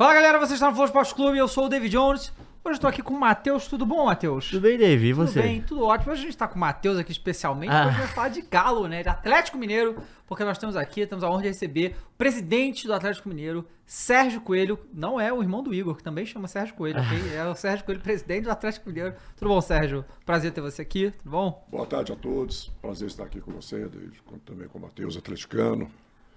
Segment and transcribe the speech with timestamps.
[0.00, 2.32] Fala galera, vocês estão no Flow Esporte Clube, eu sou o David Jones.
[2.64, 4.48] Hoje eu estou aqui com o Matheus, tudo bom, Matheus?
[4.48, 5.10] Tudo bem, David?
[5.10, 5.42] E Tudo você?
[5.42, 6.10] bem, tudo ótimo.
[6.12, 7.82] Hoje a gente está com o Matheus aqui especialmente, Ah.
[7.82, 9.02] porque a gente vai falar de Galo, né?
[9.02, 12.94] De Atlético Mineiro, porque nós temos aqui, temos a honra de receber o presidente do
[12.94, 14.78] Atlético Mineiro, Sérgio Coelho.
[14.90, 17.36] Não é o irmão do Igor, que também chama Sérgio Coelho, ok?
[17.36, 19.14] É o Sérgio Coelho, presidente do Atlético Mineiro.
[19.36, 20.02] Tudo bom, Sérgio?
[20.24, 21.62] Prazer ter você aqui, tudo bom?
[21.70, 22.72] Boa tarde a todos.
[22.80, 25.90] Prazer estar aqui com você, David, também com o Matheus, atleticano.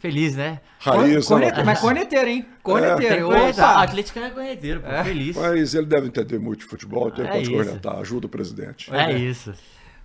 [0.03, 0.59] Feliz, né?
[0.79, 1.65] Raiz, né, Cornete- Matheus?
[1.65, 2.45] mas corneteiro, hein?
[2.61, 3.15] Corneteiro.
[3.15, 3.83] Tem corneta- Opa!
[3.83, 5.03] Atlético é corneteiro, pô.
[5.05, 5.37] Feliz.
[5.37, 7.53] Mas ele deve entender muito de futebol, então ele É pode isso.
[7.53, 7.97] cornetar.
[7.99, 8.93] Ajuda o presidente.
[8.93, 9.53] É isso.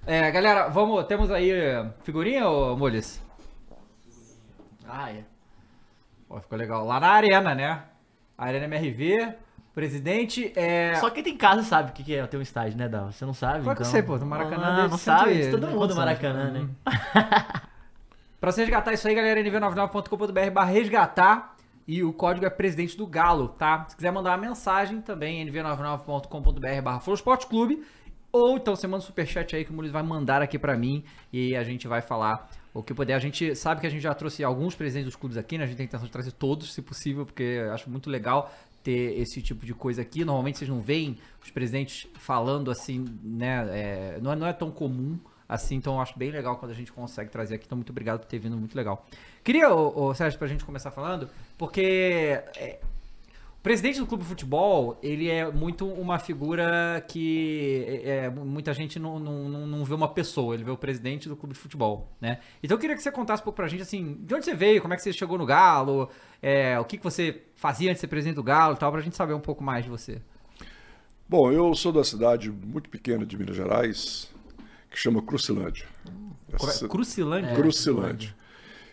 [0.07, 3.21] É, galera, vamos, temos aí eh, figurinha, ô Molis?
[4.89, 5.25] Ah, é.
[6.31, 6.87] Ó, ficou legal.
[6.87, 7.83] Lá na arena, né?
[8.39, 9.35] Arena MRV,
[9.75, 10.95] presidente é...
[10.95, 13.11] Só quem tem casa sabe o que que é ter um estádio, né, Dal?
[13.11, 13.87] Você não sabe, Claro que então...
[13.87, 15.97] eu sei, pô, no Maracanã Não, deve não ser sabe, todo mundo condições.
[15.97, 16.69] Maracanã, né?
[18.41, 23.07] Pra você resgatar isso aí, galera, nv99.com.br barra resgatar e o código é presidente do
[23.07, 23.87] Galo, tá?
[23.89, 27.03] Se quiser mandar uma mensagem também, nv99.com.br barra
[27.49, 27.83] Clube
[28.31, 31.03] ou então você manda um superchat aí que o Muniz vai mandar aqui pra mim
[31.33, 33.15] e a gente vai falar o que puder.
[33.15, 35.65] A gente sabe que a gente já trouxe alguns presidentes dos clubes aqui, né?
[35.65, 38.53] A gente tem intenção de trazer todos, se possível, porque acho muito legal
[38.85, 40.25] ter esse tipo de coisa aqui.
[40.25, 43.67] Normalmente vocês não veem os presidentes falando assim, né?
[43.71, 46.75] É, não, é, não é tão comum assim, então eu acho bem legal quando a
[46.75, 47.65] gente consegue trazer aqui.
[47.67, 49.07] Então, muito obrigado por ter vindo, muito legal.
[49.43, 52.79] Queria, ô, ô, Sérgio, pra gente começar falando, porque é,
[53.59, 58.73] o presidente do clube de futebol, ele é muito uma figura que é, é, muita
[58.73, 62.09] gente não, não, não, vê uma pessoa, ele vê o presidente do clube de futebol,
[62.21, 62.39] né?
[62.63, 64.81] Então eu queria que você contasse um pouco pra gente, assim, de onde você veio,
[64.81, 66.09] como é que você chegou no Galo,
[66.41, 69.01] é, o que, que você fazia antes de ser presidente do Galo e tal, pra
[69.01, 70.21] gente saber um pouco mais de você.
[71.29, 74.33] Bom, eu sou da cidade muito pequena de Minas Gerais,
[74.91, 75.87] que chama Crucilândia.
[76.53, 76.89] É?
[76.89, 77.55] Crucilândia?
[77.55, 78.35] Crucilândia.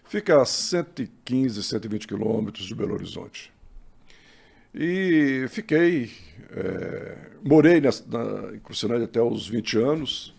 [0.07, 3.51] Fica a 115, 120 quilômetros de Belo Horizonte.
[4.73, 6.11] E fiquei,
[6.51, 10.35] é, morei nessa, na, em Crucilândia até os 20 anos.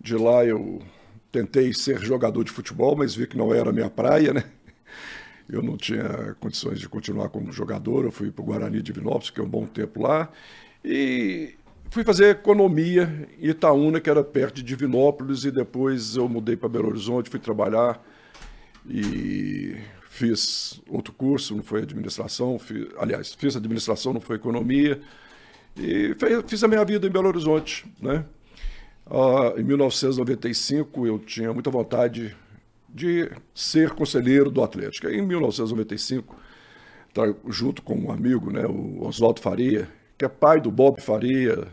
[0.00, 0.82] De lá eu
[1.32, 4.44] tentei ser jogador de futebol, mas vi que não era a minha praia, né?
[5.48, 8.04] Eu não tinha condições de continuar como jogador.
[8.04, 10.30] Eu fui para o Guarani de Divinópolis, fiquei um bom tempo lá.
[10.84, 11.54] E
[11.90, 16.68] fui fazer economia em Itaúna, que era perto de Divinópolis, e depois eu mudei para
[16.68, 18.02] Belo Horizonte, fui trabalhar
[18.88, 19.76] e
[20.08, 25.00] fiz outro curso, não foi administração, fi- aliás, fiz administração, não foi economia,
[25.76, 28.24] e fe- fiz a minha vida em Belo Horizonte, né?
[29.10, 32.36] Ah, em 1995 eu tinha muita vontade
[32.88, 35.08] de ser conselheiro do Atlético.
[35.08, 36.36] Em 1995,
[37.14, 41.68] tá, junto com um amigo, né, o Oswaldo Faria, que é pai do Bob Faria,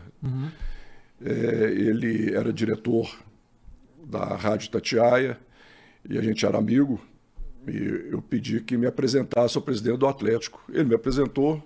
[1.24, 1.30] é,
[1.70, 3.10] ele era diretor
[4.04, 5.38] da Rádio Tatiaia
[6.08, 7.00] e a gente era amigo.
[7.66, 10.62] E eu pedi que me apresentasse ao presidente do Atlético.
[10.68, 11.62] Ele me apresentou,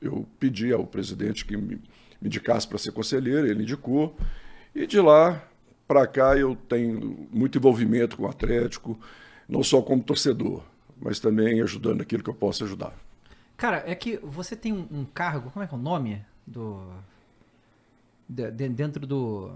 [0.00, 1.80] eu pedi ao presidente que me,
[2.22, 4.16] indicasse para ser conselheiro, ele indicou.
[4.74, 5.42] E de lá
[5.88, 8.98] para cá eu tenho muito envolvimento com o Atlético,
[9.48, 10.62] não só como torcedor,
[11.00, 12.94] mas também ajudando naquilo que eu posso ajudar.
[13.56, 16.86] Cara, é que você tem um, cargo, como é que é o nome do
[18.30, 19.52] dentro do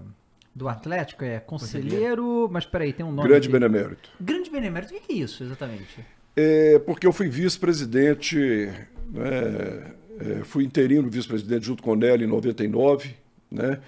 [0.55, 3.27] do Atlético é conselheiro, mas peraí, tem um nome.
[3.27, 4.09] Grande de- benemérito.
[4.21, 4.93] Grande benemérito.
[4.93, 5.99] O que que é isso exatamente?
[6.33, 8.37] É, porque eu fui vice-presidente,
[9.11, 13.13] né, é, fui interino vice-presidente junto com o Nelly em 99,
[13.51, 13.79] né,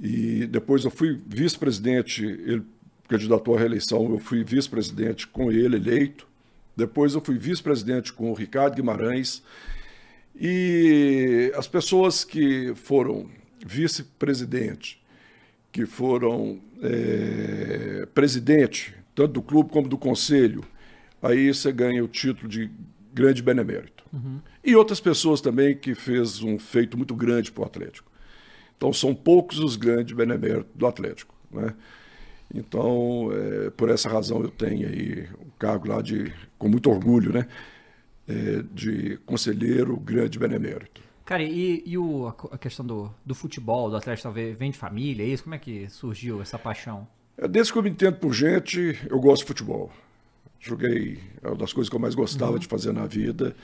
[0.00, 2.62] e depois eu fui vice-presidente, ele
[3.08, 6.28] candidatou à reeleição, eu fui vice-presidente com ele eleito,
[6.76, 9.42] depois eu fui vice-presidente com o Ricardo Guimarães,
[10.40, 13.26] e as pessoas que foram
[13.68, 14.98] vice-presidente,
[15.70, 20.64] que foram é, presidente, tanto do clube como do conselho,
[21.20, 22.70] aí você ganha o título de
[23.12, 24.04] grande benemérito.
[24.64, 28.10] E outras pessoas também que fez um feito muito grande para o Atlético.
[28.76, 31.34] Então são poucos os grandes beneméritos do Atlético.
[31.52, 31.74] Né?
[32.54, 37.32] Então, é, por essa razão eu tenho aí o cargo lá de, com muito orgulho,
[37.32, 37.46] né?
[38.26, 41.07] É, de conselheiro grande benemérito.
[41.28, 45.22] Cara, e, e o, a questão do, do futebol, do Atlético, talvez vem de família,
[45.22, 45.42] é isso?
[45.42, 47.06] Como é que surgiu essa paixão?
[47.36, 49.92] É, Desde que eu me entendo por gente, eu gosto de futebol.
[50.58, 53.54] Joguei, é uma das coisas que eu mais gostava de fazer na vida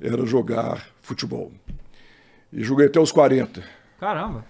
[0.00, 1.52] era jogar futebol.
[2.52, 3.62] E joguei até os 40.
[4.00, 4.44] Caramba.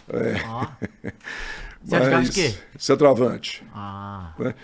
[0.48, 0.66] Ó.
[1.84, 2.54] Você jogava de quê?
[2.78, 3.62] Centroavante.
[3.74, 4.32] Ah.
[4.38, 4.54] né?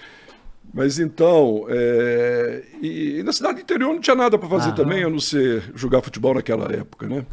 [0.72, 5.10] Mas então, é, e, e na cidade interior não tinha nada para fazer também, a
[5.10, 7.26] não ser jogar futebol naquela época, né?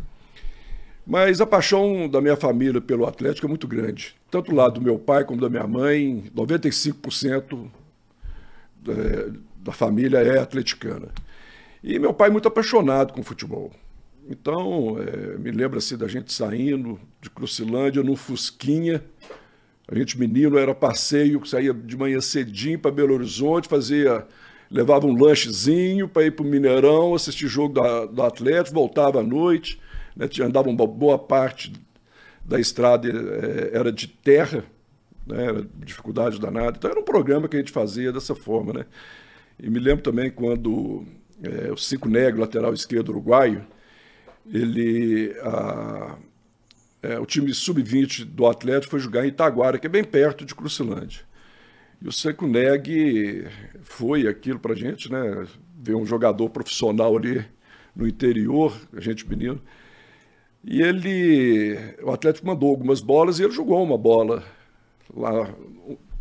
[1.11, 4.15] Mas a paixão da minha família pelo Atlético é muito grande.
[4.29, 7.69] Tanto do lado do meu pai como da minha mãe, 95%
[8.87, 11.09] é, da família é atleticana.
[11.83, 13.73] E meu pai é muito apaixonado com futebol.
[14.29, 19.03] Então, é, me lembra assim da gente saindo de Crucilândia no Fusquinha.
[19.89, 24.25] A gente, menino, era passeio, saía de manhã cedinho para Belo Horizonte, fazia,
[24.69, 29.23] levava um lanchezinho para ir para o Mineirão, assistir jogo da, do Atlético, voltava à
[29.23, 29.77] noite,
[30.15, 31.73] né, andava uma boa parte
[32.43, 34.63] da estrada é, era de terra,
[35.25, 36.77] né, era dificuldade danada.
[36.77, 38.73] Então era um programa que a gente fazia dessa forma.
[38.73, 38.85] Né?
[39.59, 41.05] E me lembro também quando
[41.43, 43.65] é, o Cinco Negro, lateral esquerdo uruguaio,
[44.51, 46.17] ele, a,
[47.01, 50.55] é, o time sub-20 do Atlético foi jogar em Itaguara, que é bem perto de
[50.55, 51.21] Crucilândia.
[52.01, 53.47] E o Seco Neg
[53.83, 55.45] foi aquilo para a gente, né?
[55.79, 57.45] Ver um jogador profissional ali
[57.95, 59.61] no interior, a gente menino.
[60.63, 64.43] E ele, o Atlético mandou algumas bolas e ele jogou uma bola
[65.15, 65.49] lá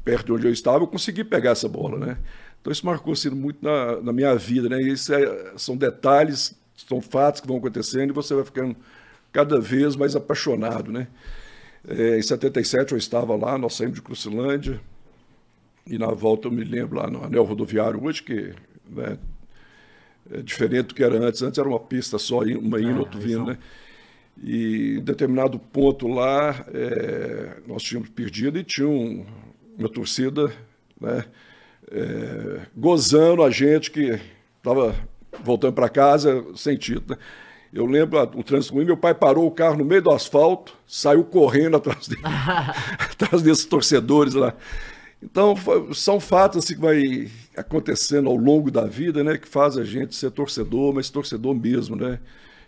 [0.02, 0.82] perto de onde eu estava.
[0.82, 2.18] Eu consegui pegar essa bola, né?
[2.60, 4.80] Então isso marcou assim, muito na, na minha vida, né?
[4.80, 8.76] Isso é, são detalhes, são fatos que vão acontecendo e você vai ficando
[9.32, 11.06] cada vez mais apaixonado, né?
[11.86, 14.80] É, em 77 eu estava lá, nós saímos de Crucilândia
[15.86, 18.52] e na volta eu me lembro lá no anel rodoviário hoje que
[18.86, 19.18] né,
[20.30, 21.42] é diferente do que era antes.
[21.42, 23.58] Antes era uma pista só, uma indo, ah, outra vindo, né?
[24.42, 29.26] E em determinado ponto lá, é, nós tínhamos perdido e tinha um,
[29.78, 30.50] uma torcida,
[31.00, 31.24] né?
[31.90, 34.18] é, gozando a gente que
[34.56, 34.94] estava
[35.42, 37.10] voltando para casa sem título.
[37.10, 37.16] Né?
[37.72, 41.22] Eu lembro o trânsito ruim, meu pai parou o carro no meio do asfalto, saiu
[41.22, 42.22] correndo atrás, dele,
[42.98, 44.54] atrás desses torcedores lá.
[45.22, 45.54] Então,
[45.92, 50.16] são fatos assim, que vai acontecendo ao longo da vida, né, que faz a gente
[50.16, 52.18] ser torcedor, mas torcedor mesmo, né?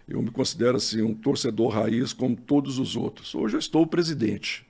[0.08, 3.34] Eu me considero assim um torcedor raiz como todos os outros.
[3.34, 4.66] Hoje eu estou presidente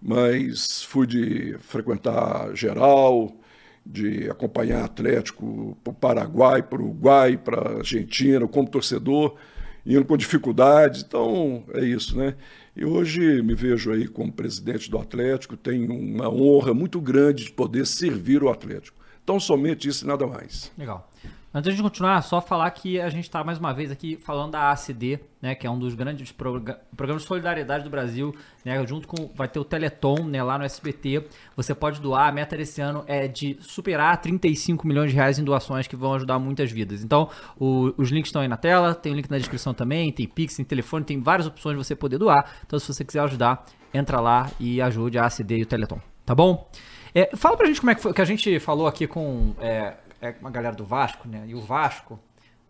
[0.00, 3.36] mas fui de frequentar geral,
[3.84, 9.36] de acompanhar Atlético para o Paraguai, para o Uruguai, para a Argentina, como torcedor,
[9.84, 11.02] indo com dificuldades.
[11.02, 12.34] Então, é isso, né?
[12.74, 17.50] E hoje me vejo aí como presidente do Atlético, tenho uma honra muito grande de
[17.50, 18.98] poder servir o Atlético.
[19.22, 20.72] Então, somente isso e nada mais.
[20.78, 21.09] Legal.
[21.52, 24.70] Antes de continuar, só falar que a gente está mais uma vez aqui falando da
[24.70, 28.32] ACD, né, que é um dos grandes programas de solidariedade do Brasil,
[28.64, 31.24] né, junto com vai ter o Teleton, né, lá no SBT.
[31.56, 35.44] Você pode doar, a meta desse ano é de superar 35 milhões de reais em
[35.44, 37.02] doações que vão ajudar muitas vidas.
[37.02, 40.28] Então, o, os links estão aí na tela, tem o link na descrição também, tem
[40.28, 42.48] Pix, tem telefone, tem várias opções de você poder doar.
[42.64, 46.32] Então, se você quiser ajudar, entra lá e ajude a ACD e o Teleton, tá
[46.32, 46.70] bom?
[47.14, 49.94] É, fala pra gente como é que foi que a gente falou aqui com é,
[50.20, 51.44] é uma galera do Vasco, né?
[51.46, 52.18] E o Vasco,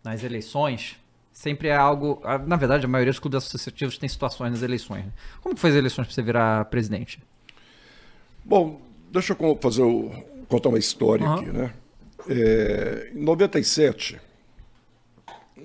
[0.03, 0.97] nas eleições,
[1.31, 2.21] sempre é algo.
[2.45, 5.05] Na verdade, a maioria dos clubes associativos tem situações nas eleições.
[5.05, 5.11] Né?
[5.41, 7.19] Como que foi as eleições para você virar presidente?
[8.43, 8.81] Bom,
[9.11, 10.11] deixa eu fazer o,
[10.47, 11.33] contar uma história uhum.
[11.33, 11.73] aqui, né?
[12.29, 14.19] É, em 97,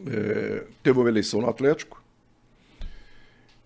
[0.06, 2.03] é, teve uma eleição no Atlético.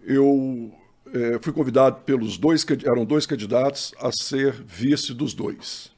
[0.02, 0.72] Eu
[1.12, 5.92] é, fui convidado pelos dois, eram dois candidatos a ser vice dos dois.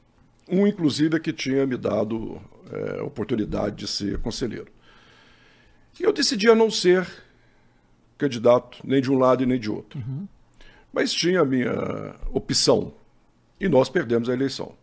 [0.49, 2.41] Um, inclusive, é que tinha me dado
[2.71, 4.71] é, oportunidade de ser conselheiro.
[5.99, 7.07] E eu decidi a não ser
[8.17, 9.99] candidato nem de um lado e nem de outro.
[9.99, 10.27] Uhum.
[10.91, 12.93] Mas tinha a minha opção.
[13.59, 14.75] E nós perdemos a eleição.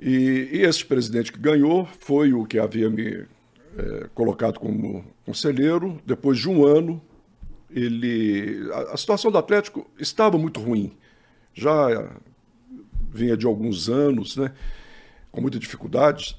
[0.00, 3.26] E, e este presidente que ganhou foi o que havia me
[3.76, 6.00] é, colocado como conselheiro.
[6.06, 7.02] Depois de um ano,
[7.70, 10.96] ele a, a situação do Atlético estava muito ruim.
[11.52, 12.10] Já
[13.12, 14.52] vinha de alguns anos, né,
[15.30, 16.36] com muita dificuldade.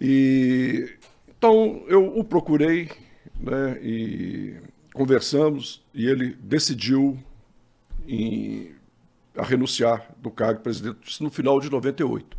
[0.00, 0.90] E
[1.36, 2.90] então eu o procurei,
[3.38, 4.56] né, e
[4.92, 7.18] conversamos e ele decidiu
[8.06, 8.72] em,
[9.36, 12.36] a renunciar do cargo de presidente no final de 98.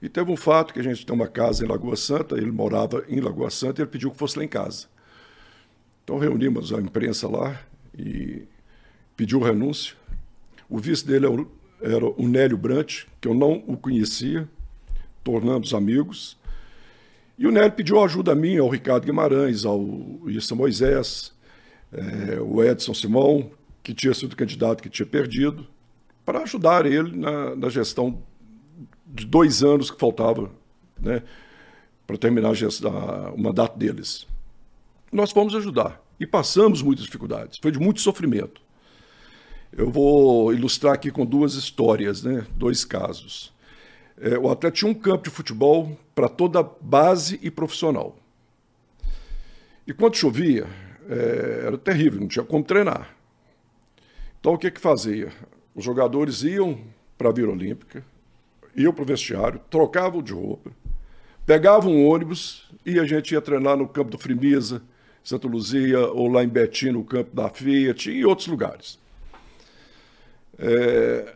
[0.00, 3.04] E teve um fato que a gente tem uma casa em Lagoa Santa, ele morava
[3.08, 4.86] em Lagoa Santa e ele pediu que fosse lá em casa.
[6.04, 7.60] Então reunimos a imprensa lá
[7.96, 8.46] e
[9.16, 9.96] pediu renúncia.
[10.68, 11.48] O vice dele é o
[11.80, 14.48] era o Nélio Brant, que eu não o conhecia,
[15.22, 16.36] tornamos amigos.
[17.38, 19.84] E o Nélio pediu ajuda a mim, ao Ricardo Guimarães, ao
[20.26, 21.32] Issa Moisés,
[21.92, 23.50] é, o Edson Simão,
[23.82, 25.66] que tinha sido candidato que tinha perdido,
[26.24, 28.22] para ajudar ele na, na, gestão
[29.06, 30.50] de dois anos que faltava
[31.00, 31.22] né,
[32.06, 34.26] para terminar a o mandato deles.
[35.10, 38.60] Nós fomos ajudar e passamos muitas dificuldades, foi de muito sofrimento.
[39.72, 42.46] Eu vou ilustrar aqui com duas histórias, né?
[42.56, 43.52] dois casos.
[44.20, 48.16] É, o atleta tinha um campo de futebol para toda base e profissional.
[49.86, 50.66] E quando chovia,
[51.08, 53.14] é, era terrível, não tinha como treinar.
[54.40, 55.32] Então o que que fazia?
[55.74, 56.80] Os jogadores iam
[57.16, 58.04] para a Vila Olímpica,
[58.74, 60.70] iam para o vestiário, trocavam de roupa,
[61.46, 64.82] pegava um ônibus e a gente ia treinar no campo do Frimisa,
[65.22, 68.98] Santa Luzia, ou lá em Betim, no campo da Fiat, e em outros lugares.
[70.58, 71.34] É,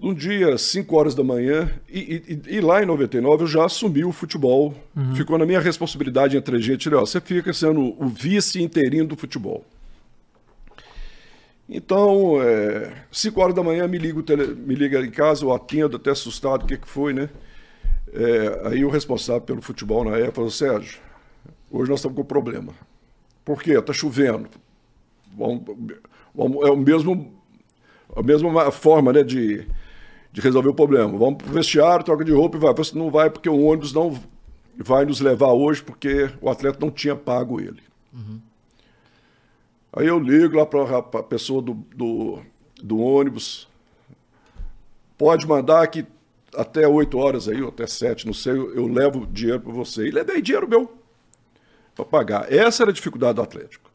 [0.00, 4.04] um dia, 5 horas da manhã, e, e, e, lá em 99 eu já assumi
[4.04, 4.74] o futebol.
[4.96, 5.14] Uhum.
[5.14, 9.16] Ficou na minha responsabilidade entre a gente, ó, você fica sendo o vice interino do
[9.16, 9.64] futebol.
[11.68, 12.34] Então,
[13.10, 16.10] 5 é, horas da manhã me, liga, tele, me liga em casa, eu atendo, até
[16.10, 17.30] assustado, o que, que foi, né?
[18.12, 21.00] É, aí o responsável pelo futebol na época falou, Sérgio,
[21.70, 22.74] hoje nós estamos com problema.
[23.44, 23.72] Por quê?
[23.72, 24.48] Está chovendo.
[25.34, 25.62] Vamos,
[26.34, 27.32] vamos, é o mesmo,
[28.14, 29.66] a mesma forma né, de,
[30.32, 31.16] de resolver o problema.
[31.18, 32.74] Vamos para o vestiário, troca de roupa e vai.
[32.74, 34.18] Você não vai porque o ônibus não
[34.76, 37.82] vai nos levar hoje porque o atleta não tinha pago ele.
[38.12, 38.40] Uhum.
[39.92, 42.38] Aí eu ligo lá para a pessoa do, do,
[42.82, 43.68] do, ônibus.
[45.18, 46.06] Pode mandar que
[46.56, 50.08] até 8 horas aí, ou até 7, não sei, eu, eu levo dinheiro para você.
[50.08, 50.92] E levei dinheiro meu
[51.94, 52.52] para pagar.
[52.52, 53.91] Essa era a dificuldade do Atlético.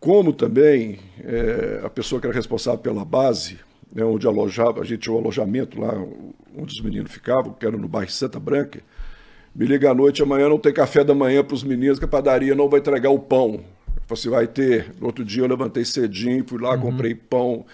[0.00, 3.60] Como também é, a pessoa que era responsável pela base,
[3.92, 5.92] né, onde alojava, a gente tinha um alojamento lá,
[6.56, 8.80] onde os meninos ficavam, que era no bairro Santa Branca,
[9.54, 12.08] me liga à noite, amanhã não tem café da manhã para os meninos, que a
[12.08, 13.62] padaria não vai entregar o pão.
[14.08, 14.94] Você vai ter.
[14.98, 16.80] No outro dia eu levantei cedinho, fui lá, uhum.
[16.80, 17.66] comprei pão.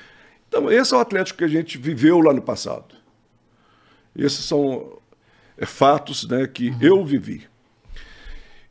[0.49, 2.95] Então, esse é o Atlético que a gente viveu lá no passado.
[4.14, 4.99] Esses são
[5.56, 6.78] é, fatos né, que uhum.
[6.80, 7.47] eu vivi.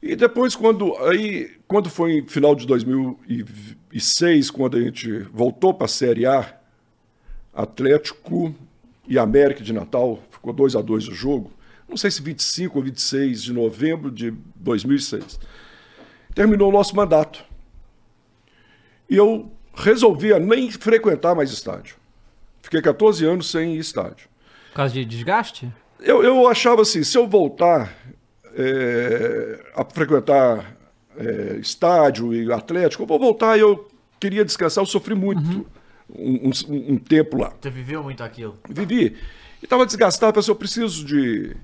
[0.07, 5.85] E depois, quando, aí, quando foi em final de 2006, quando a gente voltou para
[5.85, 6.59] a Série A,
[7.51, 8.53] Atlético
[9.07, 11.51] e América de Natal, ficou 2 a 2 o jogo,
[11.89, 15.39] não sei se 25 ou 26 de novembro de 2006,
[16.35, 17.43] terminou o nosso mandato.
[19.09, 21.95] E eu resolvi nem frequentar mais estádio.
[22.61, 24.29] Fiquei 14 anos sem estádio.
[24.69, 25.67] Por causa de desgaste?
[25.99, 27.91] Eu, eu achava assim, se eu voltar
[28.55, 30.75] é, a frequentar
[31.17, 33.87] é, estádio e atlético, eu vou voltar e eu
[34.19, 35.65] queria descansar, eu sofri muito uhum.
[36.17, 37.53] um, um, um, tempo lá.
[37.59, 38.57] Você viveu muito aquilo?
[38.69, 39.15] Vivi.
[39.61, 41.55] E estava desgastado, pensei, eu preciso de...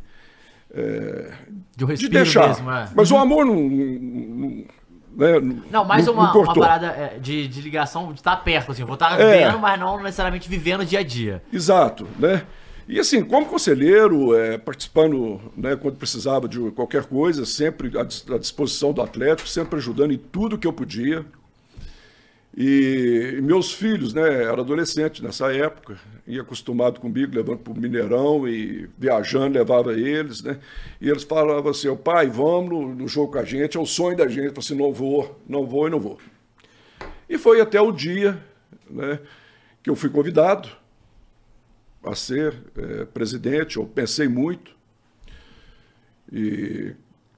[0.74, 1.34] É,
[1.76, 2.48] de, um de deixar.
[2.48, 2.90] Mesmo, é.
[2.96, 3.18] Mas uhum.
[3.18, 4.66] o amor não, não
[5.16, 8.86] né, não, mais não, uma, uma, parada é, de, de ligação de estar perto, assim.
[8.86, 9.50] vou estar é.
[9.50, 11.44] vendo, mas não necessariamente vivendo dia a dia.
[11.52, 12.44] Exato, né?
[12.88, 18.92] E assim, como conselheiro, é, participando né, quando precisava de qualquer coisa, sempre à disposição
[18.92, 21.26] do Atlético, sempre ajudando em tudo que eu podia.
[22.58, 25.98] E, e meus filhos, né, era adolescente nessa época,
[26.28, 30.60] ia acostumado comigo, levando para o Mineirão e viajando, levava eles, né?
[31.00, 34.28] E eles falavam assim, pai, vamos no, jogo com a gente, é o sonho da
[34.28, 34.48] gente.
[34.48, 36.18] Eu assim, não vou, não vou e não vou.
[37.30, 38.38] E foi até o dia
[38.90, 39.20] né,
[39.82, 40.81] que eu fui convidado
[42.04, 44.76] a ser é, presidente, eu pensei muito.
[46.32, 46.94] E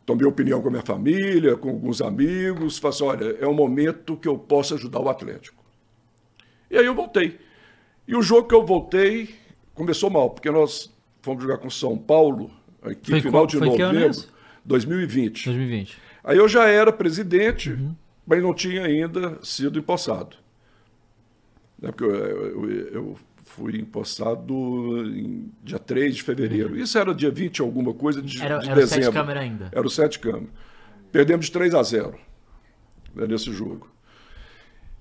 [0.06, 4.18] tomei opinião com a minha família, com alguns amigos, falei assim, olha, é um momento
[4.18, 5.64] que eu posso ajudar o Atlético.
[6.70, 7.40] E aí eu voltei.
[8.08, 9.36] E o jogo que eu voltei
[9.74, 12.52] começou mal, porque nós fomos jogar com São Paulo,
[12.82, 14.12] aqui foi final de novembro,
[14.66, 15.46] 2020.
[15.46, 15.98] 2020.
[16.24, 17.96] Aí eu já era presidente, uhum.
[18.26, 20.38] mas não tinha ainda sido empossado.
[21.82, 23.18] Né, porque eu, eu, eu
[23.56, 24.54] fui empossado
[25.16, 26.76] em dia 3 de fevereiro.
[26.76, 29.04] Isso era dia 20 alguma coisa de, era, de era dezembro.
[29.04, 29.70] Era o sete câmera ainda.
[29.72, 30.50] Era o sete câmera.
[31.12, 32.20] Perdemos de 3 a 0
[33.14, 33.88] né, nesse jogo.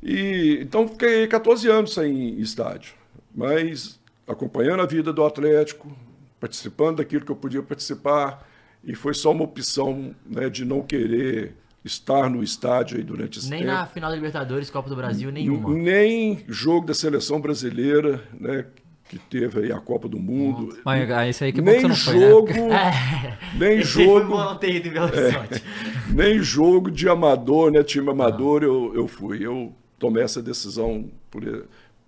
[0.03, 2.95] E, então fiquei 14 anos sem estádio,
[3.35, 5.91] mas acompanhando a vida do Atlético,
[6.39, 8.47] participando daquilo que eu podia participar,
[8.85, 11.55] e foi só uma opção né, de não querer
[11.85, 13.71] estar no estádio aí durante esse nem tempo.
[13.71, 15.75] Nem na final da Libertadores, Copa do Brasil, nenhuma.
[15.75, 18.67] Nem jogo da seleção brasileira, né?
[19.09, 20.79] Que teve aí a Copa do Mundo.
[20.85, 23.39] Mas ah, esse aí que nem não jogo, foi, né?
[23.59, 25.61] nem esse jogo, é,
[26.15, 27.83] nem jogo de amador, né?
[27.83, 29.45] Time amador, eu, eu fui.
[29.45, 31.43] Eu tomei essa decisão por,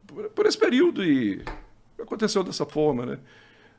[0.07, 1.43] por, por esse período e
[2.01, 3.19] aconteceu dessa forma, né?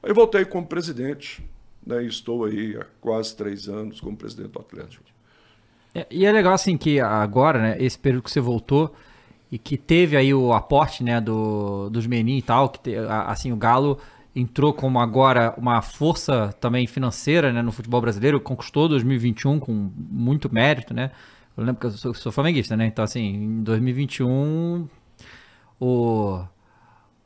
[0.03, 1.43] Aí voltei como presidente,
[1.85, 2.03] né?
[2.03, 5.14] E estou aí há quase três anos como presidente do Atlético.
[5.95, 8.93] É, e é legal assim que agora, né, esse período que você voltou
[9.49, 13.53] e que teve aí o aporte, né, do, dos meninos e tal, que te, assim
[13.53, 13.97] o Galo
[14.35, 20.53] entrou como agora uma força também financeira, né, no futebol brasileiro, conquistou 2021 com muito
[20.53, 21.11] mérito, né?
[21.55, 22.85] Eu lembro que eu sou, sou flamenguista, né?
[22.85, 24.89] Então assim, em 2021
[25.79, 26.43] o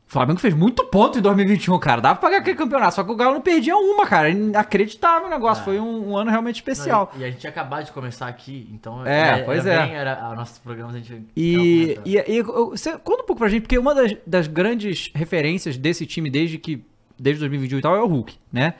[0.09, 2.01] o Flamengo fez muito ponto em 2021, cara.
[2.01, 4.27] Dava pra pagar aquele campeonato, só que o Galo não perdia uma, cara.
[4.31, 5.61] Inacreditável o negócio.
[5.61, 5.65] É.
[5.65, 7.11] Foi um, um, ano realmente especial.
[7.13, 9.05] Não, e, e, a gente tinha acabado de começar aqui, então.
[9.05, 9.85] É, era, pois é.
[9.85, 11.27] Bem, era, nossos programas a gente.
[11.37, 15.77] E, e, e, você conta um pouco pra gente, porque uma das, das grandes referências
[15.77, 16.83] desse time desde que.
[17.19, 18.73] Desde 2021 e tal é o Hulk, né?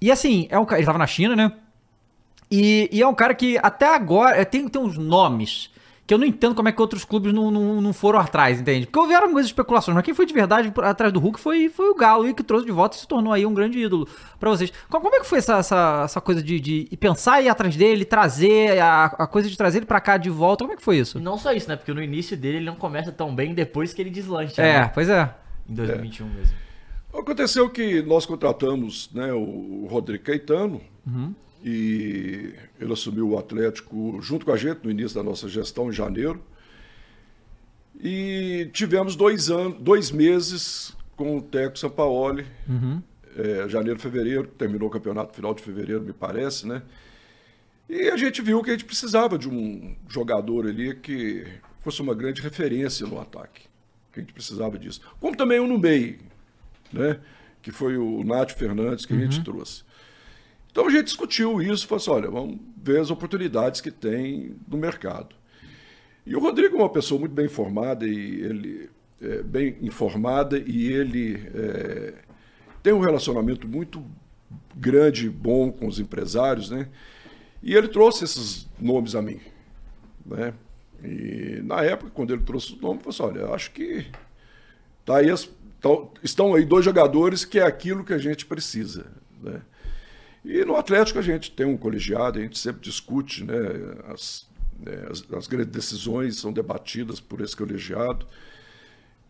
[0.00, 1.52] E assim, é um, ele tava na China, né?
[2.50, 5.70] E, e, é um cara que até agora é, tem, tem uns nomes
[6.06, 8.86] que eu não entendo como é que outros clubes não, não, não foram atrás, entende?
[8.86, 11.94] Porque houveram algumas especulações, mas quem foi de verdade atrás do Hulk foi, foi o
[11.94, 14.06] Galo, e que trouxe de volta e se tornou aí um grande ídolo
[14.38, 14.70] para vocês.
[14.90, 18.04] Como é que foi essa, essa, essa coisa de, de pensar e ir atrás dele,
[18.04, 20.98] trazer, a, a coisa de trazer ele para cá de volta, como é que foi
[20.98, 21.18] isso?
[21.18, 21.76] Não só isso, né?
[21.76, 24.60] Porque no início dele ele não começa tão bem depois que ele deslancha.
[24.60, 24.90] É, né?
[24.92, 25.34] pois é.
[25.68, 26.30] Em 2021 é.
[26.30, 26.56] mesmo.
[27.14, 31.32] Aconteceu que nós contratamos né, o Rodrigo Caetano, uhum
[31.64, 35.92] e ele assumiu o Atlético junto com a gente no início da nossa gestão, em
[35.92, 36.44] janeiro.
[37.98, 43.02] E tivemos dois, anos, dois meses com o Teco Sampaoli, uhum.
[43.34, 46.82] é, janeiro, fevereiro, terminou o campeonato final de fevereiro, me parece, né?
[47.88, 51.46] E a gente viu que a gente precisava de um jogador ali que
[51.80, 53.62] fosse uma grande referência no ataque.
[54.12, 55.00] Que a gente precisava disso.
[55.18, 56.18] Como também um no meio,
[56.92, 57.20] né?
[57.62, 59.20] Que foi o Nath Fernandes que uhum.
[59.20, 59.44] a gente uhum.
[59.44, 59.84] trouxe.
[60.74, 64.76] Então a gente discutiu isso, falou assim, olha, vamos ver as oportunidades que tem no
[64.76, 65.36] mercado.
[66.26, 68.90] E o Rodrigo é uma pessoa muito bem informada e ele
[69.22, 72.14] é bem informada e ele é,
[72.82, 74.04] tem um relacionamento muito
[74.74, 76.88] grande bom com os empresários, né?
[77.62, 79.38] E ele trouxe esses nomes a mim,
[80.26, 80.54] né?
[81.04, 84.06] E na época, quando ele trouxe os nomes, eu falei assim, olha, acho que
[85.04, 85.48] tá aí as,
[85.80, 89.06] tão, estão aí dois jogadores que é aquilo que a gente precisa,
[89.40, 89.62] né?
[90.44, 93.56] E no Atlético a gente tem um colegiado, a gente sempre discute, né,
[94.08, 94.46] as,
[94.78, 98.26] né, as, as, grandes decisões são debatidas por esse colegiado,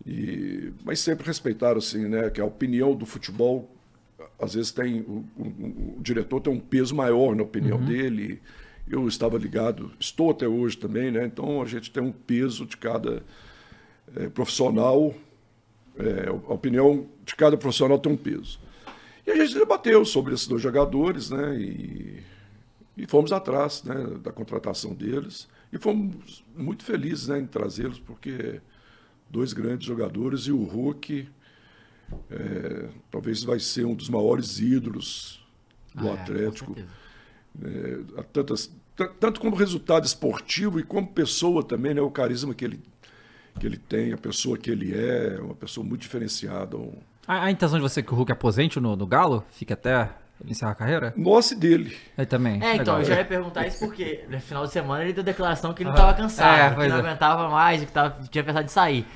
[0.05, 3.71] e, mas sempre respeitaram assim, né, que a opinião do futebol,
[4.41, 7.87] às vezes tem, o, o, o diretor tem um peso maior na opinião uhum.
[7.87, 8.43] dele,
[8.89, 12.77] eu estava ligado, estou até hoje também, né, então a gente tem um peso de
[12.77, 13.23] cada
[14.17, 15.15] é, profissional,
[15.97, 18.59] é, a opinião de cada profissional tem um peso.
[19.27, 21.57] E a gente debateu sobre esses dois jogadores, né?
[21.59, 22.23] E,
[22.97, 25.49] e fomos atrás né, da contratação deles.
[25.73, 28.61] E fomos muito felizes né, em trazê-los, porque
[29.29, 31.29] dois grandes jogadores e o Hulk
[32.31, 35.45] é, talvez vai ser um dos maiores ídolos
[35.95, 36.77] do ah, é, Atlético.
[37.63, 38.71] É, tantas,
[39.19, 42.81] tanto como resultado esportivo e como pessoa também, né, o carisma que ele,
[43.59, 46.77] que ele tem, a pessoa que ele é, uma pessoa muito diferenciada.
[46.77, 46.93] Um,
[47.27, 49.45] a, a, intenção de você que o Hulk aposente no, no Galo?
[49.51, 50.11] Fique até
[50.41, 51.15] ele encerrar a carreira?
[51.17, 51.97] Nossa dele.
[52.17, 52.63] Aí também.
[52.63, 52.99] É, então, Legal.
[53.01, 55.91] eu já ia perguntar isso porque no final de semana ele deu declaração que ele
[55.91, 57.01] ah, tava cansado, é, que não é.
[57.01, 59.07] aguentava mais, que tava, tinha pensado em sair.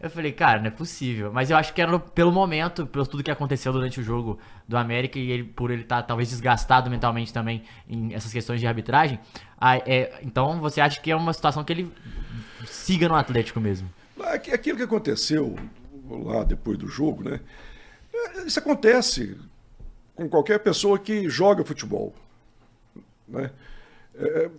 [0.00, 1.32] Eu falei, cara, não é possível.
[1.32, 4.76] Mas eu acho que era pelo momento, pelo tudo que aconteceu durante o jogo do
[4.76, 8.66] América e ele, por ele estar tá, talvez desgastado mentalmente também em essas questões de
[8.66, 9.18] arbitragem.
[9.58, 11.92] Aí, é, então você acha que é uma situação que ele
[12.66, 13.88] siga no Atlético mesmo?
[14.52, 15.56] Aquilo que aconteceu
[16.10, 17.40] lá depois do jogo, né?
[18.46, 19.36] Isso acontece
[20.14, 22.14] com qualquer pessoa que joga futebol.
[23.28, 23.50] Né?
[24.14, 24.50] É,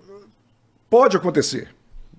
[0.89, 1.73] pode acontecer.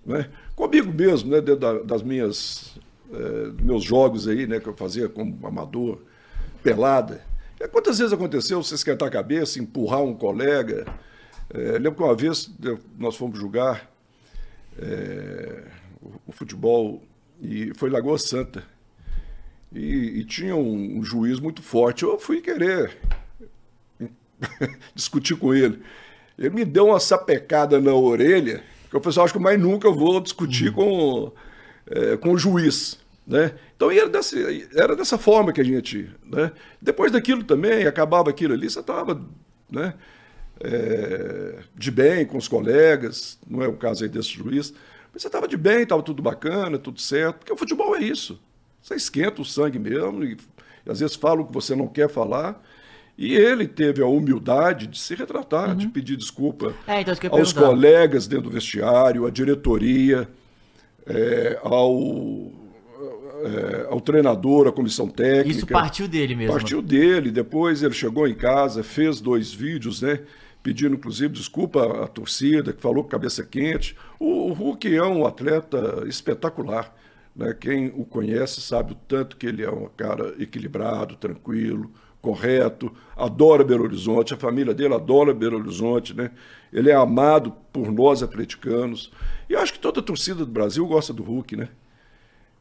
[0.05, 0.29] Né?
[0.57, 1.41] Comigo mesmo, né,
[1.85, 2.79] das minhas
[3.13, 6.01] é, meus jogos aí, né, que eu fazia como amador,
[6.63, 7.23] pelada.
[7.61, 10.87] E quantas vezes aconteceu você esquentar a cabeça, empurrar um colega?
[11.51, 12.51] É, lembro que uma vez
[12.99, 13.91] nós fomos jogar
[14.79, 15.65] é,
[16.03, 17.03] o, o futebol
[17.41, 18.65] e foi Lagoa Santa.
[19.73, 22.05] E, e tinha um, um, juiz muito forte.
[22.05, 22.97] Eu fui querer
[24.95, 25.81] discutir com ele.
[26.39, 29.95] Ele me deu uma sapecada na orelha, que eu falei, acho que mais nunca eu
[29.95, 31.33] vou discutir com,
[31.87, 32.99] é, com o juiz.
[33.27, 33.53] Né?
[33.77, 34.37] Então era dessa,
[34.75, 36.11] era dessa forma que a gente.
[36.25, 36.51] Né?
[36.81, 39.21] Depois daquilo também, acabava aquilo ali, você estava
[39.71, 39.95] né?
[40.61, 44.73] É, de bem com os colegas, não é o caso aí desse juiz,
[45.13, 48.41] mas você estava de bem, estava tudo bacana, tudo certo, porque o futebol é isso.
[48.89, 50.39] Você esquenta o sangue mesmo e,
[50.87, 52.63] e às vezes fala o que você não quer falar.
[53.19, 55.77] E ele teve a humildade de se retratar, uhum.
[55.77, 60.27] de pedir desculpa é, então aos colegas dentro do vestiário, à diretoria,
[61.05, 62.51] é, ao,
[63.43, 65.51] é, ao treinador, à comissão técnica.
[65.51, 66.53] Isso partiu dele mesmo.
[66.53, 67.31] Partiu dele.
[67.31, 70.21] Depois ele chegou em casa, fez dois vídeos, né?
[70.63, 73.95] Pedindo, inclusive, desculpa à torcida, que falou com cabeça quente.
[74.19, 76.95] O, o Hulk é um atleta espetacular.
[77.39, 77.55] Né?
[77.59, 81.89] Quem o conhece sabe o tanto que ele é um cara equilibrado, tranquilo,
[82.21, 86.33] correto, adora Belo Horizonte, a família dele adora Belo Horizonte, né?
[86.73, 89.13] Ele é amado por nós atleticanos.
[89.49, 91.69] E eu acho que toda a torcida do Brasil gosta do Hulk, né?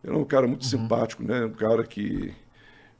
[0.04, 0.70] Ele é um cara muito uhum.
[0.70, 1.44] simpático, né?
[1.46, 2.32] Um cara que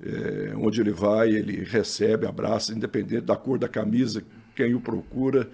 [0.02, 4.24] é, onde ele vai, ele recebe, abraça, independente da cor da camisa,
[4.56, 5.48] quem o procura,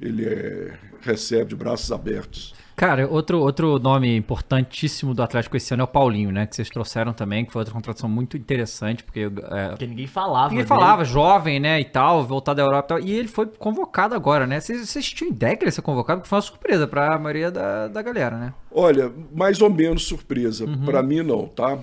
[0.00, 2.54] ele é, recebe de braços abertos.
[2.76, 6.44] Cara, outro, outro nome importantíssimo do Atlético esse ano é o Paulinho, né?
[6.44, 9.30] Que vocês trouxeram também, que foi outra contratação muito interessante, porque.
[9.50, 10.48] É, porque ninguém falava.
[10.48, 10.68] Ninguém dele.
[10.68, 11.80] falava, jovem, né?
[11.80, 13.08] E tal, voltado da Europa e tal.
[13.08, 14.58] E ele foi convocado agora, né?
[14.58, 16.20] Vocês, vocês tinham ideia que ele ia ser convocado?
[16.20, 18.52] Porque foi uma surpresa pra maioria da, da galera, né?
[18.72, 20.64] Olha, mais ou menos surpresa.
[20.64, 20.84] Uhum.
[20.84, 21.78] Pra mim, não, tá?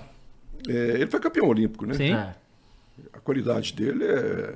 [0.68, 1.94] É, ele foi campeão olímpico, né?
[1.94, 2.12] Sim.
[2.12, 2.34] É.
[3.14, 4.54] A qualidade dele é.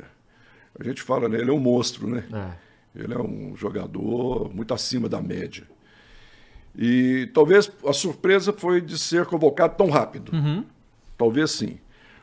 [0.78, 1.38] A gente fala, né?
[1.38, 2.24] Ele é um monstro, né?
[2.30, 3.02] É.
[3.02, 5.64] Ele é um jogador muito acima da média.
[6.76, 10.32] E talvez a surpresa foi de ser convocado tão rápido.
[10.32, 10.64] Uhum.
[11.16, 11.78] Talvez sim.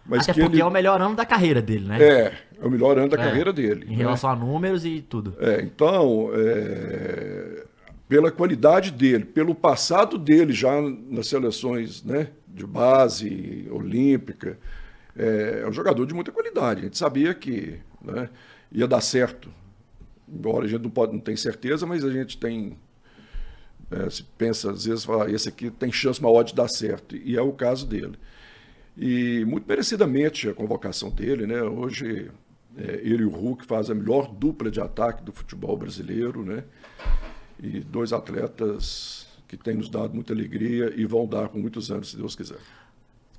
[0.05, 0.61] Mas Até porque ele...
[0.61, 2.03] é o melhor ano da carreira dele, né?
[2.03, 3.85] É, é o melhor ano da é, carreira dele.
[3.87, 3.97] Em né?
[3.97, 5.33] relação a números e tudo.
[5.39, 7.63] É, então, é...
[8.07, 14.59] pela qualidade dele, pelo passado dele já nas seleções né, de base, olímpica,
[15.17, 16.81] é, é um jogador de muita qualidade.
[16.81, 18.29] A gente sabia que né,
[18.71, 19.49] ia dar certo.
[20.27, 22.77] Embora a gente não, pode, não tenha certeza, mas a gente tem
[23.93, 27.37] é, se pensa, às vezes, fala, esse aqui tem chance maior de dar certo, e
[27.37, 28.17] é o caso dele.
[28.97, 31.61] E muito merecidamente a convocação dele, né?
[31.63, 32.29] Hoje
[32.77, 36.63] é, ele e o Hulk fazem a melhor dupla de ataque do futebol brasileiro, né?
[37.61, 42.11] E dois atletas que têm nos dado muita alegria e vão dar por muitos anos,
[42.11, 42.57] se Deus quiser.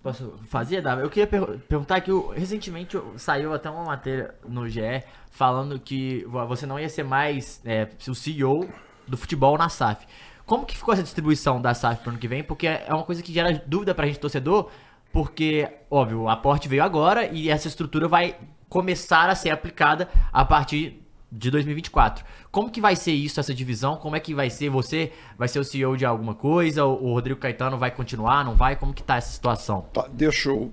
[0.02, 1.02] Posso fazer, Davi?
[1.02, 6.66] Eu queria per perguntar que recentemente saiu até uma matéria no GE falando que você
[6.66, 8.68] não ia ser mais é, o CEO
[9.08, 10.06] do futebol na SAF.
[10.46, 12.42] Como que ficou essa distribuição da SAF para o ano que vem?
[12.42, 14.70] Porque é uma coisa que gera dúvida para a gente torcedor,
[15.12, 18.36] porque, óbvio, o aporte veio agora e essa estrutura vai
[18.68, 22.24] começar a ser aplicada a partir de 2024.
[22.50, 23.96] Como que vai ser isso, essa divisão?
[23.96, 24.68] Como é que vai ser?
[24.70, 26.84] Você vai ser o CEO de alguma coisa?
[26.84, 28.76] O Rodrigo Caetano vai continuar, não vai?
[28.76, 29.82] Como que tá essa situação?
[29.92, 30.72] Tá, deixa eu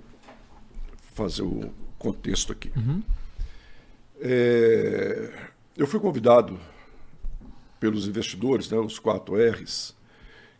[1.13, 2.71] fazer o contexto aqui.
[2.75, 3.01] Uhum.
[4.19, 5.33] É,
[5.77, 6.59] eu fui convidado
[7.81, 9.95] pelos investidores, né, os quatro R's,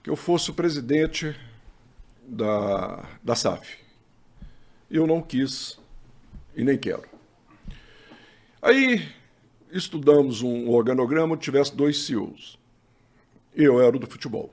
[0.01, 1.36] que eu fosse o presidente
[2.27, 3.77] da, da SAF.
[4.89, 5.79] Eu não quis
[6.55, 7.03] e nem quero.
[8.60, 9.07] Aí
[9.71, 12.57] estudamos um organograma onde tivesse dois CEOs.
[13.55, 14.51] Eu era do futebol.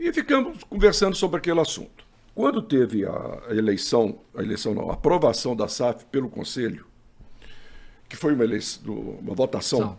[0.00, 2.06] E ficamos conversando sobre aquele assunto.
[2.34, 6.86] Quando teve a eleição, a eleição não, a aprovação da SAF pelo Conselho,
[8.08, 9.98] que foi uma, eleição, uma votação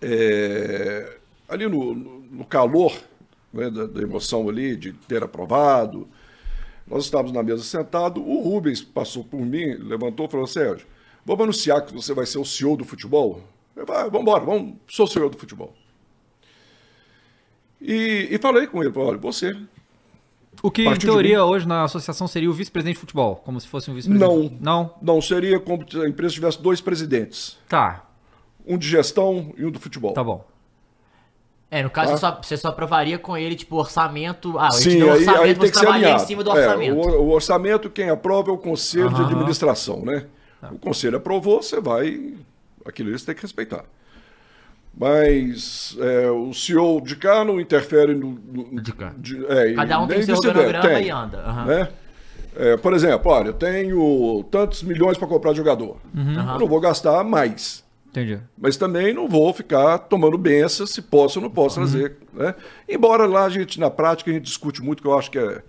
[0.00, 2.96] é, ali no, no calor
[3.52, 6.08] né, da, da, emoção ali de ter aprovado,
[6.86, 10.86] nós estávamos na mesa sentado, o Rubens passou por mim, levantou e falou, Sérgio,
[11.24, 13.42] vamos anunciar que você vai ser o CEO do futebol?
[13.76, 15.74] Eu falei, ah, vamos embora, vamos, sou o CEO do futebol.
[17.80, 19.56] E, e falei com ele, falei, olha, você
[20.60, 23.90] o que, em teoria, hoje na associação seria o vice-presidente de futebol, como se fosse
[23.90, 24.58] um vice-presidente.
[24.60, 24.94] Não, não.
[25.00, 27.56] Não, seria como se a empresa tivesse dois presidentes.
[27.68, 28.07] Tá
[28.68, 30.12] um de gestão e um do futebol.
[30.12, 30.44] Tá bom.
[31.70, 32.16] É, no caso, ah.
[32.16, 34.58] você, só, você só aprovaria com ele, tipo, orçamento.
[34.58, 36.22] Ah, Sim, aí, orçamento, aí tem que ser alinhado.
[36.22, 36.98] em cima do orçamento.
[36.98, 40.26] É, o, o, orçamento, quem aprova é o conselho de administração, né?
[40.60, 40.70] Tá.
[40.72, 42.34] O conselho aprovou, você vai.
[42.86, 43.84] Aquilo você tem que respeitar.
[44.98, 48.30] Mas é, o CEO de cá não interfere no.
[48.30, 49.12] no de cá.
[49.16, 51.44] De, é, Cada um tem seu organograma tem, e anda.
[51.46, 51.64] Uhum.
[51.66, 51.88] Né?
[52.56, 55.98] É, por exemplo, olha, eu tenho tantos milhões para comprar jogador.
[56.16, 56.34] Uhum.
[56.34, 57.84] Eu não vou gastar mais.
[58.10, 58.40] Entendi.
[58.56, 61.86] Mas também não vou ficar tomando benção se posso ou não posso uhum.
[61.86, 62.16] fazer.
[62.32, 62.54] Né?
[62.88, 65.62] Embora lá a gente, na prática, a gente discute muito, que eu acho que, é,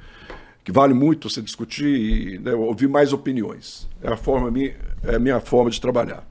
[0.63, 3.87] que vale muito você discutir e né, ouvir mais opiniões.
[4.01, 4.51] É a, forma,
[5.03, 6.25] é a minha forma de trabalhar.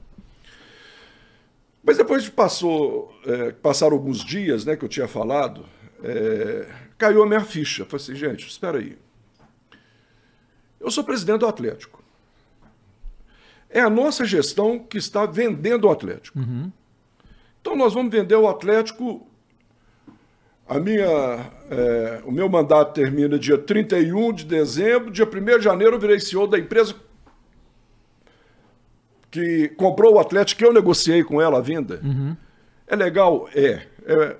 [1.83, 5.65] Mas depois de passou, é, passaram alguns dias né, que eu tinha falado,
[6.03, 6.67] é,
[6.97, 7.85] caiu a minha ficha.
[7.85, 8.97] Falei assim, gente, espera aí.
[10.79, 11.98] Eu sou presidente do Atlético.
[13.69, 16.39] É a nossa gestão que está vendendo o Atlético.
[16.39, 16.71] Uhum.
[17.61, 19.27] Então nós vamos vender o Atlético.
[20.67, 25.95] A minha, é, o meu mandato termina dia 31 de dezembro, dia 1 de janeiro
[25.95, 26.95] eu virei CEO da empresa
[29.31, 31.99] que comprou o Atlético, que eu negociei com ela a vinda.
[32.03, 32.35] Uhum.
[32.87, 33.47] É legal?
[33.53, 33.81] É.
[34.05, 34.35] é,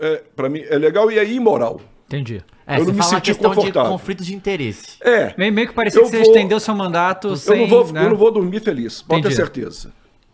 [0.00, 1.80] é Para mim, é legal e é imoral.
[2.06, 2.42] Entendi.
[2.72, 3.82] É, eu não me senti confortável.
[3.82, 4.96] de conflitos de interesse.
[5.00, 5.34] É.
[5.36, 7.60] Meio, meio que parecia que você vou, estendeu seu mandato eu sem...
[7.60, 8.04] Não vou, né?
[8.04, 9.92] Eu não vou dormir feliz, pode ter certeza.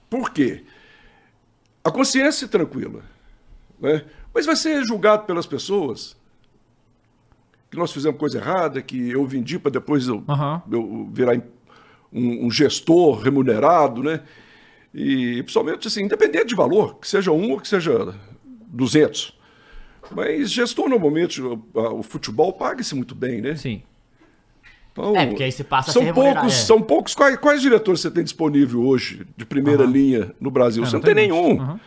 [0.09, 0.65] Por quê?
[1.85, 3.03] A consciência é tranquila.
[3.81, 4.05] Né?
[4.35, 6.17] Mas vai ser julgado pelas pessoas
[7.71, 10.61] que nós fizemos coisa errada, que eu vendi para depois eu, uhum.
[10.71, 11.37] eu virar
[12.13, 14.23] um, um, gestor remunerado, né?
[14.95, 18.15] E principalmente assim, independente de valor, que seja um ou que seja
[18.69, 19.38] 200.
[20.11, 23.57] Mas gestor, normalmente, o, o futebol paga-se muito bem, né?
[23.57, 23.83] Sim.
[24.93, 26.57] Então, é, porque aí você passa são a poucos, é.
[26.57, 27.15] São poucos.
[27.15, 29.91] Quais, quais, diretores você tem disponível hoje de primeira uhum.
[29.91, 30.83] linha no Brasil?
[30.83, 31.61] É, você não, tem, tem nenhum.
[31.61, 31.79] Uhum.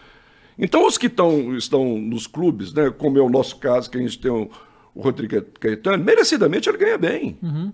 [0.57, 4.01] Então, os que tão, estão nos clubes, né, como é o nosso caso, que a
[4.01, 4.49] gente tem o,
[4.95, 7.37] o Rodrigo Caetano, merecidamente ele ganha bem.
[7.41, 7.73] Uhum.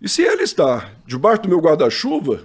[0.00, 2.44] E se ele está debaixo do meu guarda-chuva,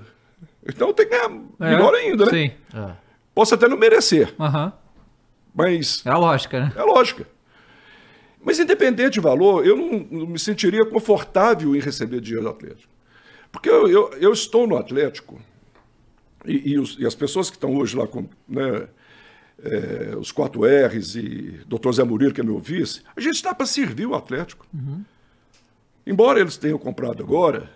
[0.68, 2.32] então tem que ganhar é, melhor ainda, né?
[2.32, 2.52] Sim.
[2.78, 2.92] É.
[3.34, 4.34] Posso até não merecer.
[4.38, 4.72] Uhum.
[5.54, 6.06] Mas.
[6.06, 6.74] É a lógica, né?
[6.76, 7.28] É a lógica.
[8.44, 12.92] Mas independente de valor, eu não, não me sentiria confortável em receber dinheiro do Atlético.
[13.52, 15.40] Porque eu, eu, eu estou no Atlético,
[16.46, 18.88] e, e, os, e, as pessoas que estão hoje lá com né,
[19.64, 21.92] é, os 4 R's e Dr.
[21.92, 24.66] Zé Murilo, que é meu vice, a gente está para servir o Atlético.
[24.74, 25.04] Uhum.
[26.06, 27.70] Embora eles tenham comprado agora,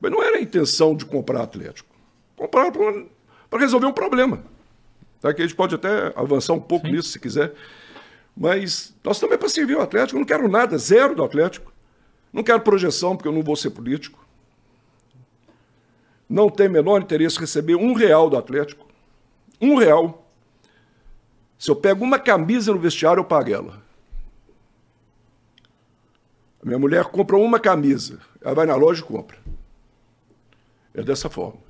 [0.00, 1.92] mas não era a intenção de comprar Atlético.
[2.36, 4.44] Comprar para resolver um problema.
[5.22, 5.32] Tá?
[5.32, 6.92] Que a gente pode até avançar um pouco Sim.
[6.92, 7.54] nisso se quiser.
[8.36, 10.16] Mas nós também para servir o Atlético.
[10.16, 11.72] Eu não quero nada, zero do Atlético.
[12.32, 14.26] Não quero projeção, porque eu não vou ser político.
[16.28, 18.86] Não tem menor interesse em receber um real do Atlético.
[19.60, 20.26] Um real.
[21.56, 23.82] Se eu pego uma camisa no vestiário, eu pago ela.
[26.60, 29.38] A minha mulher compra uma camisa, ela vai na loja e compra.
[30.94, 31.60] É dessa forma.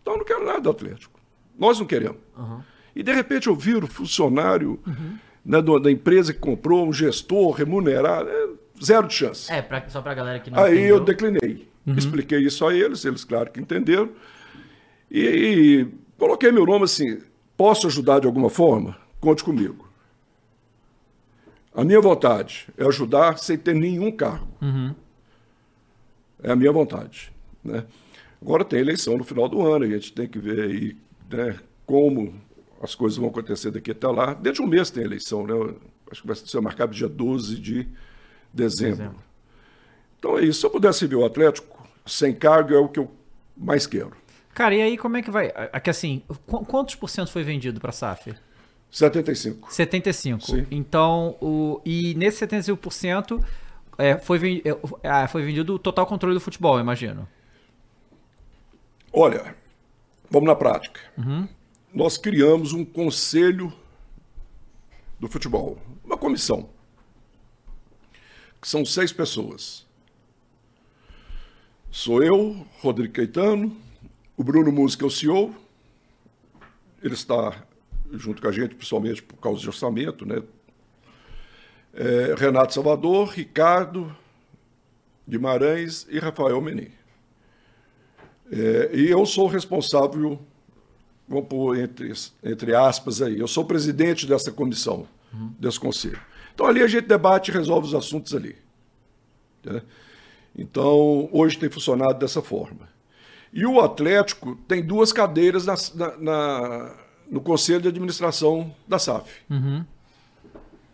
[0.00, 1.13] Então eu não quero nada do Atlético.
[1.58, 2.18] Nós não queremos.
[2.36, 2.60] Uhum.
[2.94, 5.18] E de repente eu viro funcionário uhum.
[5.44, 8.48] né, da empresa que comprou, um gestor remunerado, é
[8.82, 9.52] zero de chance.
[9.52, 10.96] É, pra, só para a galera que não Aí entendeu.
[10.96, 11.68] eu declinei.
[11.86, 11.94] Uhum.
[11.94, 14.10] Expliquei isso a eles, eles claro que entenderam.
[15.10, 15.88] E, e
[16.18, 17.20] coloquei meu nome assim,
[17.56, 18.96] posso ajudar de alguma forma?
[19.20, 19.88] Conte comigo.
[21.74, 24.48] A minha vontade é ajudar sem ter nenhum cargo.
[24.62, 24.94] Uhum.
[26.42, 27.32] É a minha vontade.
[27.62, 27.84] Né?
[28.40, 30.96] Agora tem eleição no final do ano, a gente tem que ver aí
[31.34, 32.34] né, como
[32.80, 34.34] as coisas vão acontecer daqui até lá.
[34.34, 35.74] Dentro de um mês tem eleição, né?
[36.10, 37.88] Acho que vai ser marcado dia 12 de
[38.52, 38.96] dezembro.
[38.96, 39.22] dezembro.
[40.18, 40.60] Então é isso.
[40.60, 43.10] Se eu pudesse ver o Atlético sem cargo, é o que eu
[43.56, 44.12] mais quero.
[44.54, 45.52] Cara, e aí como é que vai?
[45.72, 48.34] Aqui assim, quantos por cento foi vendido para a SAF?
[48.90, 49.72] 75.
[49.72, 50.42] 75.
[50.42, 50.66] Sim.
[50.70, 53.44] Então, o, e nesse 75%
[53.98, 57.26] é, foi, é, é, foi vendido o total controle do futebol, imagino.
[59.12, 59.56] Olha,
[60.34, 61.00] vamos na prática.
[61.16, 61.48] Uhum.
[61.92, 63.72] Nós criamos um conselho
[65.20, 66.68] do futebol, uma comissão,
[68.60, 69.86] que são seis pessoas.
[71.88, 73.76] Sou eu, Rodrigo Caetano,
[74.36, 75.54] o Bruno Música é o CEO,
[77.00, 77.64] ele está
[78.14, 80.42] junto com a gente, principalmente por causa de orçamento, né?
[81.92, 84.14] É, Renato Salvador, Ricardo
[85.28, 86.90] Guimarães e Rafael Menin.
[88.50, 90.38] É, e eu sou responsável,
[91.28, 95.52] vamos pôr entre, entre aspas aí, eu sou presidente dessa comissão, uhum.
[95.58, 96.20] desse conselho.
[96.54, 98.56] Então ali a gente debate e resolve os assuntos ali.
[99.64, 99.82] Né?
[100.56, 102.88] Então, hoje tem funcionado dessa forma.
[103.52, 106.96] E o Atlético tem duas cadeiras na, na, na
[107.30, 109.40] no Conselho de Administração da SAF.
[109.50, 109.84] Uhum.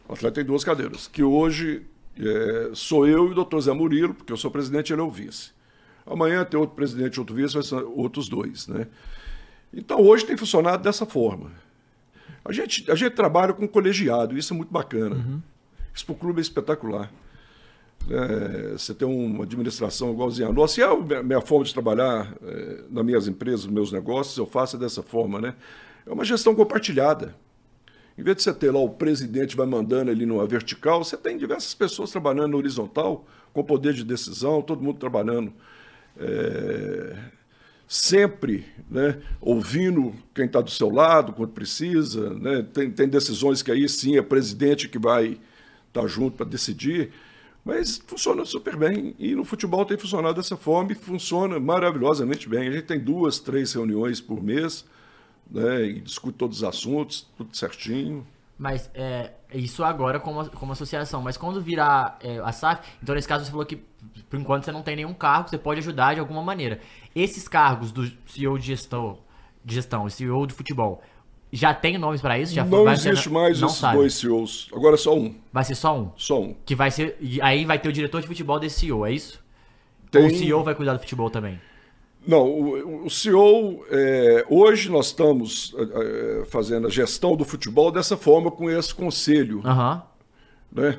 [0.09, 1.83] O Atlético tem duas cadeiras, que hoje
[2.19, 5.05] é, sou eu e o doutor Zé Murilo, porque eu sou presidente e ele é
[5.05, 5.53] o vice.
[6.11, 8.67] Amanhã tem outro presidente outro vice, vai ser outros dois.
[8.67, 8.89] Né?
[9.73, 11.53] Então hoje tem funcionado dessa forma.
[12.45, 15.15] A gente, a gente trabalha com colegiado, isso é muito bacana.
[15.15, 15.41] Uhum.
[15.95, 17.13] Isso para o clube é espetacular.
[18.11, 22.35] É, você tem uma administração igualzinha a nossa, e é a minha forma de trabalhar
[22.43, 25.55] é, nas minhas empresas, nos meus negócios, eu faço dessa forma, né?
[26.05, 27.37] É uma gestão compartilhada.
[28.19, 31.37] Em vez de você ter lá o presidente vai mandando ali numa vertical, você tem
[31.37, 35.53] diversas pessoas trabalhando na horizontal, com poder de decisão, todo mundo trabalhando
[36.19, 37.17] é,
[37.87, 42.33] sempre né, ouvindo quem está do seu lado, quando precisa.
[42.35, 45.39] Né, tem, tem decisões que aí sim é presidente que vai
[45.89, 47.11] estar tá junto para decidir.
[47.65, 49.15] Mas funciona super bem.
[49.19, 52.69] E no futebol tem funcionado dessa forma e funciona maravilhosamente bem.
[52.69, 54.85] A gente tem duas, três reuniões por mês
[55.51, 58.27] né, e discute todos os assuntos, tudo certinho.
[58.61, 63.27] Mas é, isso agora como, como associação, mas quando virar é, a SAF, então nesse
[63.27, 63.77] caso você falou que
[64.29, 66.79] por enquanto você não tem nenhum cargo, você pode ajudar de alguma maneira.
[67.17, 69.17] Esses cargos do CEO de gestão,
[69.65, 71.03] de gestão CEO de futebol,
[71.51, 72.53] já tem nomes para isso?
[72.53, 73.97] Já não existe ser, mais não esses sabe.
[73.97, 74.69] dois CEOs.
[74.75, 75.35] Agora é só um.
[75.51, 76.13] Vai ser só um?
[76.15, 76.55] Só um.
[76.67, 77.17] Que vai ser.
[77.41, 79.43] Aí vai ter o diretor de futebol desse CEO, é isso?
[80.11, 80.21] Tem...
[80.21, 81.59] Ou o CEO vai cuidar do futebol também?
[82.27, 88.17] Não, o, o CEO, é, hoje nós estamos é, fazendo a gestão do futebol dessa
[88.17, 89.63] forma, com esse conselho.
[89.65, 90.03] Uhum.
[90.73, 90.99] Né,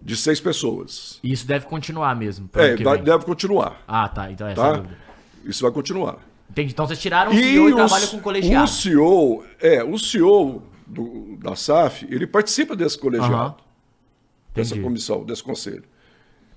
[0.00, 1.18] de seis pessoas.
[1.22, 2.48] E isso deve continuar mesmo?
[2.54, 3.82] É, vai, deve continuar.
[3.86, 4.30] Ah, tá.
[4.30, 4.68] Então é tá?
[4.68, 4.88] essa tá?
[5.44, 6.18] Isso vai continuar.
[6.50, 6.72] Entendi.
[6.72, 8.64] Então vocês tiraram o CEO e, e trabalham com colegiado.
[8.64, 13.56] O CEO, é, o CEO do, da SAF, ele participa desse colegiado.
[13.58, 13.68] Uhum.
[14.54, 15.84] Dessa comissão, desse conselho.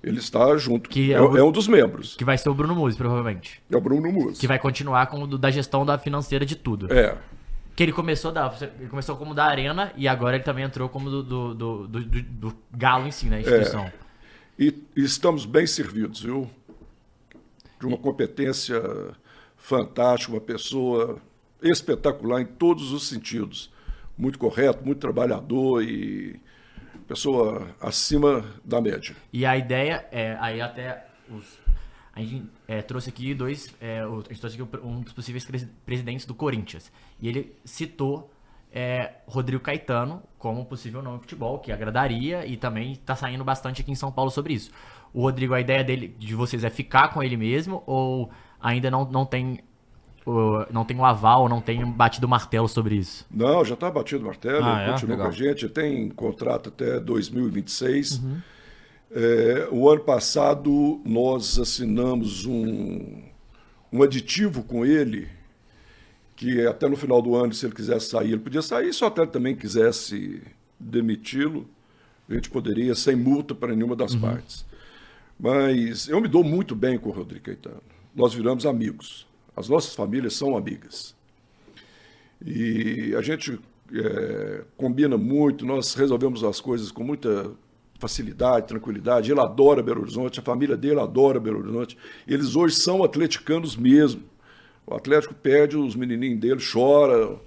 [0.02, 0.90] Ele está junto.
[0.90, 2.16] Que é, é, o, é, um dos membros.
[2.16, 3.62] Que vai ser o Bruno Musi, provavelmente.
[3.70, 4.40] É o Bruno Musi.
[4.40, 6.92] Que vai continuar com o da gestão da financeira de tudo.
[6.92, 7.16] É.
[7.76, 11.08] Que ele começou da, ele começou como da Arena e agora ele também entrou como
[11.08, 13.40] do, do, do, do, do Galo em si, né?
[13.40, 13.84] Instituição.
[13.84, 13.92] É,
[14.58, 16.50] e, e estamos bem servidos, viu?
[17.80, 18.82] De uma competência
[19.56, 21.18] fantástica, uma pessoa
[21.62, 23.70] espetacular em todos os sentidos.
[24.18, 26.40] Muito correto, muito trabalhador e
[27.12, 29.14] pessoa acima da média.
[29.32, 31.58] E a ideia é, aí até os,
[32.14, 35.46] a gente é, trouxe aqui dois, é, a gente trouxe aqui um dos possíveis
[35.84, 36.90] presidentes do Corinthians.
[37.20, 38.32] E ele citou
[38.72, 43.82] é, Rodrigo Caetano como possível nome de futebol, que agradaria e também está saindo bastante
[43.82, 44.70] aqui em São Paulo sobre isso.
[45.12, 49.04] O Rodrigo, a ideia dele, de vocês é ficar com ele mesmo ou ainda não,
[49.04, 49.60] não tem
[50.70, 53.26] não tem o um aval, não tem batido martelo sobre isso?
[53.30, 54.92] Não, já está batido martelo, ah, é?
[54.92, 55.26] continua Legal.
[55.26, 58.18] com a gente, tem contrato até 2026.
[58.18, 58.40] Uhum.
[59.14, 63.22] É, o ano passado nós assinamos um,
[63.92, 65.28] um aditivo com ele,
[66.36, 69.06] que até no final do ano, se ele quisesse sair, ele podia sair, se o
[69.06, 70.42] atleta também quisesse
[70.78, 71.68] demiti-lo,
[72.28, 74.20] a gente poderia, sem multa para nenhuma das uhum.
[74.20, 74.64] partes.
[75.38, 77.82] Mas eu me dou muito bem com o Rodrigo Caetano.
[78.14, 79.26] Nós viramos amigos.
[79.56, 81.14] As nossas famílias são amigas.
[82.44, 83.58] E a gente
[83.94, 87.52] é, combina muito, nós resolvemos as coisas com muita
[87.98, 89.30] facilidade, tranquilidade.
[89.30, 91.96] Ele adora Belo Horizonte, a família dele adora Belo Horizonte.
[92.26, 94.22] Eles hoje são atleticanos mesmo.
[94.86, 97.40] O Atlético perde, os menininhos dele choram.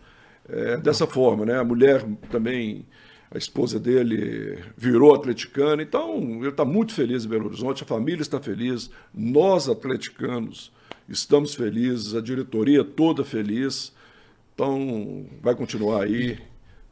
[0.47, 1.59] É, dessa forma, né?
[1.59, 2.85] A mulher também,
[3.31, 5.81] a esposa dele virou atleticana.
[5.81, 10.71] Então, ele está muito feliz em Belo Horizonte, a família está feliz, nós atleticanos
[11.07, 13.93] estamos felizes, a diretoria toda feliz.
[14.53, 16.39] Então, vai continuar aí,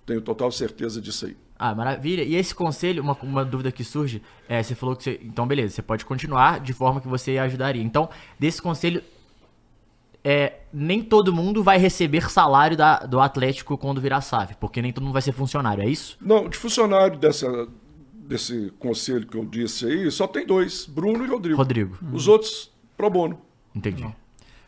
[0.06, 1.38] tenho total certeza disso aí.
[1.58, 2.24] Ah, maravilha.
[2.24, 5.20] E esse conselho, uma, uma dúvida que surge, é, você falou que você.
[5.24, 7.82] Então, beleza, você pode continuar de forma que você ajudaria.
[7.82, 9.02] Então, desse conselho,
[10.24, 14.92] é, nem todo mundo vai receber salário da, do Atlético quando virar SAF, porque nem
[14.92, 16.18] todo mundo vai ser funcionário, é isso?
[16.22, 17.68] Não, de funcionário dessa,
[18.14, 21.58] desse conselho que eu disse aí, só tem dois, Bruno e Rodrigo.
[21.58, 21.98] Rodrigo.
[22.12, 23.40] Os outros, pro bono.
[23.76, 24.08] Entendi.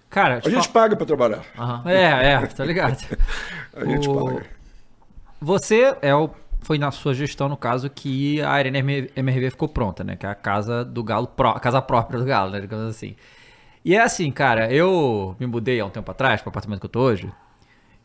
[0.09, 1.43] Cara, a gente paga para trabalhar.
[1.85, 2.97] É, é, tá ligado.
[3.75, 4.25] a gente o...
[4.25, 4.45] paga.
[5.41, 6.29] Você é o
[6.65, 10.15] foi na sua gestão, no caso, que a Arena MRV ficou pronta, né?
[10.15, 12.59] Que é a casa do Galo, a casa própria do Galo, né?
[12.59, 13.15] Digamos assim.
[13.83, 16.87] E é assim, cara, eu me mudei há um tempo atrás para o apartamento que
[16.87, 17.31] eu tô hoje,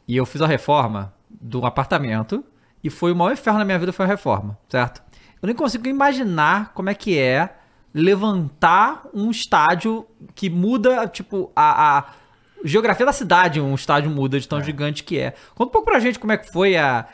[0.06, 2.44] e eu fiz a reforma do apartamento,
[2.84, 5.02] e foi o maior inferno na minha vida foi a reforma, certo?
[5.40, 7.59] Eu nem consigo imaginar como é que é
[7.92, 12.04] levantar um estádio que muda, tipo, a, a
[12.64, 14.64] geografia da cidade, um estádio muda de tão é.
[14.64, 15.34] gigante que é.
[15.54, 17.06] Conta um pouco pra gente como é que foi a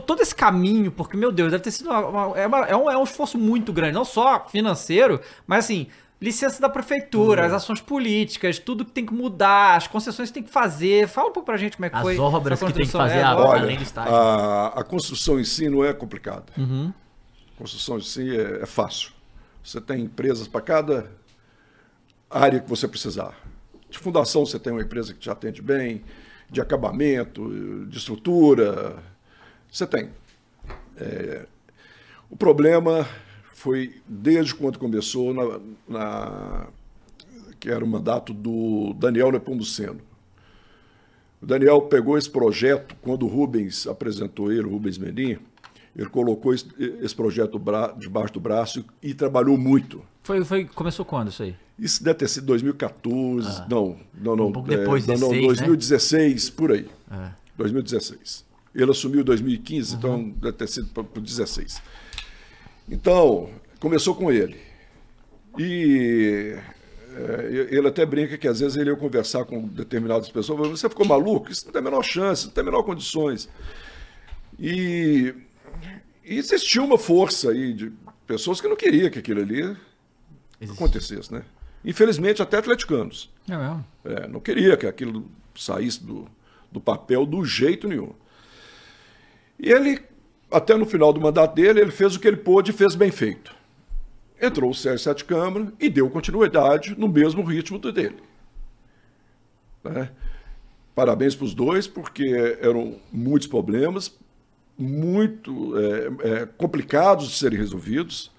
[0.00, 2.90] todo esse caminho, porque, meu Deus, deve ter sido uma, uma, é, uma, é, um,
[2.90, 5.86] é, um, esforço muito grande, não só financeiro, mas assim,
[6.20, 7.46] licença da prefeitura, uhum.
[7.48, 11.06] as ações políticas, tudo que tem que mudar, as concessões que tem que fazer.
[11.06, 12.14] Fala um pouco pra gente como é que as foi.
[12.14, 14.14] As obras que tem que fazer é, olha, além do estádio.
[14.14, 16.46] A, a, construção em si não é complicada.
[16.56, 16.92] Uhum.
[17.54, 19.12] A construção em si é, é fácil.
[19.64, 21.10] Você tem empresas para cada
[22.28, 23.34] área que você precisar.
[23.88, 26.04] De fundação, você tem uma empresa que te atende bem,
[26.50, 29.02] de acabamento, de estrutura.
[29.70, 30.10] Você tem.
[30.98, 31.46] É,
[32.28, 33.08] o problema
[33.54, 36.66] foi desde quando começou, na, na,
[37.58, 40.00] que era o mandato do Daniel Nepomuceno.
[41.40, 45.38] O Daniel pegou esse projeto quando o Rubens apresentou ele, o Rubens Menin,
[45.96, 46.66] ele colocou esse,
[47.00, 47.60] esse projeto
[47.98, 50.02] debaixo do braço e, trabalhou muito.
[50.22, 51.54] Foi, foi, começou quando isso aí?
[51.78, 54.48] Isso deve ter sido 2014, ah, não, não, não.
[54.48, 56.54] Um pouco depois, é, 16, não, não, 2016, né?
[56.56, 56.88] por aí.
[57.10, 57.30] É.
[57.56, 58.44] 2016.
[58.74, 59.98] Ele assumiu em 2015, uhum.
[59.98, 61.80] então deve ter sido para o 2016.
[62.88, 64.56] Então, começou com ele.
[65.58, 66.56] E
[67.16, 71.06] é, ele até brinca que às vezes ele ia conversar com determinadas pessoas, você ficou
[71.06, 71.50] maluco?
[71.50, 73.48] Isso não tem a menor chance, não tem a menor condições.
[74.58, 75.34] E
[76.24, 77.92] e existia uma força aí de
[78.26, 79.60] pessoas que não queriam que aquilo ali
[80.60, 80.82] Existe.
[80.82, 81.42] acontecesse, né?
[81.84, 83.30] Infelizmente, até atleticanos.
[83.48, 83.84] É mesmo?
[84.04, 86.26] É, não queria que aquilo saísse do,
[86.72, 88.12] do papel do jeito nenhum.
[89.58, 90.02] E ele,
[90.50, 93.10] até no final do mandato dele, ele fez o que ele pôde e fez bem
[93.10, 93.54] feito.
[94.40, 98.18] Entrou o Sérgio Sete Câmara e deu continuidade no mesmo ritmo do dele.
[99.84, 100.10] Né?
[100.94, 104.12] Parabéns para os dois, porque eram muitos problemas,
[104.76, 108.30] muito é, é, complicados de serem resolvidos.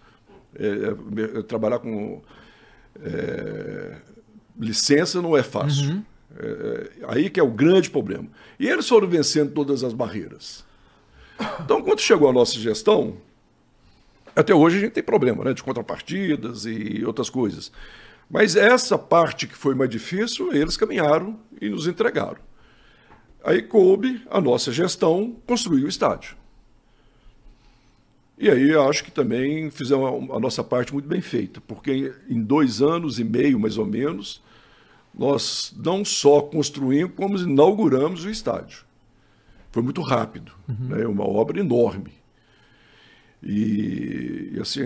[0.57, 2.21] É, é trabalhar com
[3.01, 3.97] é,
[4.59, 5.89] licença não é fácil.
[5.89, 6.03] Uhum.
[6.37, 8.27] É, aí que é o grande problema.
[8.59, 10.65] E eles foram vencendo todas as barreiras.
[11.59, 13.17] Então, quando chegou a nossa gestão,
[14.35, 17.71] até hoje a gente tem problema né, de contrapartidas e outras coisas.
[18.29, 22.44] Mas essa parte que foi mais difícil, eles caminharam e nos entregaram.
[23.45, 26.35] Aí coube a nossa gestão construir o estádio.
[28.37, 32.41] E aí eu acho que também fizemos a nossa parte muito bem feita, porque em
[32.41, 34.41] dois anos e meio, mais ou menos,
[35.13, 38.83] nós não só construímos, como inauguramos o estádio.
[39.71, 40.87] Foi muito rápido, uhum.
[40.87, 41.05] né?
[41.05, 42.11] uma obra enorme.
[43.43, 44.81] E, e, assim,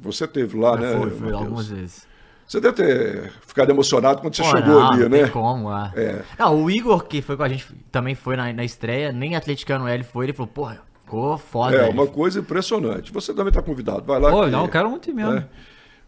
[0.00, 0.96] você teve lá, né?
[0.96, 2.06] Foi, foi algumas vezes.
[2.46, 5.22] Você deve ter ficado emocionado quando você Pô, chegou não, ali, não né?
[5.24, 5.92] Tem como, é.
[5.96, 6.22] é.
[6.38, 9.88] Não, o Igor, que foi com a gente, também foi na, na estreia, nem atleticano
[9.88, 11.76] ele foi, ele falou, porra, ficou foda.
[11.76, 13.12] É, uma coisa impressionante.
[13.12, 14.30] Você também está convidado, vai lá.
[14.30, 15.32] Pô, que, não, eu quero muito mesmo.
[15.32, 15.46] Né?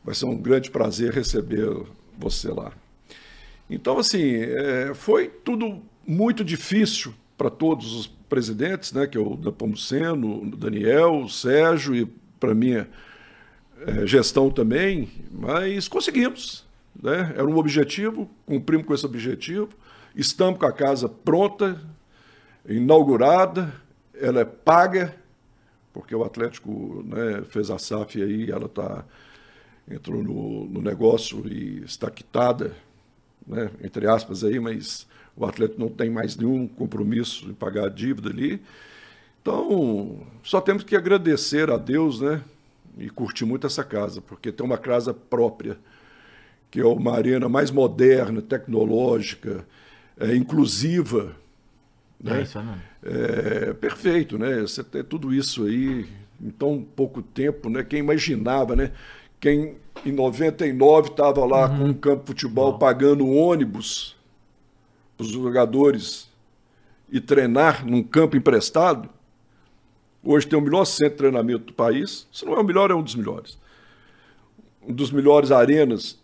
[0.04, 1.68] Vai ser um grande prazer receber
[2.16, 2.70] você lá.
[3.68, 9.36] Então, assim, é, foi tudo muito difícil para todos os presidentes, né, que é o
[9.36, 12.06] Dapomuceno, o Daniel, o Sérgio e
[12.38, 12.86] para mim é,
[14.06, 16.64] gestão também, mas conseguimos.
[17.00, 17.32] Né?
[17.36, 19.68] Era um objetivo, cumprimos com esse objetivo,
[20.14, 21.80] estamos com a casa pronta,
[22.68, 23.72] inaugurada,
[24.14, 25.14] ela é paga,
[25.92, 29.04] porque o Atlético né, fez a SAF aí, ela tá,
[29.90, 32.74] entrou no, no negócio e está quitada,
[33.46, 35.06] né, entre aspas aí, mas
[35.36, 38.60] o Atlético não tem mais nenhum compromisso em pagar a dívida ali.
[39.40, 42.42] Então, só temos que agradecer a Deus, né?
[42.98, 45.78] E curti muito essa casa, porque tem uma casa própria,
[46.70, 49.64] que é uma arena mais moderna, tecnológica,
[50.18, 51.36] é, inclusiva.
[52.22, 52.40] Né?
[52.40, 52.58] É, isso
[53.02, 54.60] é, é perfeito, né?
[54.60, 56.06] Você ter tudo isso aí
[56.40, 57.82] em tão pouco tempo, né?
[57.82, 58.92] Quem imaginava, né?
[59.40, 61.78] Quem em 99 estava lá uhum.
[61.78, 62.78] com um campo de futebol Bom.
[62.78, 64.16] pagando ônibus
[65.16, 66.28] para os jogadores
[67.10, 69.08] e treinar num campo emprestado,
[70.30, 72.28] Hoje tem o melhor centro de treinamento do país.
[72.30, 73.56] Se não é o melhor, é um dos melhores.
[74.86, 76.18] Um dos melhores arenas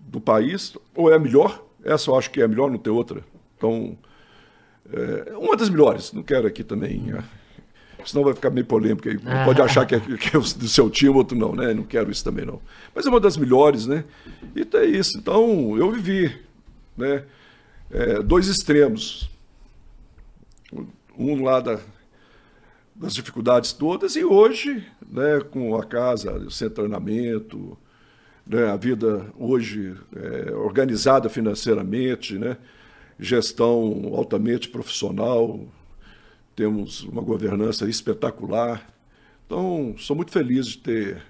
[0.00, 2.92] do país, ou é a melhor, essa eu acho que é a melhor, não tem
[2.92, 3.22] outra.
[3.56, 3.96] Então,
[4.92, 6.12] é uma das melhores.
[6.12, 7.12] Não quero aqui também.
[7.16, 7.22] É,
[8.04, 9.20] senão vai ficar meio polêmico aí.
[9.44, 11.72] Pode achar que é, que é do seu time, outro não, né?
[11.72, 12.60] Não quero isso também, não.
[12.92, 14.02] Mas é uma das melhores, né?
[14.56, 15.16] E é isso.
[15.16, 16.36] Então, eu vivi,
[16.96, 17.22] né?
[17.88, 19.30] É, dois extremos.
[21.16, 21.78] Um lá da,
[22.94, 27.76] das dificuldades todas, e hoje, né, com a casa, o centro de treinamento,
[28.46, 32.56] né, a vida hoje é, organizada financeiramente, né,
[33.18, 35.60] gestão altamente profissional,
[36.54, 38.86] temos uma governança espetacular.
[39.46, 41.22] Então, sou muito feliz de ter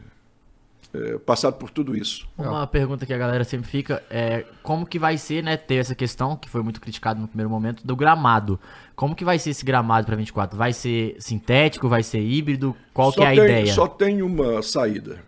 [0.93, 2.29] é, passado por tudo isso.
[2.39, 5.95] Uma pergunta que a galera sempre fica é como que vai ser, né, ter essa
[5.95, 8.61] questão, que foi muito criticado no primeiro momento, do gramado.
[8.95, 10.57] Como que vai ser esse gramado para 24?
[10.57, 12.77] Vai ser sintético, vai ser híbrido?
[12.93, 13.73] Qual só que é a tem, ideia?
[13.73, 15.23] Só tem uma saída,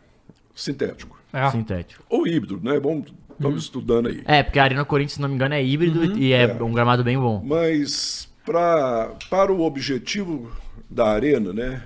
[0.54, 1.18] sintético.
[1.32, 1.50] É.
[1.50, 2.04] Sintético.
[2.08, 2.78] Ou híbrido, né?
[2.78, 3.56] Vamos, estamos uhum.
[3.56, 4.22] estudando aí.
[4.24, 6.16] É, porque a Arena Corinthians, se não me engano, é híbrido uhum.
[6.16, 7.42] e é, é, um gramado bem bom.
[7.44, 10.50] Mas pra, para o objetivo
[10.88, 11.82] da Arena, né?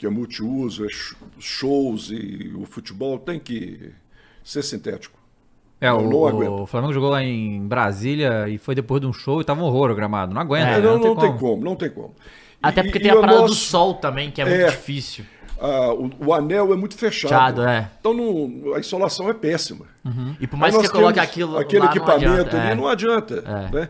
[0.00, 0.88] que é multiuso, é
[1.38, 3.92] shows e o futebol tem que
[4.42, 5.19] ser sintético.
[5.80, 9.12] É, não, o, não o, Flamengo jogou lá em Brasília e foi depois de um
[9.12, 10.34] show e tava um horror o gramado.
[10.34, 10.68] Não aguenta.
[10.68, 11.20] É, não, não, tem, como.
[11.20, 11.64] tem, como.
[11.64, 12.14] não tem como.
[12.62, 13.54] Até porque e, tem e a parada nosso...
[13.54, 15.24] do sol também, que é, é muito difícil.
[15.58, 17.62] o, o, anel é muito fechado.
[17.62, 17.90] fechado é.
[17.98, 19.86] Então não, a insolação é péssima.
[20.04, 20.36] Uhum.
[20.38, 21.56] E por mais que você coloque aquilo.
[21.56, 22.74] Aquele equipamento não adianta, ali é.
[22.74, 23.44] não adianta.
[23.46, 23.74] É.
[23.74, 23.88] Né?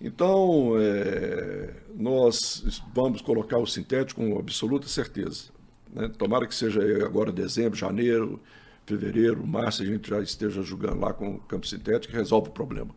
[0.00, 5.44] Então, é, nós vamos colocar o sintético com absoluta certeza.
[5.92, 6.10] Né?
[6.18, 8.40] Tomara que seja agora dezembro, janeiro,
[8.86, 12.52] fevereiro, março, a gente já esteja jogando lá com o campo sintético e resolve o
[12.52, 12.94] problema.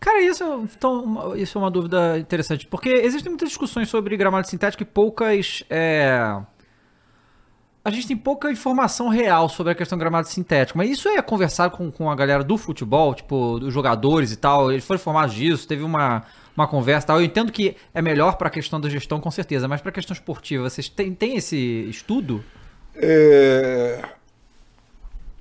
[0.00, 0.42] Cara, isso,
[0.76, 5.62] então, isso é uma dúvida interessante, porque existem muitas discussões sobre gramado sintético e poucas.
[5.70, 6.40] É...
[7.84, 11.20] A gente tem pouca informação real sobre a questão do gramado sintético, mas isso é
[11.20, 15.34] conversado com, com a galera do futebol, tipo, dos jogadores e tal, eles foram informados
[15.34, 16.22] disso, teve uma,
[16.56, 17.20] uma conversa tal.
[17.20, 19.92] Eu entendo que é melhor para a questão da gestão, com certeza, mas para a
[19.92, 21.56] questão esportiva, vocês têm, têm esse
[21.88, 22.44] estudo?
[22.94, 24.00] É...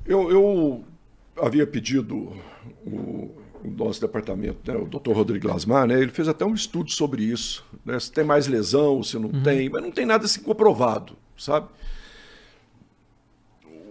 [0.06, 0.86] Eu, eu
[1.38, 2.34] havia pedido
[2.86, 3.32] o,
[3.64, 5.12] o nosso departamento, né, o Dr.
[5.12, 9.04] Rodrigo Lasmar, né, ele fez até um estudo sobre isso, né, se tem mais lesão,
[9.04, 9.44] se não uhum.
[9.44, 11.68] tem, mas não tem nada assim comprovado, sabe?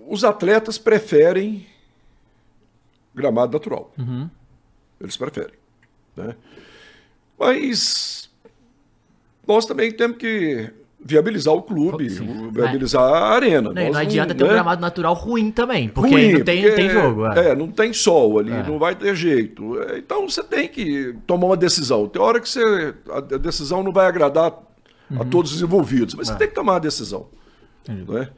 [0.09, 1.67] Os atletas preferem
[3.15, 3.93] gramado natural.
[3.97, 4.29] Uhum.
[5.01, 5.55] Eles preferem.
[6.17, 6.35] Né?
[7.39, 8.29] Mas
[9.47, 10.73] nós também temos que
[11.03, 12.51] viabilizar o clube, Sim.
[12.53, 13.15] viabilizar é.
[13.15, 13.73] a arena.
[13.73, 14.51] Não, não adianta não, ter né?
[14.51, 17.27] um gramado natural ruim também, porque ruim, não tem, porque, tem jogo.
[17.27, 17.49] É.
[17.49, 17.57] é.
[17.57, 18.63] não tem sol ali, é.
[18.63, 19.81] não vai ter jeito.
[19.83, 22.07] É, então você tem que tomar uma decisão.
[22.07, 24.53] Tem hora que você, a decisão não vai agradar
[25.11, 25.23] uhum.
[25.23, 26.37] a todos os envolvidos, mas você é.
[26.37, 27.27] tem que tomar a decisão.
[27.89, 28.29] Né?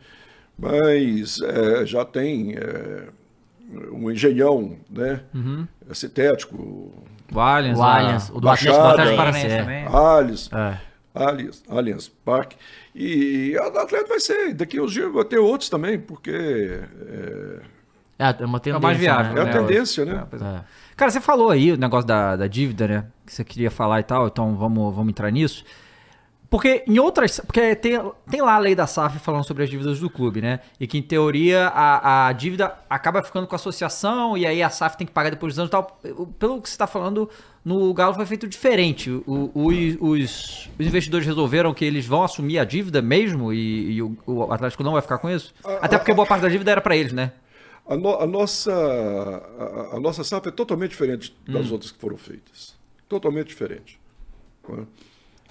[0.57, 2.55] Mas é, já tem
[3.91, 5.21] um engenhão né?
[5.35, 5.67] Uhum.
[5.93, 6.93] sintético,
[7.33, 7.79] O Allianz.
[7.79, 8.31] O Allianz.
[8.31, 9.47] O do Atlético Atlético Paranaense.
[9.47, 9.59] É.
[9.59, 9.87] também.
[9.87, 10.92] Allianz, É.
[11.15, 12.57] Allianz, Allianz Parque.
[12.95, 17.61] E a Atlético vai ser, daqui uns dias vai ter outros também, porque é,
[18.19, 18.79] É, é uma É tendência.
[18.79, 19.37] o mais viável.
[19.37, 20.27] É a né, tendência, né?
[20.33, 20.49] É, é.
[20.59, 20.65] É.
[20.97, 23.07] Cara, você falou aí o negócio da, da dívida, né?
[23.27, 25.65] Que você queria falar e tal, então vamos, vamos entrar nisso.
[26.53, 27.41] Porque em outras.
[27.41, 27.99] Porque tem,
[28.31, 30.61] tem lá a lei da SAF falando sobre as dívidas do clube, né?
[30.79, 34.69] E que em teoria a, a dívida acaba ficando com a associação e aí a
[34.69, 35.99] SAF tem que pagar depois dos anos e tal.
[36.39, 37.31] Pelo que você está falando,
[37.65, 39.11] no Galo foi feito diferente.
[39.27, 39.69] O- o-
[40.11, 44.53] os, os investidores resolveram que eles vão assumir a dívida mesmo e, e o, o
[44.53, 45.55] Atlético não vai ficar com isso?
[45.81, 47.33] Até porque boa parte da dívida era para eles, né?
[47.89, 48.71] A, no- a nossa,
[49.93, 51.73] a, a nossa SAF é totalmente diferente das Hum.
[51.73, 52.75] outras que foram feitas.
[53.09, 53.99] Totalmente diferente.
[54.69, 54.85] né?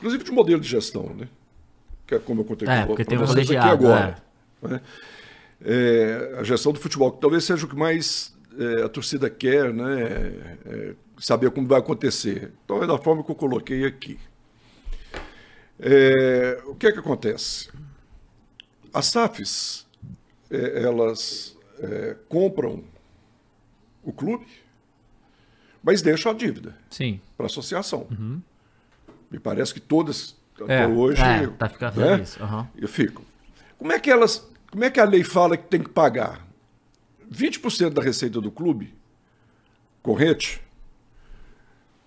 [0.02, 1.30] Inclusive de modelo de gestão, né?
[2.08, 4.18] Que é como eu contei É, porque tem um aqui agora.
[4.64, 4.82] né?
[5.64, 9.72] É, a gestão do futebol, que talvez seja o que mais é, a torcida quer,
[9.72, 10.58] né?
[10.66, 12.52] É, saber como vai acontecer.
[12.66, 14.20] Então é da forma que eu coloquei aqui.
[15.80, 17.70] É, o que é que acontece?
[18.92, 19.86] As SAFs,
[20.50, 22.84] é, elas é, compram
[24.04, 24.48] o clube,
[25.84, 26.76] mas deixam a dívida
[27.38, 28.08] para a associação.
[29.32, 32.44] Me parece que todas É, até hoje É, tá ficando né, isso.
[32.44, 32.68] aham.
[32.76, 33.24] eu fico.
[33.80, 36.46] Como é que elas, como é que a lei fala que tem que pagar
[37.32, 38.94] 20% da receita do clube
[40.04, 40.62] corrente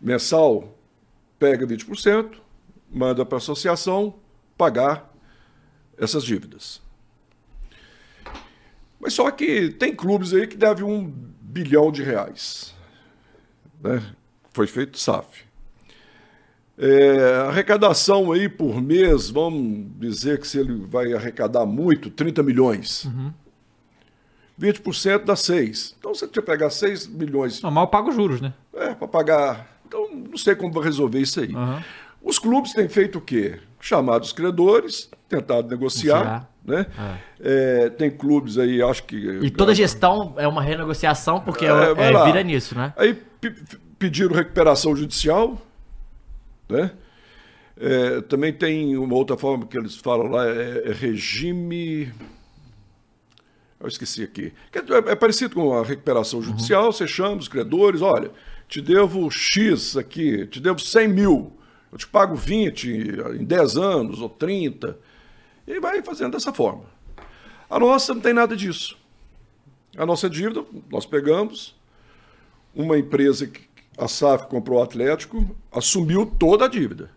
[0.01, 0.77] mensal
[1.39, 2.37] pega 20%,
[2.91, 4.15] manda para a associação
[4.57, 5.11] pagar
[5.99, 6.81] essas dívidas.
[9.01, 11.05] Mas só que tem clubes aí que devem um
[11.41, 12.75] bilhão de reais.
[13.81, 14.03] Né?
[14.53, 15.45] Foi feito SAF.
[16.77, 23.07] É, arrecadação aí por mês, vamos dizer que se ele vai arrecadar muito, 30 milhões.
[24.61, 25.97] 20% dá 6.
[25.99, 28.53] Então você tinha que pegar 6 milhões Normal paga os juros, né?
[28.75, 29.67] é, para pagar.
[29.87, 31.55] Então, não sei como vai resolver isso aí.
[31.55, 31.83] Aham.
[32.23, 33.61] Os clubes têm feito o quê?
[33.81, 36.49] Chamado os credores, tentado negociar.
[36.65, 36.87] Né?
[37.39, 39.17] É, tem clubes aí, acho que.
[39.17, 42.95] E toda gestão é uma renegociação, porque é, É, é, vira nisso, né?
[42.97, 45.61] Aí pe- pe- pediram recuperação judicial,
[46.69, 46.93] né?
[47.77, 52.13] É, também tem uma outra forma que eles falam lá, é, é regime.
[53.81, 54.53] Eu esqueci aqui.
[54.73, 58.31] É, é parecido com a recuperação judicial, você chama os credores, olha,
[58.69, 61.53] te devo X aqui, te devo 100 mil,
[61.91, 62.89] eu te pago 20
[63.39, 64.97] em 10 anos ou 30,
[65.67, 66.85] e vai fazendo dessa forma.
[67.69, 68.97] A nossa não tem nada disso.
[69.97, 71.75] A nossa dívida, nós pegamos,
[72.75, 73.63] uma empresa que
[73.99, 77.11] a SAF comprou o Atlético, assumiu toda a dívida.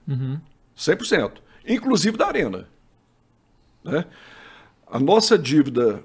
[0.78, 1.32] 100%.
[1.68, 2.68] Inclusive da Arena.
[3.84, 4.06] Né?
[4.90, 6.04] A nossa dívida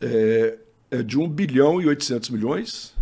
[0.00, 0.58] é,
[0.90, 2.94] é de 1 bilhão e 800 milhões.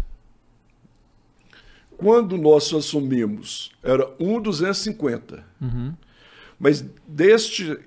[1.97, 5.45] Quando nós assumimos, era 1,250.
[6.59, 7.79] Mas deste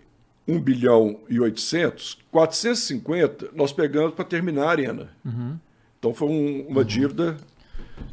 [0.48, 5.10] 1 bilhão e 800, 450 nós pegamos para terminar a Arena.
[6.00, 7.36] Então foi um- uma dívida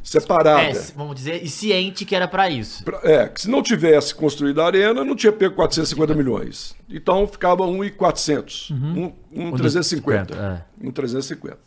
[0.03, 0.61] separada.
[0.61, 2.83] É, vamos dizer, e ciente que era pra isso.
[3.03, 6.75] É, que se não tivesse construído a arena, não tinha pego 450 milhões.
[6.89, 10.35] Então ficava 1,400, um, um, 350.
[10.35, 10.85] é.
[10.87, 11.57] Um 350.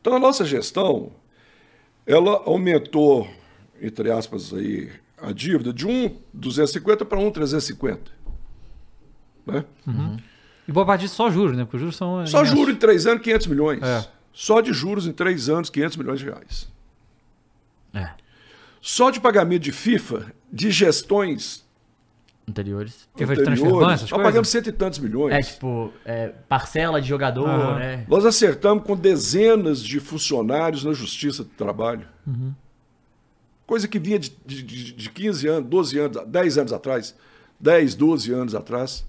[0.00, 1.10] Então a nossa gestão,
[2.06, 3.28] ela aumentou,
[3.80, 4.90] entre aspas, aí,
[5.20, 8.18] a dívida de 1,250 para 1,350.
[9.46, 9.64] Né?
[10.66, 11.64] E boa parte disso só juros, né?
[11.64, 12.26] Porque os juros são.
[12.26, 13.82] Só juros em três anos, 500 milhões.
[13.82, 14.06] É.
[14.32, 16.68] Só de juros em três anos, 500 milhões de reais.
[17.94, 18.10] É.
[18.80, 21.66] Só de pagamento de FIFA, de gestões
[22.46, 23.08] FIFA Anteriores.
[23.14, 25.34] de anteriores, transfer ban, essas nós pagamos cento e tantos milhões.
[25.34, 27.78] É, tipo, é, parcela de jogador, Aham.
[27.78, 28.06] né?
[28.08, 32.06] Nós acertamos com dezenas de funcionários na Justiça do Trabalho.
[33.66, 37.14] Coisa que vinha de, de, de- de 15 anos, 12 anos, 10 anos atrás.
[37.60, 39.04] 10, 12 anos atrás.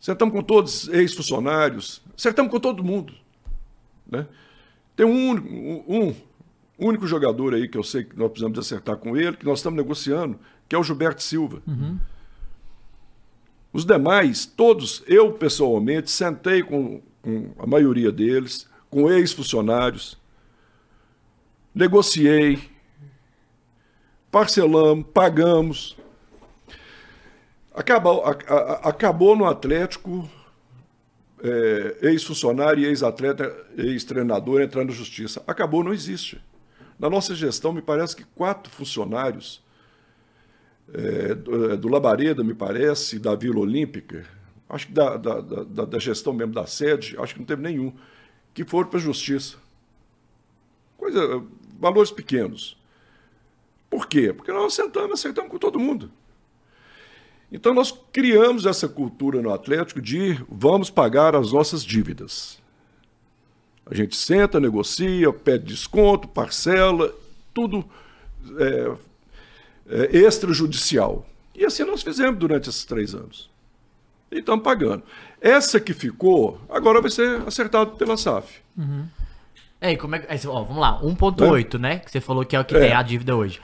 [0.00, 2.02] Acertamos com todos ex-funcionários.
[2.16, 3.14] Acertamos com todo mundo.
[4.06, 4.26] Né?
[4.94, 5.48] Tem um único,
[5.92, 6.14] um,
[6.78, 9.58] um único jogador aí que eu sei que nós precisamos acertar com ele, que nós
[9.58, 11.60] estamos negociando, que é o Gilberto Silva.
[13.72, 20.16] Os demais, todos, eu pessoalmente, sentei com, com a maioria deles, com ex-funcionários,
[21.74, 22.58] negociei,
[24.30, 25.96] parcelamos, pagamos.
[27.74, 30.28] Acabou, a- a- acabou no Atlético,
[31.42, 35.42] é, ex-funcionário, e ex-atleta, ex-treinador entrando na justiça.
[35.46, 36.40] Acabou, não existe.
[36.98, 39.62] Na nossa gestão, me parece que quatro funcionários
[40.92, 44.26] é, do, é, do Labareda, me parece, da Vila Olímpica,
[44.68, 47.92] acho que da, da, da, da gestão mesmo da sede, acho que não teve nenhum,
[48.52, 49.56] que foram para a justiça.
[50.96, 51.42] Coisa,
[51.78, 52.76] valores pequenos.
[53.88, 54.32] Por quê?
[54.32, 56.10] Porque nós sentamos, aceitamos com todo mundo.
[57.50, 62.60] Então nós criamos essa cultura no Atlético de vamos pagar as nossas dívidas.
[63.90, 67.12] A gente senta, negocia, pede desconto, parcela,
[67.54, 67.84] tudo
[68.58, 68.92] é,
[69.88, 71.26] é, extrajudicial.
[71.54, 73.50] E assim nós fizemos durante esses três anos.
[74.30, 75.02] E estamos pagando.
[75.40, 78.60] Essa que ficou, agora vai ser acertado pela SAF.
[78.76, 79.06] Uhum.
[79.80, 80.26] É, como é.
[80.46, 81.78] Ó, vamos lá, 1,8, é.
[81.78, 81.98] né?
[81.98, 82.80] Que você falou que é o que é.
[82.80, 83.60] tem a dívida hoje.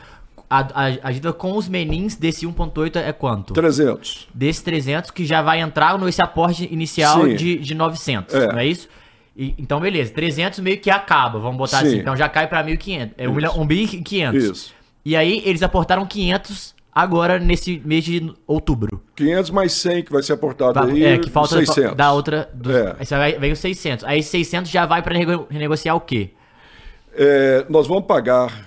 [0.48, 3.52] A, a, a, dívida com os menins desse 1,8 é quanto?
[3.52, 4.28] 300.
[4.32, 8.46] Desse 300 que já vai entrar nesse aporte inicial de, de 900, é.
[8.52, 8.88] não é isso?
[9.36, 10.12] E, então, beleza.
[10.12, 11.86] 300 meio que acaba, vamos botar Sim.
[11.86, 11.98] assim.
[11.98, 13.12] Então já cai pra 1.500.
[13.18, 14.34] É 1 milhão, 1.500.
[14.34, 14.74] Isso.
[15.04, 19.02] E aí eles aportaram 500 agora nesse mês de outubro.
[19.16, 21.04] 500 mais 100 que vai ser aportado aí.
[21.04, 21.96] É, que falta 600.
[21.96, 22.48] da outra.
[22.54, 22.96] Do, é.
[22.98, 24.04] Aí vem os 600.
[24.04, 25.14] Aí 600 já vai para
[25.50, 26.30] renegociar o quê?
[27.12, 28.64] É, nós vamos pagar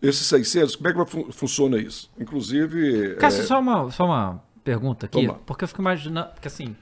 [0.00, 0.76] esses 600.
[0.76, 2.10] Como é que vai fun funciona isso?
[2.18, 3.16] Inclusive.
[3.16, 3.46] Cássio, é...
[3.46, 5.28] só, uma, só uma pergunta aqui.
[5.44, 6.30] Porque eu fico imaginando.
[6.30, 6.74] Porque assim.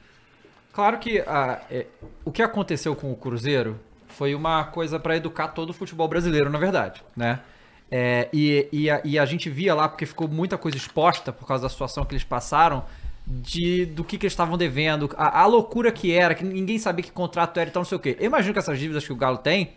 [0.76, 1.86] Claro que a, é,
[2.22, 6.50] o que aconteceu com o Cruzeiro foi uma coisa para educar todo o futebol brasileiro,
[6.50, 7.40] na verdade, né?
[7.90, 11.48] É, e, e, a, e, a, gente via lá, porque ficou muita coisa exposta por
[11.48, 12.84] causa da situação que eles passaram,
[13.26, 17.02] de do que, que eles estavam devendo, a, a, loucura que era, que ninguém sabia
[17.02, 18.14] que contrato era e tal, não sei o quê.
[18.20, 19.72] Eu imagino que essas dívidas que o Galo tem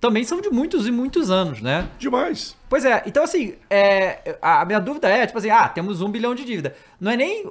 [0.00, 1.88] também são de muitos e muitos anos, né?
[1.98, 2.56] Demais.
[2.68, 6.36] Pois é, então assim, é, a minha dúvida é, tipo assim, ah, temos um bilhão
[6.36, 6.76] de dívida.
[7.00, 7.50] Não é nem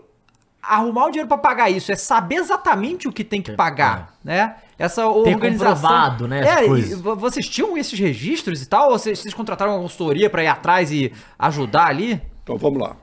[0.68, 4.28] arrumar o dinheiro para pagar isso, é saber exatamente o que tem que pagar, é.
[4.28, 4.56] né?
[4.78, 6.28] Essa organização.
[6.28, 6.42] né?
[6.42, 8.92] É, vocês tinham esses registros e tal?
[8.92, 12.22] Ou vocês, vocês contrataram uma consultoria para ir atrás e ajudar ali?
[12.44, 12.98] Então vamos lá.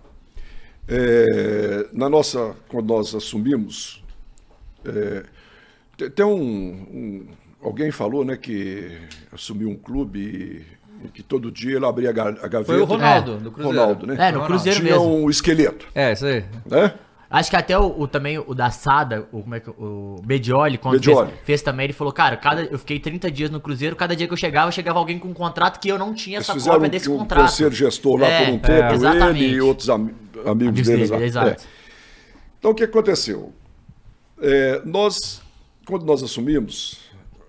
[0.86, 4.02] É, na nossa, quando nós assumimos,
[4.84, 5.24] é,
[6.10, 7.26] tem um, um,
[7.62, 8.98] alguém falou, né, que
[9.32, 10.66] assumiu um clube
[11.04, 12.64] e, que todo dia ele abria a gaveta.
[12.64, 13.36] Foi o Ronaldo, é.
[13.38, 13.78] do Cruzeiro.
[13.78, 14.28] Ronaldo, né?
[14.28, 15.24] É, no Cruzeiro Tinha mesmo.
[15.24, 15.86] um esqueleto.
[15.94, 16.44] É, isso aí.
[16.66, 16.94] Né?
[17.32, 20.76] Acho que até o, o, também o da Sada, o, como é que, o Bedioli,
[20.76, 21.30] quando Bedioli.
[21.30, 24.26] Fez, fez, também, ele falou, cara, cada, eu fiquei 30 dias no Cruzeiro, cada dia
[24.26, 26.90] que eu chegava, chegava alguém com um contrato que eu não tinha Eles essa cópia
[26.90, 27.64] desse um, contrato.
[27.64, 30.10] Um gestor lá é, por um tempo, é, ele e outros am
[30.44, 31.26] amigos, amigos deles dele, lá.
[31.26, 31.62] Exato.
[31.62, 31.66] É.
[32.58, 33.50] Então o que aconteceu?
[34.38, 35.40] É, nós,
[35.86, 36.98] quando nós assumimos,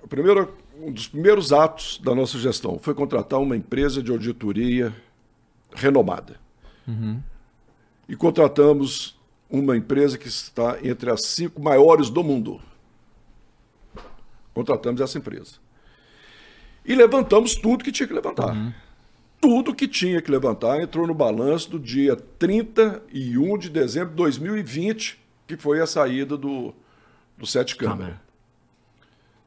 [0.08, 4.94] primeiro, um dos primeiros atos da nossa gestão foi contratar uma empresa de auditoria
[5.76, 6.40] renomada.
[6.88, 7.20] Uhum.
[8.08, 9.22] E contratamos
[9.54, 12.60] uma empresa que está entre as cinco maiores do mundo.
[14.52, 15.58] Contratamos essa empresa.
[16.84, 18.56] E levantamos tudo que tinha que levantar.
[18.56, 18.74] Uhum.
[19.40, 25.20] Tudo que tinha que levantar entrou no balanço do dia 31 de dezembro de 2020,
[25.46, 26.74] que foi a saída do,
[27.38, 28.20] do Sete Câmara.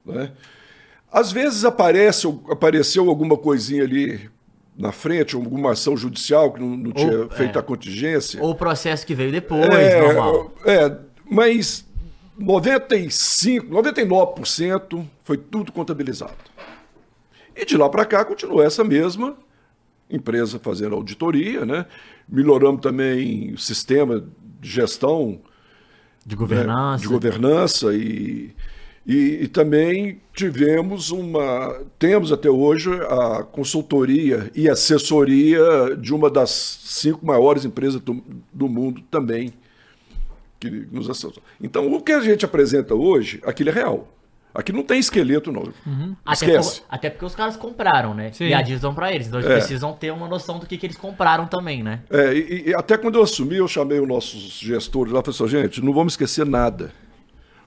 [0.04, 0.30] Né?
[1.10, 4.30] Às vezes aparece, apareceu alguma coisinha ali
[4.78, 7.60] na frente, alguma ação judicial que não, não tinha Ou, feito é.
[7.60, 8.42] a contingência.
[8.42, 10.52] Ou o processo que veio depois, é, normal.
[10.64, 10.96] É,
[11.30, 11.86] mas
[12.38, 16.34] 95, 99% foi tudo contabilizado.
[17.54, 19.34] E de lá para cá continua essa mesma
[20.10, 21.86] empresa fazendo auditoria, né?
[22.28, 24.22] Melhoramos também o sistema
[24.60, 25.40] de gestão
[26.24, 26.98] de governança, né?
[26.98, 28.54] de governança e
[29.06, 31.80] e, e, também tivemos uma.
[31.96, 38.20] Temos até hoje a consultoria e assessoria de uma das cinco maiores empresas do,
[38.52, 39.52] do mundo também,
[40.58, 41.36] que nos assessora.
[41.60, 44.08] Então, o que a gente apresenta hoje, aquilo é real.
[44.56, 45.70] Aqui não tem esqueleto, não.
[45.86, 46.16] Uhum.
[46.32, 46.50] Esquece.
[46.50, 48.32] Até, por, até, porque os caras compraram, né?
[48.32, 48.46] Sim.
[48.46, 49.26] E a dívida para eles.
[49.26, 49.54] Então eles é.
[49.54, 52.00] precisam ter uma noção do que, que eles compraram também, né?
[52.10, 55.38] É, e, e, até quando eu assumi, eu chamei os nossos gestores lá e falei
[55.38, 56.90] assim, gente, não vamos esquecer nada.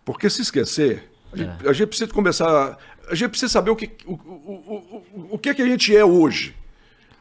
[0.03, 1.03] Porque se esquecer,
[1.35, 1.69] é.
[1.69, 2.77] A gente precisa começar.
[3.09, 5.95] A gente precisa saber o que, o, o, o, o que, é que a gente
[5.95, 6.55] é hoje.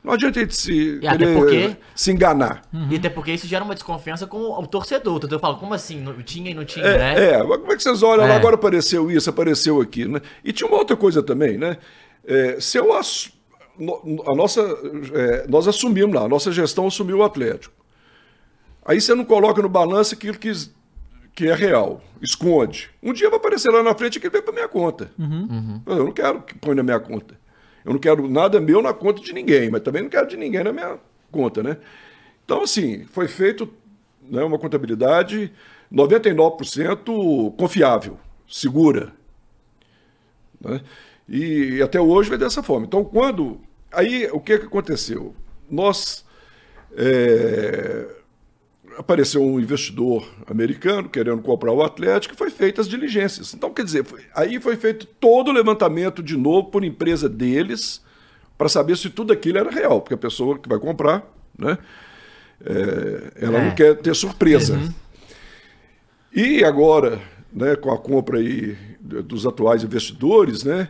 [0.02, 2.62] Não adianta a gente se, querer, porque, se enganar.
[2.72, 2.88] Uhum.
[2.90, 5.16] E até porque isso gera uma desconfiança com o torcedor.
[5.16, 6.00] Então eu falo, como assim?
[6.00, 7.30] Não, tinha e não tinha, é, né?
[7.30, 8.26] É, como é que vocês olham?
[8.26, 8.36] É.
[8.36, 10.14] Agora apareceu isso, apareceu aquilo.
[10.14, 10.20] Né?
[10.44, 11.78] E tinha uma outra coisa também, né?
[12.24, 13.32] É, se eu ass...
[14.26, 14.60] a nossa,
[15.14, 17.74] é, nós assumimos lá, a nossa gestão assumiu o Atlético.
[18.86, 20.50] Aí você não coloca no balanço aquilo que
[21.38, 22.90] que é real, esconde.
[23.00, 25.08] Um dia vai aparecer lá na frente que vem para minha conta.
[25.16, 25.80] Uhum.
[25.86, 27.38] Eu não quero que põe na minha conta.
[27.84, 30.64] Eu não quero nada meu na conta de ninguém, mas também não quero de ninguém
[30.64, 30.98] na minha
[31.30, 31.76] conta, né?
[32.44, 33.72] Então, assim, foi feito
[34.20, 35.52] né, uma contabilidade
[35.94, 38.18] 99% confiável,
[38.48, 39.12] segura.
[40.60, 40.80] Né?
[41.28, 42.84] E até hoje vai dessa forma.
[42.84, 43.60] Então, quando.
[43.92, 45.36] Aí, o que, que aconteceu?
[45.70, 46.26] Nós.
[46.96, 48.08] É,
[48.98, 53.54] apareceu um investidor americano querendo comprar o Atlético e foi feitas as diligências.
[53.54, 58.02] Então, quer dizer, foi, aí foi feito todo o levantamento de novo por empresa deles
[58.58, 61.24] para saber se tudo aquilo era real, porque a pessoa que vai comprar
[61.58, 61.76] né?
[62.64, 63.64] É, ela é.
[63.66, 64.74] não quer ter surpresa.
[64.74, 64.88] Uhum.
[66.32, 67.20] E agora,
[67.52, 70.88] né, com a compra aí dos atuais investidores, né,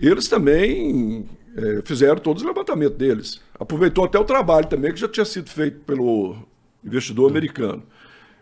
[0.00, 3.40] eles também é, fizeram todos os levantamentos deles.
[3.58, 6.36] Aproveitou até o trabalho também que já tinha sido feito pelo
[6.84, 7.82] investidor americano.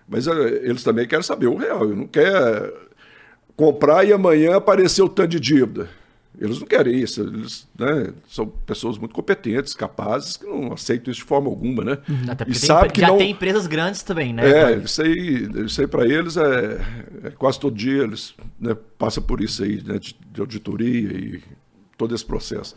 [0.09, 0.33] Mas é,
[0.63, 1.87] eles também querem saber o real.
[1.89, 2.73] Não quer
[3.57, 5.89] comprar e amanhã aparecer o tanto de dívida.
[6.39, 7.23] Eles não querem isso.
[7.23, 11.99] Eles né, são pessoas muito competentes, capazes, que não aceitam isso de forma alguma, né?
[12.09, 12.31] Uhum.
[12.31, 13.17] Até e sabe que já não...
[13.17, 14.47] tem empresas grandes também, né?
[14.47, 16.81] É, isso aí, isso aí para eles é,
[17.25, 21.43] é, quase todo dia eles né, passam por isso aí, né, de, de auditoria e
[21.97, 22.75] todo esse processo.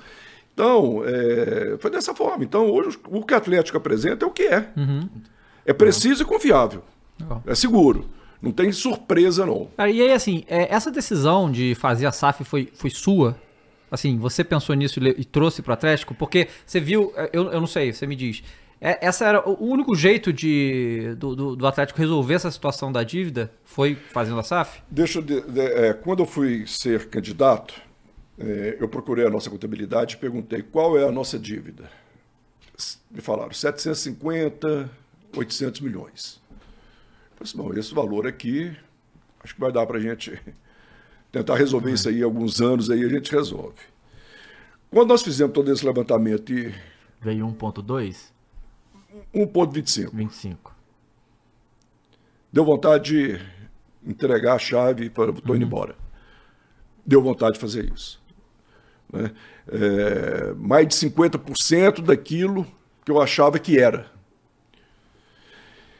[0.54, 2.44] Então, é, foi dessa forma.
[2.44, 4.72] Então, hoje o que o Atlético apresenta é o que é.
[4.78, 5.10] Uhum.
[5.70, 6.82] É preciso e confiável.
[7.46, 8.10] É seguro.
[8.42, 9.70] Não tem surpresa, não.
[9.78, 13.38] Cara, e aí, assim, é, essa decisão de fazer a SAF foi, foi sua?
[13.92, 16.16] Assim, você pensou nisso e, e trouxe para o Atlético?
[16.16, 18.42] Porque você viu, é, eu, eu não sei, você me diz.
[18.82, 23.04] É, essa era o único jeito de, do, do, do, Atlético resolver essa situação da
[23.04, 23.52] dívida?
[23.64, 24.82] Foi fazendo a SAF?
[24.90, 27.76] Deixa de, de, é, quando eu fui ser candidato,
[28.40, 31.92] é, eu procurei a nossa contabilidade e perguntei qual é a nossa dívida.
[33.12, 34.90] Me falaram 750,
[35.36, 36.42] 800 milhões.
[36.52, 36.58] Eu
[37.38, 38.76] falei assim, bom, esse valor aqui,
[39.44, 40.40] acho que vai dar para a gente
[41.32, 43.80] tentar resolver isso aí alguns anos, aí a gente resolve.
[44.90, 46.74] Quando nós fizemos todo esse levantamento e...
[47.22, 48.32] Veio 1.2?
[49.34, 50.10] 1.25.
[50.14, 50.76] 25.
[52.52, 53.42] Deu vontade de
[54.04, 55.68] entregar a chave e falar, estou indo uhum.
[55.68, 55.96] embora.
[57.06, 58.22] Deu vontade de fazer isso.
[59.12, 59.32] Né?
[59.68, 62.66] É, mais de 50% daquilo
[63.06, 64.10] que eu achava que era.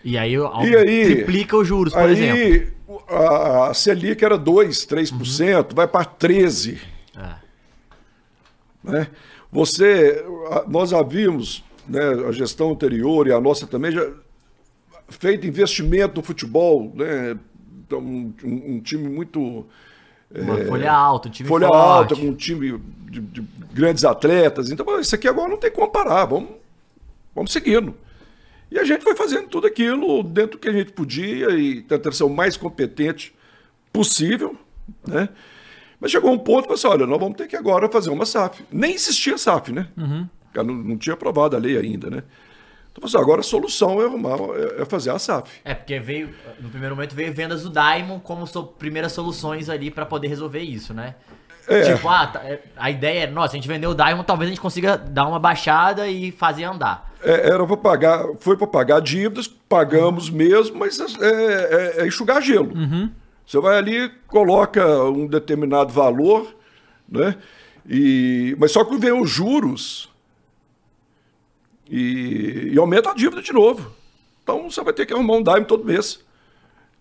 [0.04, 2.80] E aí, e aí triplica os juros, por aí, exemplo.
[3.08, 5.76] A Selic era 2, 3%, uhum.
[5.76, 6.80] vai para 13%.
[7.18, 7.36] É.
[8.84, 9.08] Né?
[9.52, 10.24] Você,
[10.68, 14.10] nós havíamos, né, a gestão anterior e a nossa também, já
[15.10, 17.38] feito investimento no futebol, né,
[17.86, 19.66] então, um, um time muito
[20.34, 21.82] uma é, folha alta, um time folha forte.
[21.82, 22.80] alta, com um time
[23.10, 23.42] de, de,
[23.74, 24.70] grandes atletas.
[24.70, 26.50] Então, isso aqui agora não tem como parar, vamos,
[27.34, 27.96] vamos seguindo.
[28.72, 32.14] E a gente foi fazendo tudo aquilo dentro do que a gente podia e tentando
[32.14, 33.34] ser o mais competente
[33.92, 34.56] possível,
[35.08, 35.30] né?
[36.00, 38.64] Mas chegou um ponto que assim, olha, nós vamos ter que agora fazer uma SAF.
[38.72, 39.88] Nem existia SAF, né?
[39.98, 40.28] Uhum.
[40.56, 42.24] Não, não tinha aprovado a lei ainda, né?
[42.92, 45.60] Então, assim, agora a solução é arrumar, é, é fazer a SAF.
[45.64, 49.92] É, porque veio, no primeiro momento, veio vendas do Daimon como so, primeiras soluções ali
[49.92, 51.16] para poder resolver isso, né?
[51.68, 51.94] É.
[51.94, 54.52] Tipo, ah, tá, é, a ideia é, nossa, a gente vendeu o Daimon, talvez a
[54.52, 57.09] gente consiga dar uma baixada e fazer andar.
[57.22, 60.38] É, era para pagar, foi para pagar dívidas, pagamos uhum.
[60.38, 62.74] mesmo, mas é, é, é enxugar gelo.
[62.74, 63.12] Uhum.
[63.46, 66.56] Você vai ali, coloca um determinado valor,
[67.08, 67.36] né?
[67.90, 70.10] E, mas só que vem os juros
[71.90, 73.92] e, e aumenta a dívida de novo.
[74.44, 76.24] Então você vai ter que arrumar um dime todo mês.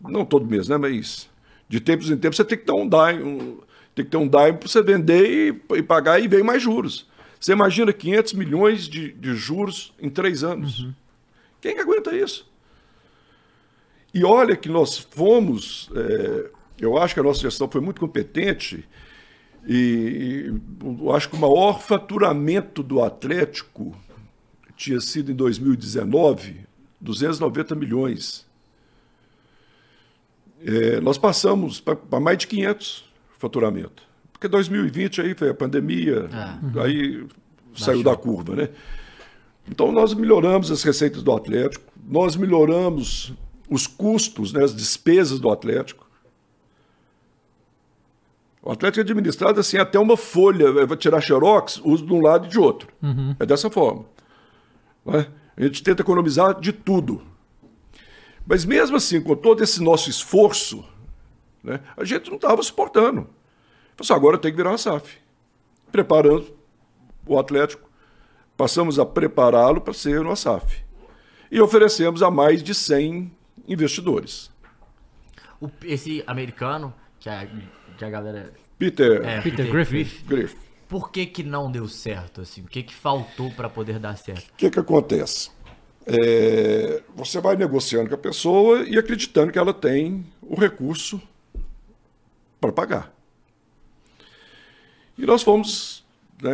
[0.01, 0.77] Não todo mês, né?
[0.77, 1.29] Mas
[1.69, 3.59] de tempos em tempos você tem que ter um dime, um,
[3.95, 7.07] tem que ter um dime para você vender e, e, pagar e vem mais juros.
[7.41, 10.81] Você imagina 500 milhões de, de juros em três anos.
[10.81, 10.95] Uhum.
[11.61, 12.49] Quem que aguenta isso?
[14.13, 18.89] E olha que nós fomos, é, eu acho que a nossa gestão foi muito competente
[19.67, 23.95] e, e eu acho que o maior faturamento do Atlético
[24.77, 26.69] tinha sido em 2019
[27.01, 28.47] 290 milhões.
[30.65, 33.05] É, nós passamos para mais de 500
[33.39, 34.08] faturamento.
[34.39, 36.81] Porque 2020 aí foi a pandemia, é.
[36.81, 37.27] aí
[37.75, 38.69] saiu da curva, né?
[39.69, 43.35] Então nós melhoramos as receitas do Atlético, nós melhoramos
[43.69, 46.09] os custos, né, as despesas do Atlético.
[48.63, 52.47] O Atlético é administrado assim, até uma folha, vai tirar xerox, usa de um lado
[52.47, 52.89] e de outro.
[53.03, 53.35] Uhum.
[53.41, 54.05] É dessa forma.
[55.05, 55.27] Né?
[55.57, 57.23] A gente tenta economizar de tudo.
[58.47, 60.85] Mas mesmo assim, com todo esse nosso esforço,
[61.63, 63.29] né, a gente não estava suportando.
[63.99, 65.19] Assim, agora tem que virar uma SAF.
[65.91, 66.57] Preparando
[67.27, 67.89] o Atlético,
[68.57, 70.85] passamos a prepará-lo para ser uma SAF.
[71.51, 73.31] E oferecemos a mais de 100
[73.67, 74.51] investidores.
[75.61, 77.47] O, esse americano, que a,
[77.97, 78.53] que a galera.
[78.79, 80.25] Peter, é, Peter, Peter Griffith.
[80.27, 82.41] Griffith por que, que não deu certo?
[82.41, 82.63] Assim?
[82.63, 84.49] O que, que faltou para poder dar certo?
[84.49, 85.51] O que, que acontece?
[86.07, 91.21] É, você vai negociando com a pessoa e acreditando que ela tem o recurso
[92.59, 93.13] para pagar.
[95.19, 96.05] E nós fomos
[96.41, 96.51] né,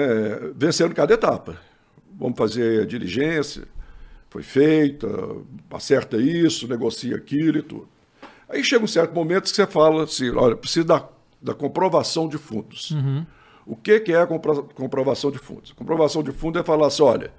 [0.57, 1.61] vencendo cada etapa.
[2.19, 3.69] Vamos fazer a diligência,
[4.31, 5.07] foi feita,
[5.71, 7.89] acerta isso, negocia aquilo e tudo.
[8.49, 11.09] Aí chega um certo momento que você fala assim, olha, precisa da,
[11.43, 12.93] da comprovação de fundos.
[12.93, 13.27] Uhum.
[13.67, 15.73] O que, que é a comprovação de fundos?
[15.73, 17.33] A comprovação de fundo é falar assim: olha,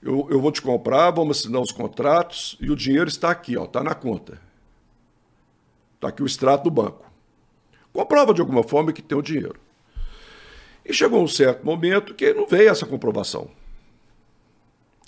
[0.00, 3.64] eu, eu vou te comprar, vamos assinar os contratos e o dinheiro está aqui, ó,
[3.64, 4.40] está na conta.
[5.96, 7.10] Está aqui o extrato do banco.
[7.92, 9.58] Comprova de alguma forma que tem o dinheiro.
[10.88, 13.50] E chegou um certo momento que não veio essa comprovação.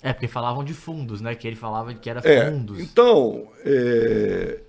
[0.03, 1.33] É, porque falavam de fundos, né?
[1.33, 2.79] Que ele falava que era é, fundos.
[2.79, 4.59] Então, é...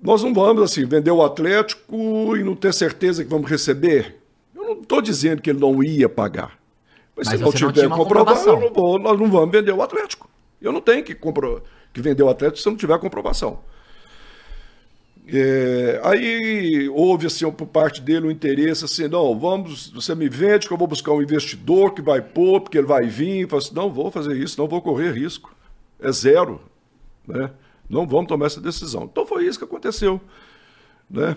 [0.00, 4.16] nós não vamos assim vender o Atlético e não ter certeza que vamos receber.
[4.54, 6.58] Eu não estou dizendo que ele não ia pagar.
[7.14, 10.30] Mas, Mas se não tiver comprovação, não vou, nós não vamos vender o Atlético.
[10.60, 11.62] Eu não tenho que, compro...
[11.92, 13.60] que vender o Atlético se não tiver comprovação.
[15.26, 20.66] É, aí houve assim, por parte dele um interesse assim, não, vamos, você me vende
[20.66, 23.74] que eu vou buscar um investidor que vai pôr, porque ele vai vir, fala assim,
[23.74, 25.54] não vou fazer isso, não vou correr risco.
[26.00, 26.60] É zero.
[27.26, 27.50] Né?
[27.88, 29.04] Não vamos tomar essa decisão.
[29.04, 30.20] Então foi isso que aconteceu.
[31.08, 31.36] Né?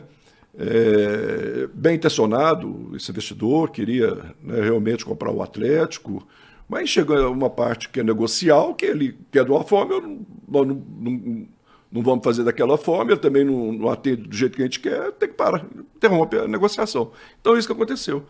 [0.58, 6.26] É, bem intencionado, esse investidor queria né, realmente comprar o Atlético,
[6.68, 10.26] mas chega uma parte que é negocial, que ele quer de uma forma, eu não,
[10.48, 11.48] não, não
[11.96, 14.82] não vamos fazer daquela forma, ele também não, não atende do jeito que a gente
[14.82, 15.66] quer, tem que parar,
[15.96, 17.12] interrompe a negociação.
[17.40, 18.24] Então, é isso que aconteceu.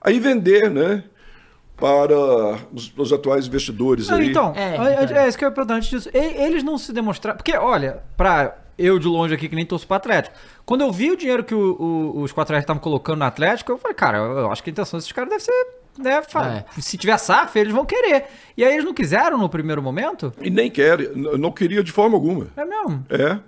[0.00, 1.04] Aí vender, né?
[1.76, 2.16] Para
[2.72, 4.30] os, os atuais investidores não, aí.
[4.30, 6.10] Então, é, é, é, isso que eu ia perguntar antes disso.
[6.12, 7.36] Eles não se demonstraram.
[7.36, 10.36] Porque, olha, para eu de longe aqui que nem torço para Atlético.
[10.64, 13.78] Quando eu vi o dinheiro que o, o, os quatro estavam colocando no Atlético, eu
[13.78, 16.80] falei, cara, eu acho que a intenção desses caras deve ser né, é.
[16.80, 18.24] se tiver SAF, eles vão querer.
[18.56, 20.32] E aí eles não quiseram no primeiro momento?
[20.40, 22.48] E nem querem, não queria de forma alguma.
[22.56, 23.04] É mesmo?
[23.08, 23.38] É.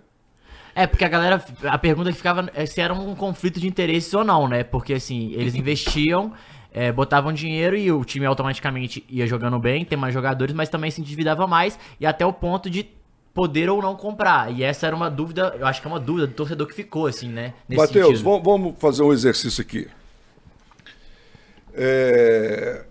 [0.75, 4.13] É, porque a galera, a pergunta que ficava é se era um conflito de interesses
[4.13, 4.63] ou não, né?
[4.63, 6.35] Porque assim, eles investiam,
[6.71, 10.91] é, botavam dinheiro e o time automaticamente ia jogando bem, tem mais jogadores, mas também
[10.91, 12.87] se endividava mais e até o ponto de
[13.33, 14.53] poder ou não comprar.
[14.53, 17.07] E essa era uma dúvida, eu acho que é uma dúvida do torcedor que ficou,
[17.07, 17.55] assim, né?
[17.69, 19.89] Matheus, vamos fazer um exercício aqui.
[21.77, 22.85] É...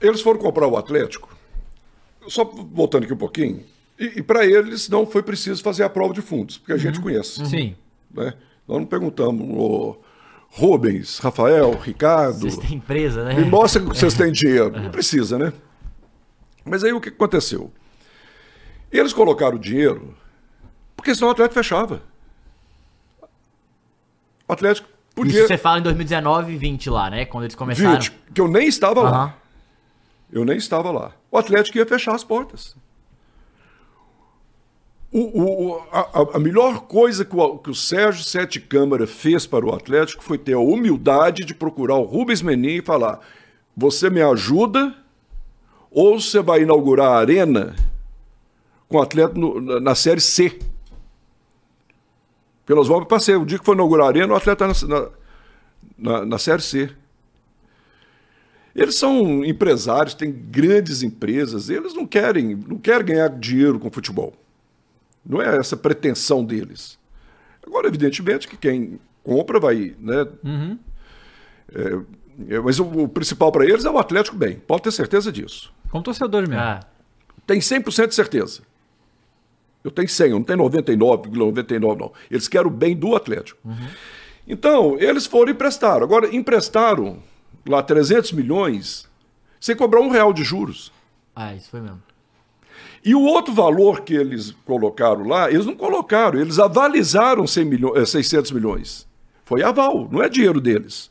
[0.00, 1.36] Eles foram comprar o Atlético,
[2.28, 3.64] só voltando aqui um pouquinho,
[3.98, 6.80] e, e para eles não foi preciso fazer a prova de fundos, porque a uhum.
[6.80, 7.44] gente conhece.
[7.46, 7.74] Sim.
[8.14, 8.34] Né?
[8.66, 9.96] Nós não perguntamos
[10.50, 12.38] Rubens, Rafael, Ricardo.
[12.38, 13.34] Vocês têm empresa, né?
[13.34, 14.70] Me mostra que vocês têm dinheiro.
[14.70, 15.52] Não precisa, né?
[16.64, 17.72] Mas aí o que aconteceu?
[18.92, 20.14] Eles colocaram o dinheiro,
[20.96, 22.02] porque senão o Atlético fechava.
[24.46, 24.88] O Atlético
[25.26, 27.24] Isso você fala em 2019 e 20 lá, né?
[27.24, 27.92] Quando eles começaram.
[27.92, 29.10] 20, que eu nem estava uhum.
[29.10, 29.36] lá.
[30.32, 31.12] Eu nem estava lá.
[31.30, 32.76] O Atlético ia fechar as portas.
[35.10, 39.64] O, o, a, a, melhor coisa que o, que o Sérgio Sete Câmara fez para
[39.64, 43.20] o Atlético foi ter a humildade de procurar o Rubens Menin e falar:
[43.74, 44.94] você me ajuda
[45.90, 47.74] ou você vai inaugurar a arena
[48.86, 50.58] com o Atlético no, na, na Série C?
[52.68, 53.34] Pelas voltas passei.
[53.34, 55.08] O dia que foi inaugurar a arena, o atleta está na,
[55.96, 56.90] na, na Série C.
[58.76, 64.34] Eles são empresários, têm grandes empresas, eles não querem, não querem ganhar dinheiro com futebol.
[65.24, 66.98] Não é essa pretensão deles.
[67.66, 69.96] Agora, evidentemente, que quem compra vai.
[69.98, 70.78] Né, uhum.
[71.74, 75.32] é, é, mas o, o principal para eles é o Atlético bem, pode ter certeza
[75.32, 75.72] disso.
[75.90, 76.62] Como torcedores mesmo.
[76.62, 76.80] Ah.
[77.46, 78.60] Tem 100% de certeza.
[79.82, 82.12] Eu tenho 100, eu não tenho 99,99 não.
[82.30, 83.60] Eles querem o bem do Atlético.
[83.64, 83.88] Uhum.
[84.46, 86.02] Então, eles foram e emprestaram.
[86.02, 87.18] Agora, emprestaram
[87.66, 89.08] lá 300 milhões
[89.60, 90.92] sem cobrar um real de juros.
[91.34, 92.02] Ah, isso foi mesmo.
[93.04, 98.10] E o outro valor que eles colocaram lá, eles não colocaram, eles avalizaram 100 milhões,
[98.10, 99.06] 600 milhões.
[99.44, 101.10] Foi aval, não é dinheiro deles.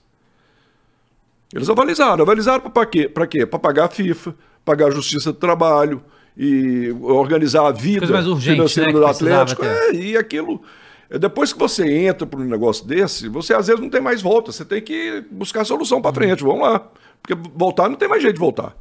[1.54, 2.24] Eles avalizaram.
[2.24, 3.08] Avalizaram para quê?
[3.08, 3.46] Para quê?
[3.46, 6.04] Para pagar a FIFA, pagar a Justiça do Trabalho,
[6.38, 8.06] e organizar a vida
[8.40, 9.66] financeira né, do Atlético.
[9.66, 10.62] É, e aquilo.
[11.10, 14.52] Depois que você entra para um negócio desse, você às vezes não tem mais volta.
[14.52, 16.44] Você tem que buscar solução para frente.
[16.44, 16.88] Vamos lá.
[17.22, 18.76] Porque voltar não tem mais jeito de voltar.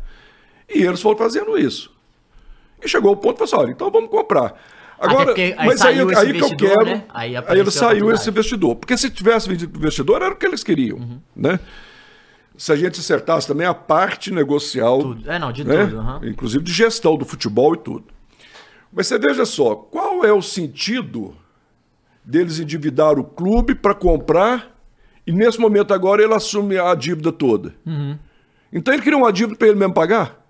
[0.68, 1.90] E eles foram fazendo isso.
[2.84, 4.54] E chegou o ponto e falou assim: olha, então vamos comprar.
[4.98, 6.84] Agora, aí mas aí, aí que eu quero.
[6.84, 7.04] Né?
[7.10, 8.76] Aí, aí ele saiu esse investidor.
[8.76, 10.98] Porque se tivesse vendido investidor, era o que eles queriam.
[10.98, 11.20] Uhum.
[11.34, 11.60] Né?
[12.56, 15.00] Se a gente acertasse também a parte negocial.
[15.00, 15.30] Tudo.
[15.30, 15.86] É, não, de né?
[15.86, 15.98] tudo.
[15.98, 16.28] Uhum.
[16.28, 18.04] Inclusive de gestão do futebol e tudo.
[18.92, 21.36] Mas você veja só, qual é o sentido
[22.24, 24.74] deles endividar o clube para comprar
[25.26, 27.74] e nesse momento agora ele assume a dívida toda?
[27.84, 28.18] Uhum.
[28.72, 30.42] Então ele queria uma dívida para ele mesmo pagar?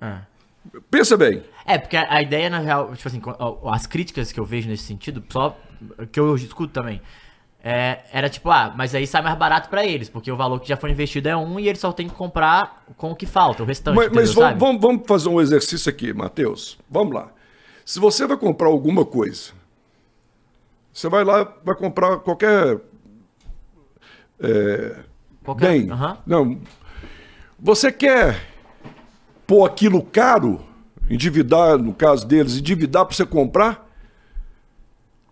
[0.00, 0.18] É.
[0.90, 1.42] Pensa bem.
[1.64, 3.20] É, porque a, a, ideia, na real, tipo assim,
[3.72, 5.58] as críticas que eu vejo nesse sentido, só
[6.12, 7.00] que eu escuto também,
[7.68, 10.68] é, era tipo, ah, mas aí sai mais barato para eles, porque o valor que
[10.68, 13.64] já foi investido é um e eles só tem que comprar com o que falta,
[13.64, 13.96] o restante.
[13.96, 16.78] Mas, mas vamos, vamos, vamos, fazer um exercício aqui, Matheus.
[16.88, 17.32] Vamos lá.
[17.84, 19.50] Se você vai comprar alguma coisa,
[20.92, 22.78] você vai lá, vai comprar qualquer.
[24.38, 25.00] É,
[25.42, 25.68] Qualquer...
[25.68, 26.16] Bem, uhum.
[26.24, 26.60] não.
[27.58, 28.46] Você quer
[29.44, 30.60] pôr aquilo caro,
[31.10, 33.85] endividar, no caso deles, endividar para você comprar?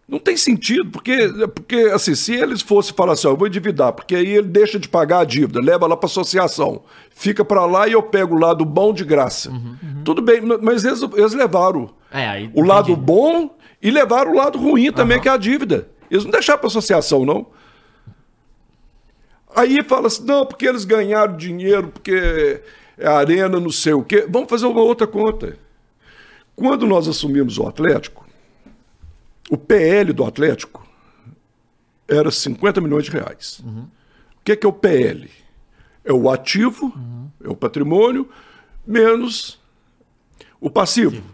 [0.06, 3.92] Não tem sentido, porque, porque assim, se eles fossem falar assim, ó, eu vou endividar,
[3.92, 7.88] porque aí ele deixa de pagar a dívida, leva lá para associação, fica para lá
[7.88, 9.50] e eu pego o lado bom de graça.
[9.50, 10.04] Uhum, uhum.
[10.04, 14.58] Tudo bem, mas eles, eles levaram é, aí, o lado bom e levaram o lado
[14.58, 15.22] ruim também, uhum.
[15.22, 15.88] que é a dívida.
[16.10, 17.46] Eles não deixaram para associação, não.
[19.56, 22.60] Aí fala assim, não, porque eles ganharam dinheiro, porque
[22.98, 24.26] é arena, não sei o quê.
[24.28, 25.56] Vamos fazer uma outra conta.
[26.54, 28.23] Quando nós assumimos o Atlético,
[29.50, 30.86] o PL do Atlético
[32.08, 33.60] era 50 milhões de reais.
[33.64, 33.88] Uhum.
[34.40, 35.30] O que é, que é o PL?
[36.04, 37.30] É o ativo, uhum.
[37.42, 38.28] é o patrimônio,
[38.86, 39.58] menos
[40.60, 41.24] o passivo, Sim.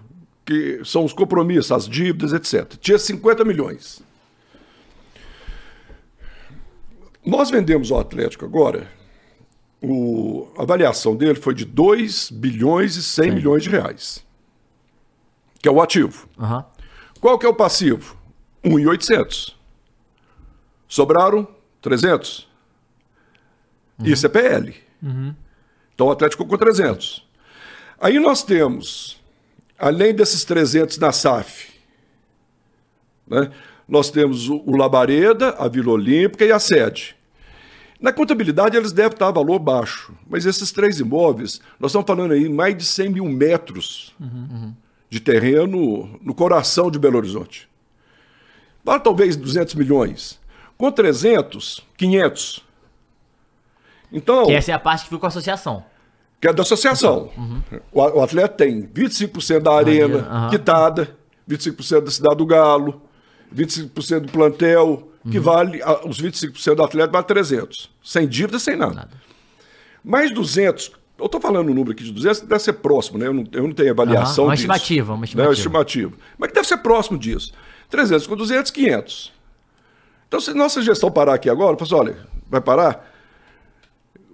[0.45, 2.77] que são os compromissos, as dívidas, etc.
[2.81, 4.03] Tinha 50 milhões.
[7.25, 8.89] Nós vendemos o Atlético agora,
[9.83, 13.35] o, a avaliação dele foi de 2 bilhões e 100 Sim.
[13.35, 14.25] milhões de reais,
[15.61, 16.29] que é o ativo.
[16.39, 16.65] Uhum.
[17.21, 18.17] Qual que é o passivo?
[18.65, 19.57] 1,800.
[20.89, 21.47] Sobraram
[21.83, 22.49] 300.
[23.99, 24.07] Uhum.
[24.07, 24.75] Isso é PL.
[25.03, 25.35] Uhum.
[25.95, 27.27] Então o Atlético ficou com 300.
[28.01, 29.21] Aí nós temos,
[29.79, 31.69] além desses 300 na SAF,
[33.27, 33.51] né,
[33.87, 37.17] nós temos o Labareda, a Vila Olímpica e a sede.
[38.01, 42.33] Na contabilidade eles devem estar a valor baixo, mas esses três imóveis, nós estamos falando
[42.33, 44.75] aí mais de 100 mil metros uhum.
[45.11, 47.69] De terreno no coração de Belo Horizonte.
[48.85, 50.41] Vale talvez 200 milhões.
[50.79, 52.65] Com 300, 500.
[54.13, 55.85] Então, que essa é a parte que fica com a associação.
[56.41, 57.31] Que é da associação.
[57.37, 57.63] Uhum.
[57.93, 60.51] O, o, atleta tem 25% da arena uhum.
[60.51, 61.15] quitada,
[61.49, 63.03] 25% da Cidade do Galo,
[63.55, 65.45] 25% do plantel, que uhum.
[65.45, 67.91] vale, os 25% do atleta vale 300.
[68.03, 68.95] Sem dívida, sem nada.
[68.95, 69.11] nada.
[70.03, 73.27] Mais 200, eu estou falando um número aqui de 200, deve ser próximo, né?
[73.27, 74.51] Eu não, eu não tenho avaliação uhum.
[74.51, 74.67] uma disso.
[74.73, 75.49] Estimativa, uma estimativa, né?
[75.49, 76.13] uma estimativa.
[76.39, 77.53] Mas que deve ser próximo disso.
[77.91, 79.33] 300 com 200, 500.
[80.27, 83.13] Então, se nossa gestão parar aqui agora, eu falo assim, olha, vai parar?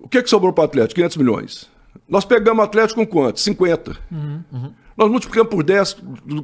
[0.02, 0.96] O que, é que sobrou para o Atlético?
[0.96, 1.70] 500 milhões.
[2.08, 3.40] Nós pegamos o Atlético com quanto?
[3.40, 3.96] 50.
[4.12, 4.72] Uhum, uhum.
[4.96, 6.42] Nós multiplicamos por 10 do,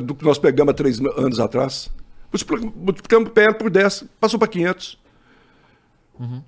[0.00, 1.90] do, que nós pegamos há três anos atrás.
[2.76, 4.98] Multiplicamos por 10, passou para 500.
[6.18, 6.42] Uhum.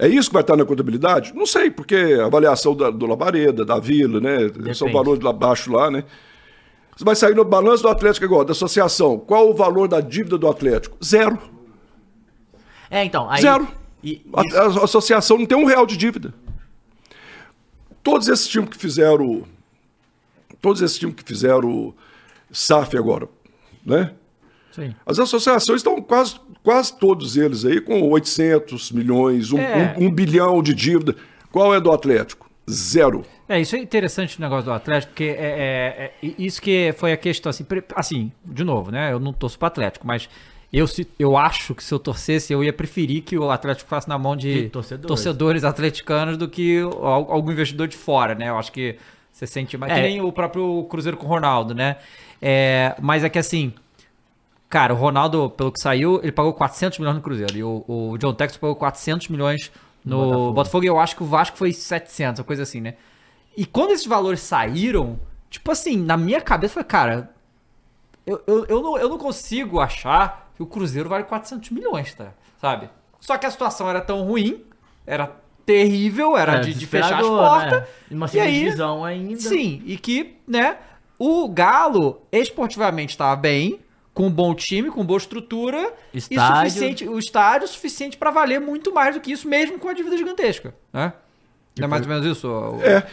[0.00, 1.34] É isso que vai estar na contabilidade?
[1.34, 4.46] Não sei, porque a avaliação da, do Labareda, da Vila, né?
[4.46, 4.74] Depende.
[4.74, 6.04] São valores lá abaixo lá, né?
[6.96, 9.18] Você vai sair no balanço do Atlético agora, da associação.
[9.18, 10.96] Qual o valor da dívida do Atlético?
[11.04, 11.38] Zero.
[12.90, 13.28] É, então.
[13.30, 13.68] Aí, Zero.
[14.02, 16.32] E, a, a, a, associação não tem um real de dívida.
[18.02, 19.44] Todos esses times que fizeram.
[20.62, 21.94] Todos esses times que fizeram
[22.50, 23.28] SAF agora,
[23.84, 24.14] né?
[24.72, 24.94] Sim.
[25.04, 29.96] As associações estão quase, quase todos eles aí com 800 milhões, um, é.
[29.98, 31.16] um, um bilhão de dívida.
[31.50, 32.48] Qual é do Atlético?
[32.70, 33.24] Zero.
[33.48, 37.12] É, isso é interessante o negócio do Atlético, porque é, é, é, isso que foi
[37.12, 39.12] a questão, assim, assim, de novo, né?
[39.12, 40.28] Eu não torço para Atlético, mas
[40.72, 44.08] eu, se, eu acho que se eu torcesse, eu ia preferir que o Atlético fosse
[44.08, 45.08] na mão de, de torcedores.
[45.08, 45.64] torcedores.
[45.64, 48.50] atleticanos do que algum investidor de fora, né?
[48.50, 48.96] Eu acho que
[49.32, 49.92] você sente mais.
[49.92, 49.96] É.
[49.96, 51.96] Que nem o próprio Cruzeiro com o Ronaldo, né?
[52.40, 53.72] É, mas é que assim.
[54.70, 57.56] Cara, o Ronaldo, pelo que saiu, ele pagou 400 milhões no Cruzeiro.
[57.56, 59.72] E o, o John Texas pagou 400 milhões
[60.04, 60.52] no, Botafogo.
[60.52, 60.84] Botafogo.
[60.84, 62.94] E eu acho que o Vasco foi 700, coisa assim, né?
[63.56, 65.18] E quando esses valores saíram,
[65.50, 67.34] tipo assim, na minha cabeça foi, cara,
[68.24, 72.32] eu, eu, eu, não, eu não consigo achar que o Cruzeiro vale 400 milhões, tá?
[72.60, 72.88] Sabe?
[73.20, 74.64] Só que a situação era tão ruim,
[75.04, 75.34] era
[75.66, 77.80] terrível, era é, de, de, fechar as portas.
[77.80, 77.86] Né?
[78.12, 78.68] Uma e aí,
[79.04, 79.40] ainda.
[79.40, 80.78] Sim, e que, né,
[81.18, 83.80] o Galo esportivamente estava bem,
[84.12, 86.66] com um bom time, com boa estrutura estádio.
[86.66, 89.92] e suficiente, o estádio suficiente para valer muito mais do que isso, mesmo com a
[89.92, 91.12] dívida gigantesca, né?
[91.78, 92.48] Não é mais ou menos isso?
[92.82, 93.06] É,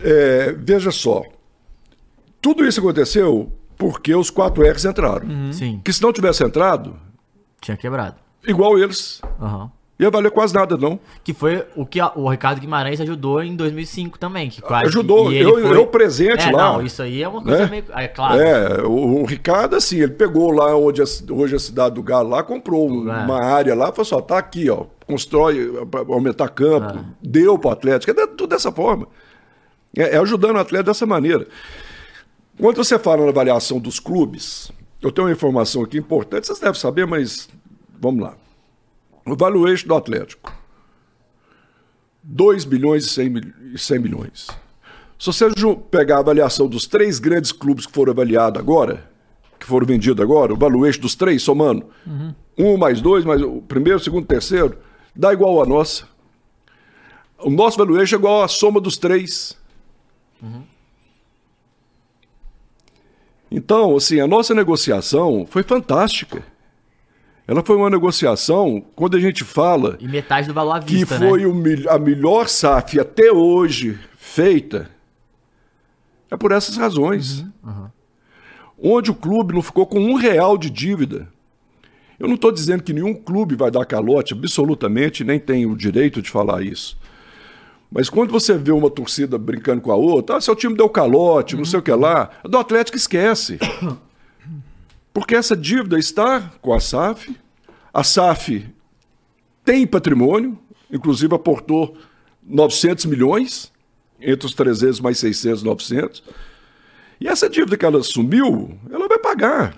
[0.00, 1.22] é, veja só,
[2.40, 5.26] tudo isso aconteceu porque os 4X entraram.
[5.26, 5.52] Uhum.
[5.52, 5.80] Sim.
[5.84, 6.96] Que se não tivesse entrado.
[7.60, 8.16] Tinha quebrado.
[8.46, 9.20] Igual eles.
[9.40, 9.68] Uhum.
[10.02, 10.98] Ia valer quase nada, não.
[11.22, 14.50] Que foi o que o Ricardo Guimarães ajudou em 2005 também.
[14.50, 15.76] Que quase, ajudou, eu, foi...
[15.76, 16.72] eu presente é, lá.
[16.72, 17.70] Não, isso aí é uma coisa né?
[17.70, 17.84] meio.
[17.94, 18.40] É claro.
[18.40, 22.30] É, o, o, Ricardo, assim, ele pegou lá onde a, hoje a cidade do Galo
[22.30, 23.12] lá, comprou é.
[23.12, 25.72] uma área lá, falou só, assim, tá aqui, ó, constrói
[26.08, 27.04] aumentar campo, é.
[27.22, 29.06] deu para o Atlético, é tudo dessa forma.
[29.96, 31.46] É, é ajudando o atleta dessa maneira.
[32.58, 36.74] Quando você fala na avaliação dos clubes, eu tenho uma informação aqui importante, vocês devem
[36.74, 37.48] saber, mas
[38.00, 38.34] vamos lá.
[39.24, 40.52] O valuation do Atlético.
[42.22, 44.48] 2 bilhões e 100, milhões.
[45.18, 45.46] Se você
[45.90, 49.08] pegar a avaliação dos três grandes clubes que foram avaliados agora,
[49.58, 52.34] que foram vendidos agora, o valuation dos três somando, uhum.
[52.58, 54.78] um mais dois, mais o primeiro, segundo, terceiro,
[55.14, 56.08] dá igual a nossa.
[57.38, 59.56] O nosso valuation é igual à soma dos três.
[60.40, 60.62] Uhum.
[63.50, 66.42] Então, assim, a nossa negociação foi fantástica.
[67.52, 69.98] Ela foi uma negociação, quando a gente fala.
[70.00, 71.84] E metade do valor à vista, Que foi né?
[71.90, 74.88] a melhor SAF até hoje feita.
[76.30, 77.40] É por essas razões.
[77.40, 77.50] Uhum.
[77.62, 77.90] Uhum.
[78.96, 81.28] Onde o clube não ficou com um real de dívida.
[82.18, 86.22] Eu não estou dizendo que nenhum clube vai dar calote, absolutamente, nem tem o direito
[86.22, 86.98] de falar isso.
[87.90, 91.54] Mas quando você vê uma torcida brincando com a outra, ah, seu time deu calote,
[91.54, 93.58] não sei o que lá, do Atlético esquece.
[95.12, 97.41] Porque essa dívida está com a SAF.
[97.92, 98.66] A SAF
[99.64, 100.58] tem patrimônio,
[100.90, 101.96] inclusive aportou
[102.42, 103.72] 900 milhões,
[104.20, 106.22] entre os 300 mais 600, 900.
[107.20, 109.76] E essa dívida que ela assumiu, ela vai pagar.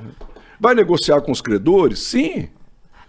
[0.58, 1.98] Vai negociar com os credores?
[1.98, 2.48] Sim.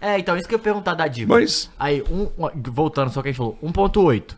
[0.00, 1.34] É, então, isso que eu ia perguntar da dívida.
[1.34, 1.70] Mas...
[1.78, 2.28] Aí, um,
[2.70, 4.36] voltando só que a gente falou, 1.8.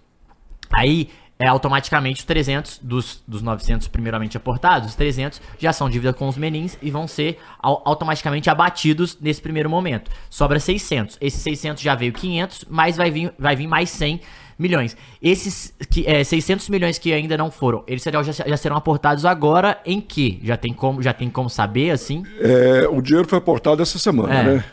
[0.73, 1.09] Aí,
[1.39, 6.29] é automaticamente os 300 dos, dos 900 primeiramente aportados, os 300 já são dívida com
[6.29, 10.11] os menins e vão ser automaticamente abatidos nesse primeiro momento.
[10.29, 11.17] Sobra 600.
[11.21, 14.21] Esses 600 já veio 500, mas vai vir, vai vir mais 100
[14.59, 14.97] milhões.
[15.23, 19.81] Esses que, é, 600 milhões que ainda não foram, eles já, já, serão aportados agora
[19.87, 20.41] em que?
[20.43, 22.25] Já tem como, já tem como saber, assim?
[22.41, 24.43] É, o dinheiro foi aportado essa semana, é.
[24.43, 24.65] né?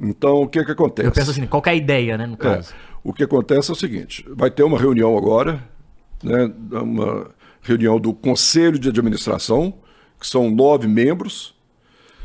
[0.00, 1.08] Então, o que que acontece?
[1.08, 2.72] Eu penso assim, qual é a ideia, né, no é, caso?
[2.72, 5.62] É, o que acontece é o seguinte, vai ter uma reunião agora,
[6.24, 7.30] né, uma
[7.62, 9.74] reunião do Conselho de Administração,
[10.18, 11.54] que são nove membros.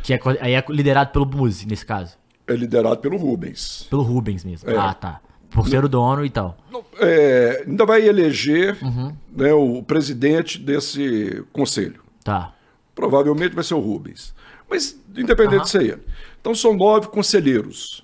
[0.03, 2.17] Que é, aí é liderado pelo Muzi, nesse caso?
[2.47, 3.85] É liderado pelo Rubens.
[3.89, 4.69] Pelo Rubens mesmo.
[4.69, 4.75] É.
[4.75, 5.21] Ah, tá.
[5.51, 6.57] Por ser o dono e tal.
[6.99, 9.15] É, ainda vai eleger uhum.
[9.35, 12.01] né, o presidente desse conselho.
[12.23, 12.53] Tá.
[12.93, 14.33] Provavelmente vai ser o Rubens.
[14.69, 15.63] Mas, independente uhum.
[15.63, 15.97] disso aí.
[16.39, 18.03] Então, são nove conselheiros.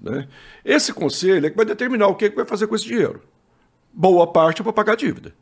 [0.00, 0.28] Né?
[0.64, 3.20] Esse conselho é que vai determinar o que, é que vai fazer com esse dinheiro
[3.94, 5.34] boa parte é para pagar a dívida.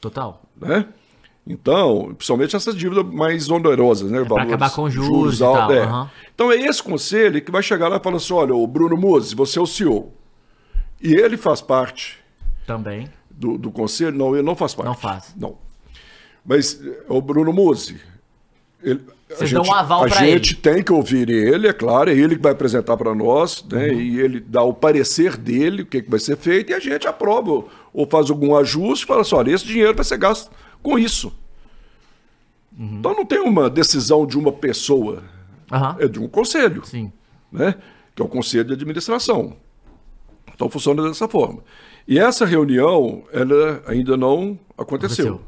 [0.00, 0.42] Total.
[0.56, 0.86] Né?
[1.46, 4.22] Então, principalmente essas dívidas mais onerosas, né?
[4.22, 5.76] É para acabar com juros, juros altos.
[5.76, 5.86] É.
[5.86, 6.08] Uhum.
[6.34, 9.32] Então é esse conselho que vai chegar lá e falar assim: olha, o Bruno Moses,
[9.32, 10.12] você é o CEO.
[11.00, 12.18] E ele faz parte.
[12.66, 13.08] Também.
[13.30, 14.16] Do, do conselho?
[14.16, 14.88] Não, ele não faz parte.
[14.88, 15.34] Não faz.
[15.36, 15.56] Não.
[16.44, 18.00] Mas o Bruno Mose,
[18.82, 19.00] ele,
[19.36, 20.32] Vocês dão um aval para ele.
[20.32, 23.64] A gente tem que ouvir ele, é claro, é ele que vai apresentar para nós,
[23.70, 23.88] né?
[23.88, 24.00] Uhum.
[24.00, 27.06] E ele dá o parecer dele, o que, que vai ser feito, e a gente
[27.06, 30.50] aprova ou faz algum ajuste, fala assim, olha, esse dinheiro vai ser gasto
[30.82, 31.32] com isso.
[32.76, 32.96] Uhum.
[32.98, 35.22] Então não tem uma decisão de uma pessoa,
[35.70, 35.96] uhum.
[36.00, 37.12] é de um conselho, Sim.
[37.52, 37.76] né?
[38.14, 39.56] Que é o conselho de administração.
[40.52, 41.62] Então funciona dessa forma.
[42.06, 45.40] E essa reunião, ela ainda não aconteceu.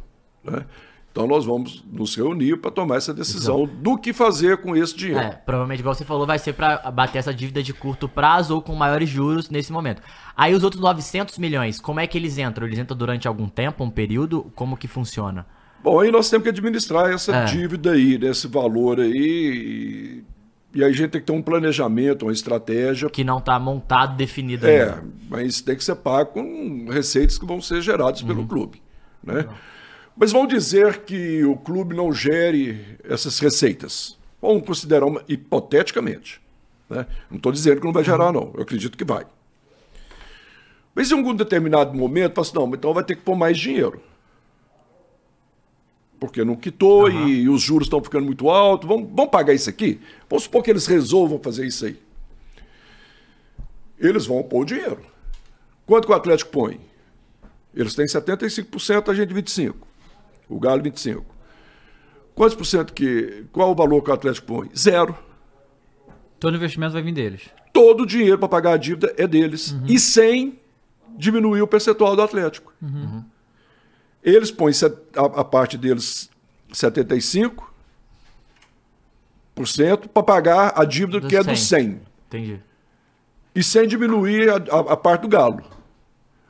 [0.44, 0.58] aconteceu.
[0.60, 0.66] Né?
[1.12, 5.20] Então nós vamos nos reunir para tomar essa decisão do que fazer com esse dinheiro.
[5.20, 8.62] É, provavelmente, igual você falou, vai ser para bater essa dívida de curto prazo ou
[8.62, 10.00] com maiores juros nesse momento.
[10.34, 12.66] Aí os outros 900 milhões, como é que eles entram?
[12.66, 14.50] Eles entram durante algum tempo, um período?
[14.54, 15.44] Como que funciona?
[15.84, 17.44] Bom, aí nós temos que administrar essa é.
[17.44, 20.24] dívida aí, desse valor aí.
[20.72, 23.10] E, e aí a gente tem que ter um planejamento, uma estratégia.
[23.10, 25.04] Que não está montado, definido É, ainda.
[25.28, 28.28] mas tem que ser pago com receitas que vão ser geradas uhum.
[28.28, 28.80] pelo clube.
[29.22, 29.42] Né?
[29.42, 29.72] Não.
[30.16, 34.18] Mas vão dizer que o clube não gere essas receitas.
[34.40, 36.40] Vamos considerar uma, hipoteticamente.
[36.88, 37.06] Né?
[37.30, 38.50] Não estou dizendo que não vai gerar, não.
[38.54, 39.26] Eu acredito que vai.
[40.94, 44.02] Mas em algum determinado momento, fala assim, não, então vai ter que pôr mais dinheiro.
[46.20, 47.28] Porque não quitou uhum.
[47.28, 48.86] e, e, os juros estão ficando muito altos.
[48.86, 50.00] Vamos, vamos pagar isso aqui?
[50.28, 51.98] Vamos supor que eles resolvam fazer isso aí.
[53.98, 55.00] Eles vão pôr o dinheiro.
[55.86, 56.80] Quanto que o Atlético põe?
[57.74, 59.74] Eles têm 75%, a gente 25%.
[60.48, 61.24] O Galo 25.
[62.34, 63.44] Quantos por cento que.
[63.52, 64.70] Qual o valor que o Atlético põe?
[64.76, 65.16] Zero.
[66.40, 67.50] Todo investimento vai vir deles.
[67.72, 69.72] Todo o dinheiro para pagar a dívida é deles.
[69.72, 69.86] Uhum.
[69.86, 70.58] E sem
[71.16, 72.72] diminuir o percentual do Atlético.
[72.82, 73.24] Uhum.
[74.22, 74.72] Eles põem
[75.16, 76.30] a, a parte deles
[76.72, 77.62] 75%
[80.08, 81.40] para pagar a dívida do que 100.
[81.40, 82.00] é do 100.
[82.28, 82.60] Entendi.
[83.54, 85.62] E sem diminuir a, a, a parte do Galo.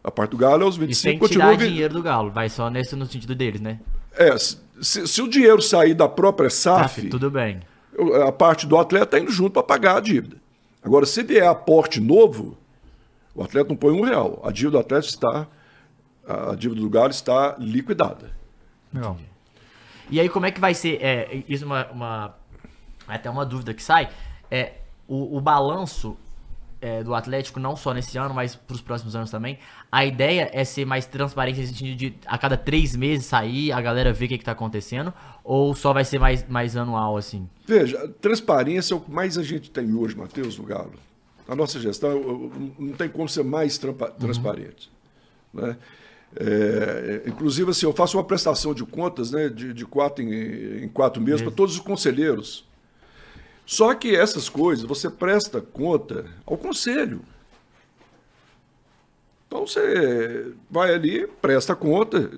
[0.05, 0.91] A parte do Galo é os 25%.
[0.91, 3.79] E sem tirar dinheiro do Galo, vai só nesse no sentido deles, né?
[4.15, 7.61] É, se, se o dinheiro sair da própria SAF, tudo bem.
[8.27, 10.37] A parte do atleta está indo junto para pagar a dívida.
[10.83, 12.57] Agora, se vier aporte novo,
[13.35, 14.41] o atleta não põe um real.
[14.45, 15.47] A dívida do atleta está.
[16.27, 18.31] A dívida do Galo está liquidada.
[18.93, 19.17] Não.
[20.11, 20.99] E aí, como é que vai ser?
[21.01, 22.35] É, isso é uma, uma.
[23.07, 24.09] Até uma dúvida que sai.
[24.51, 24.75] É,
[25.07, 26.17] o, o balanço
[26.83, 29.57] é, do Atlético, não só nesse ano, mas para os próximos anos também.
[29.91, 33.81] A ideia é ser mais transparente no sentido de a cada três meses sair, a
[33.81, 35.15] galera ver o que, está acontecendo,
[35.45, 37.49] ou só vai ser mais, mais anual assim?
[37.65, 40.95] Veja, transparência é o que mais a gente tem hoje, Matheus, no Galo.
[41.47, 43.79] A nossa gestão não tem como ser mais
[44.19, 44.91] transparente.
[45.55, 45.63] Uhum.
[45.63, 45.77] Né?
[46.35, 50.89] É, inclusive, assim, eu faço uma prestação de contas né, de, de quatro em, em
[50.89, 51.49] quatro meses uhum.
[51.49, 52.65] para todos os conselheiros.
[53.73, 57.23] Só que essas coisas você presta conta ao conselho.
[59.47, 62.31] Então você vai ali, presta conta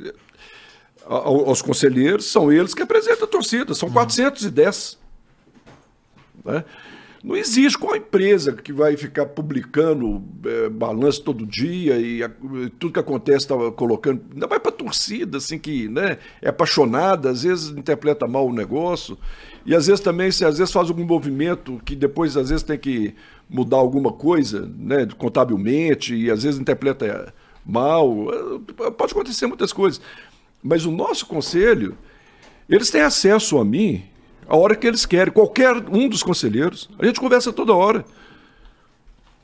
[1.04, 3.94] aos conselheiros, são eles que apresentam a torcida, são uhum.
[3.94, 4.96] 410.
[6.44, 6.64] Né?
[7.24, 12.30] Não existe qual empresa que vai ficar publicando é, balanço todo dia e, a,
[12.78, 14.22] tudo que acontece está colocando.
[14.32, 18.52] Ainda vai para a torcida, assim, que né, é apaixonada, às vezes interpreta mal o
[18.52, 19.18] negócio.
[19.66, 22.78] E às vezes também, se às vezes faz algum movimento que depois às vezes tem
[22.78, 23.14] que
[23.48, 27.32] mudar alguma coisa, né, contabilmente, e às vezes interpreta
[27.64, 28.26] mal.
[28.96, 30.00] Pode acontecer muitas coisas.
[30.62, 31.96] Mas o nosso conselho,
[32.68, 34.02] eles têm acesso a mim
[34.46, 36.90] a hora que eles querem, qualquer um dos conselheiros.
[36.98, 38.04] A gente conversa toda hora.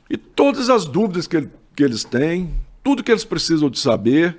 [0.08, 2.52] E todas as dúvidas que, que eles têm,
[2.82, 4.38] tudo que eles precisam de saber,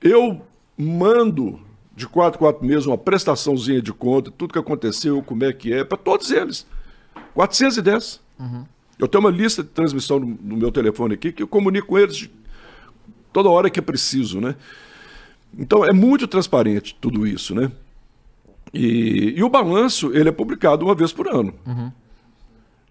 [0.00, 0.42] eu
[0.76, 1.60] mando
[1.94, 5.84] de quatro, quatro meses uma prestaçãozinha de conta, tudo que aconteceu, como é que é,
[5.84, 6.66] para todos eles.
[7.34, 8.20] 410.
[8.38, 8.64] Uhum.
[8.98, 11.98] Eu tenho uma lista de transmissão no, no, meu telefone aqui que eu comunico com
[11.98, 12.30] eles
[13.32, 14.54] toda hora que é preciso, né?
[15.58, 17.70] Então é muito transparente tudo isso, né?
[18.72, 21.52] E, e o balanço, ele é publicado uma vez por ano.
[21.66, 21.92] Uhum.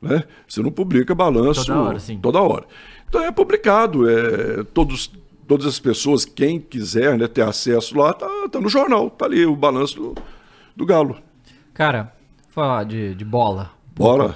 [0.02, 0.24] Né?
[0.48, 2.20] Você não publica balanço toda hora, sim.
[2.20, 2.66] toda hora.
[3.08, 5.12] Então é publicado, é, todos,
[5.48, 9.46] todas as pessoas, quem quiser né, ter acesso lá, tá, tá no jornal, tá ali
[9.46, 10.16] o balanço do,
[10.76, 11.18] do Galo.
[11.74, 12.14] Cara,
[12.50, 13.72] falar de, de bola.
[13.96, 14.36] Bola.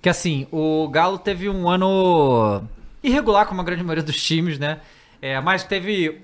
[0.00, 2.62] Que assim, o Galo teve um ano
[3.02, 4.80] irregular, como a grande maioria dos times, né?
[5.20, 6.22] É, mas teve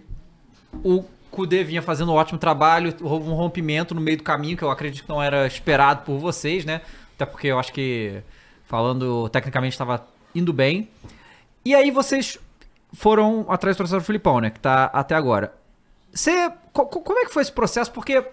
[0.85, 4.63] o Kudê vinha fazendo um ótimo trabalho, houve um rompimento no meio do caminho, que
[4.63, 6.81] eu acredito que não era esperado por vocês, né?
[7.15, 8.21] Até porque eu acho que,
[8.65, 10.89] falando tecnicamente, estava indo bem.
[11.65, 12.39] E aí vocês
[12.93, 14.51] foram atrás do professor Filipão, né?
[14.51, 15.55] Que tá até agora.
[16.13, 16.51] Você.
[16.73, 17.91] Como é que foi esse processo?
[17.93, 18.25] Porque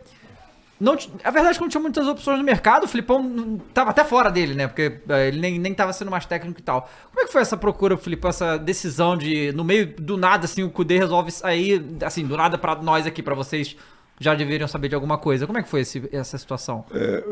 [0.79, 0.93] não,
[1.23, 4.29] a verdade é que não tinha muitas opções no mercado, o Filipão tava até fora
[4.29, 4.67] dele, né?
[4.67, 6.88] Porque é, ele nem, nem tava sendo mais técnico e tal.
[7.09, 10.61] Como é que foi essa procura, Filipão, essa decisão de, no meio do nada, assim,
[10.61, 13.75] o Kudê resolve sair, assim, do nada para nós aqui, para vocês
[14.19, 15.47] já deveriam saber de alguma coisa.
[15.47, 16.85] Como é que foi esse, essa situação?
[16.91, 17.23] É,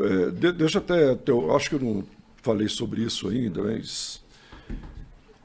[0.46, 2.04] é, deixa até, eu acho que eu não
[2.42, 4.24] falei sobre isso ainda, mas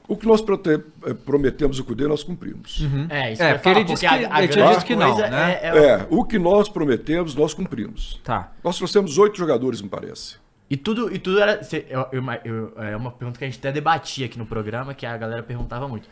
[0.08, 2.80] o que nós eh, prometemos o CUDE, nós cumprimos.
[2.80, 3.06] Uhum.
[3.08, 5.58] É, isso é, porque ele disse que, a, a ele disse que não, né?
[5.62, 8.20] É, é, é, o que nós prometemos, nós cumprimos.
[8.24, 8.52] Tá.
[8.62, 10.36] Nós trouxemos oito jogadores, me parece.
[10.68, 11.60] E tudo, e tudo era.
[11.88, 15.06] Eu, eu, eu, é uma pergunta que a gente até debatia aqui no programa, que
[15.06, 16.08] a galera perguntava muito.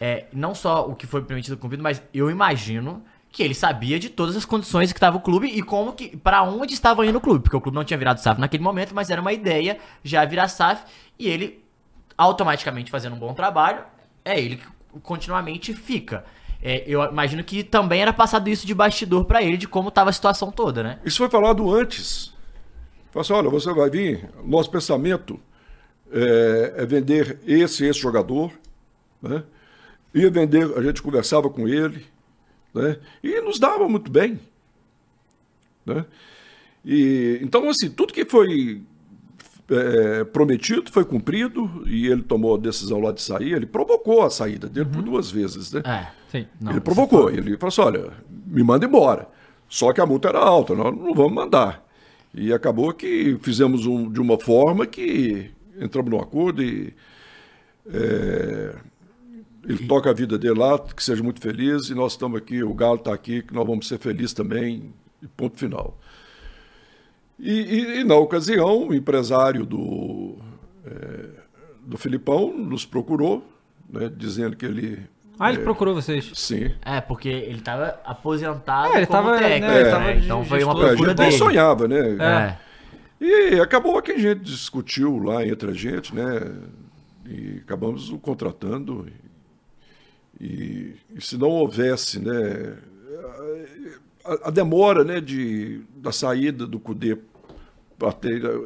[0.00, 4.08] É, não só o que foi permitido convido, mas eu imagino que ele sabia de
[4.08, 7.20] todas as condições que estava o clube e como que para onde estava indo o
[7.20, 10.24] clube, porque o clube não tinha virado SAF naquele momento, mas era uma ideia já
[10.24, 10.82] virar SAF
[11.18, 11.62] e ele
[12.16, 13.84] automaticamente fazendo um bom trabalho,
[14.24, 14.66] é ele que
[15.00, 16.24] continuamente fica.
[16.62, 20.10] É, eu imagino que também era passado isso de bastidor para ele, de como estava
[20.10, 20.98] a situação toda, né?
[21.04, 22.34] Isso foi falado antes.
[23.10, 25.40] Falou assim, olha, você vai vir, nosso pensamento
[26.12, 28.52] é, é vender esse esse jogador,
[29.22, 29.42] né?
[30.14, 32.04] Ia vender, a gente conversava com ele,
[32.74, 32.98] né?
[33.22, 34.38] E nos dava muito bem,
[35.86, 36.04] né?
[36.84, 38.82] E, então, assim, tudo que foi
[39.70, 43.52] é, prometido, foi cumprido e ele tomou a decisão lá de sair.
[43.52, 44.92] Ele provocou a saída dele uhum.
[44.92, 45.82] por duas vezes, né?
[45.84, 46.46] É, sim.
[46.60, 47.24] Não, ele provocou.
[47.24, 47.36] Foi...
[47.36, 48.10] Ele falou assim: olha,
[48.46, 49.28] me manda embora.
[49.68, 51.86] Só que a multa era alta, nós não vamos mandar.
[52.34, 56.92] E acabou que fizemos um, de uma forma que entramos num acordo e
[57.92, 58.74] é,
[59.64, 62.74] ele toca a vida dele lá, que seja muito feliz, e nós estamos aqui, o
[62.74, 64.92] Galo está aqui, que nós vamos ser felizes também,
[65.36, 65.98] ponto final.
[67.40, 70.36] E, e, e, na ocasião, o empresário do,
[70.86, 71.26] é,
[71.86, 73.42] do Filipão nos procurou,
[73.88, 75.06] né, dizendo que ele.
[75.38, 76.30] Ah, ele é, procurou vocês?
[76.34, 76.70] Sim.
[76.82, 79.72] É, porque ele estava aposentado é, ele como tava, técnico.
[79.72, 80.18] Né, tava né?
[80.18, 81.32] Então foi uma procura é, a gente dele.
[81.32, 82.16] sonhava, né?
[82.20, 82.58] É.
[83.24, 86.22] E acabou que a gente discutiu lá entre a gente, né?
[87.24, 89.06] E acabamos o contratando.
[90.38, 92.76] E, e, e se não houvesse, né?
[94.24, 97.18] A, a, demora, né, de, da saída do CUDE
[98.00, 98.16] para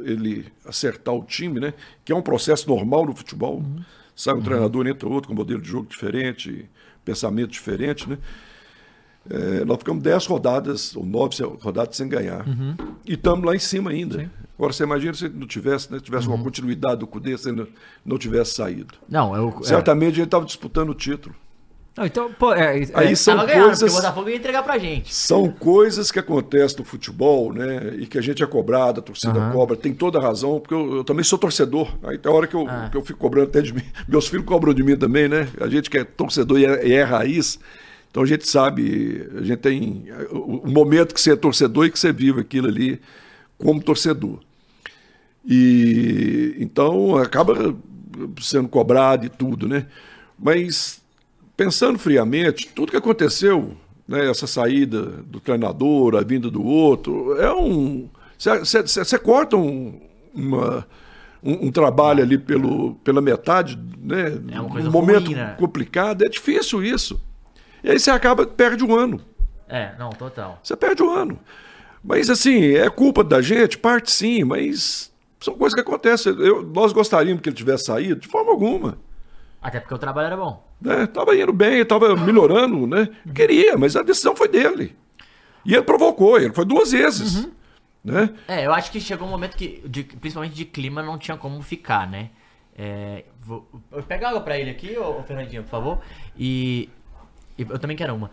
[0.05, 1.73] ele acertar o time, né?
[2.05, 3.57] Que é um processo normal no futebol.
[3.57, 3.83] Uhum.
[4.15, 4.43] Sai um uhum.
[4.43, 6.69] treinador, entra outro com modelo de jogo diferente,
[7.03, 8.17] pensamento diferente, né?
[9.29, 12.47] É, nós ficamos 10 rodadas, ou 9 rodadas sem ganhar.
[12.47, 12.75] Uhum.
[13.05, 14.19] E estamos lá em cima ainda.
[14.19, 14.29] Sim.
[14.57, 16.43] Agora você imagina se não tivesse, né, tivesse uma uhum.
[16.43, 17.67] continuidade do CUDE, se não,
[18.05, 18.93] não tivesse saído.
[19.09, 20.13] Não, eu, Certamente é...
[20.13, 21.35] a gente estava disputando o título.
[21.97, 24.63] Não, então, pô, é, é, Aí são Tava ganhando, porque coisas, o Botafogo ia entregar
[24.63, 25.13] pra gente.
[25.15, 27.93] são coisas que acontecem no futebol, né?
[27.97, 29.51] E que a gente é cobrado, a torcida Aham.
[29.53, 31.95] cobra, tem toda a razão, porque eu, eu também sou torcedor.
[32.03, 32.89] Aí tem hora que eu, Ah.
[32.91, 33.81] que eu fico cobrando até de mim.
[34.09, 35.47] Meus filhos cobram de mim também, né?
[35.61, 37.57] A gente que é torcedor e é, e é raiz.
[38.11, 41.91] Então a gente sabe, a gente tem o, o momento que você é torcedor e
[41.91, 42.99] que você vive aquilo ali
[43.57, 44.39] como torcedor.
[45.47, 47.75] E então acaba
[48.41, 49.85] sendo cobrado e tudo, né?
[50.37, 51.01] Mas
[51.55, 53.75] pensando friamente, tudo que aconteceu,
[54.07, 58.09] né, essa saída do treinador, a vinda do outro, é um.
[58.37, 59.99] Você corta um,
[60.33, 60.85] uma,
[61.41, 64.39] um, um trabalho ali pelo, pela metade, né?
[64.51, 65.55] É uma coisa um momento ruim, né?
[65.57, 67.19] complicado, é difícil isso.
[67.83, 69.21] E aí você acaba, perde um ano.
[69.69, 70.59] É, não, total.
[70.61, 71.39] Você perde o ano.
[72.03, 73.77] Mas assim, é culpa da gente?
[73.77, 76.33] Parte sim, mas são coisas que acontecem.
[76.39, 78.97] Eu- nós gostaríamos que ele tivesse saído de forma alguma.
[79.61, 80.64] Até porque o trabalho era bom.
[80.81, 81.07] Né?
[81.07, 83.09] Tava indo bem, tava melhorando, né?
[83.33, 84.95] Queria, mas a decisão foi dele.
[85.65, 87.47] E ele provocou, ele foi duas vezes.
[88.03, 88.29] Né?
[88.47, 91.59] É, eu acho que chegou um momento que, de- principalmente de clima, não tinha como
[91.63, 92.29] ficar, né?
[92.77, 93.67] É, vou,
[94.07, 96.01] pega água pra ele aqui, ô, ô Fernandinho, por favor.
[96.37, 96.89] E,
[97.57, 98.29] e eu também quero uma.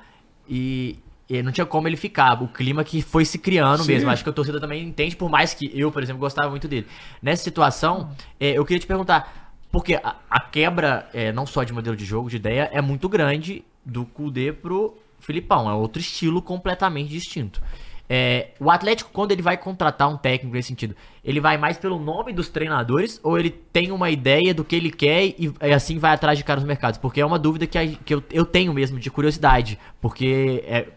[0.46, 2.42] E, e não tinha como ele ficar.
[2.42, 3.92] O clima que foi se criando Sim.
[3.92, 4.10] mesmo.
[4.10, 6.86] Acho que a torcida também entende, por mais que eu, por exemplo, gostava muito dele.
[7.22, 11.72] Nessa situação, é, eu queria te perguntar, porque a, a quebra, é, não só de
[11.72, 15.68] modelo de jogo, de ideia, é muito grande do Kudê pro Filipão.
[15.68, 17.60] É outro estilo completamente distinto.
[18.08, 20.94] É, o Atlético, quando ele vai contratar um técnico nesse sentido,
[21.24, 24.90] ele vai mais pelo nome dos treinadores ou ele tem uma ideia do que ele
[24.90, 26.98] quer e, e assim vai atrás de caras nos mercados?
[26.98, 29.78] Porque é uma dúvida que, a- que eu, eu tenho mesmo, de curiosidade.
[30.00, 30.88] Porque é,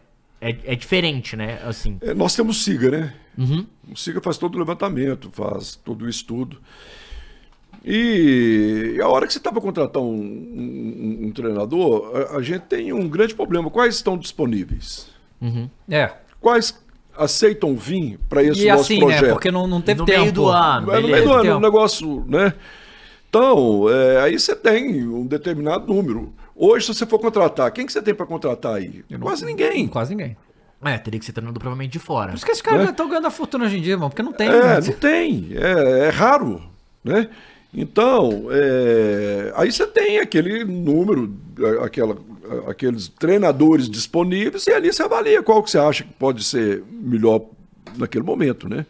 [0.41, 1.60] é, é diferente, né?
[1.64, 1.97] Assim.
[2.02, 3.14] É, nós temos o SIGA, né?
[3.38, 3.65] Uhum.
[3.89, 6.60] O SIGA faz todo o levantamento, faz todo o estudo.
[7.88, 12.62] E a hora que você está para contratar um, um- um treinador, a, a gente
[12.64, 13.70] tem um grande problema.
[13.70, 15.07] Quais estão disponíveis?
[15.90, 16.12] É.
[16.41, 16.84] Quais
[17.16, 19.24] aceitam vir para esse E nosso assim, projeto?
[19.28, 19.32] né?
[19.34, 20.20] Porque não, não teve no tempo.
[20.22, 21.56] meio do ano, É no meio do ano, Tempo.
[21.57, 22.53] um negócio, né?
[23.30, 26.34] Então, é, aí você tem um determinado número.
[26.56, 29.03] Hoje, se você for contratar, quem que você tem para contratar aí?
[29.20, 29.88] Quase ninguém.
[29.88, 30.36] Quase ninguém.
[30.84, 32.30] É, teria que ser treinador provavelmente de fora.
[32.30, 32.91] Por isso que esses caras Né?
[32.91, 34.10] estão ganhando a fortuna hoje em dia, irmão.
[34.10, 34.48] Porque não tem.
[34.48, 34.80] É, né?
[34.88, 35.49] não tem.
[35.53, 36.62] É, é raro,
[37.03, 37.28] né?
[37.76, 41.35] Então, é, aí você tem aquele número,
[41.84, 42.18] aquela,
[42.68, 47.41] aqueles treinadores disponíveis e ali você avalia qual que você acha que pode ser melhor
[47.97, 48.85] naquele momento, né?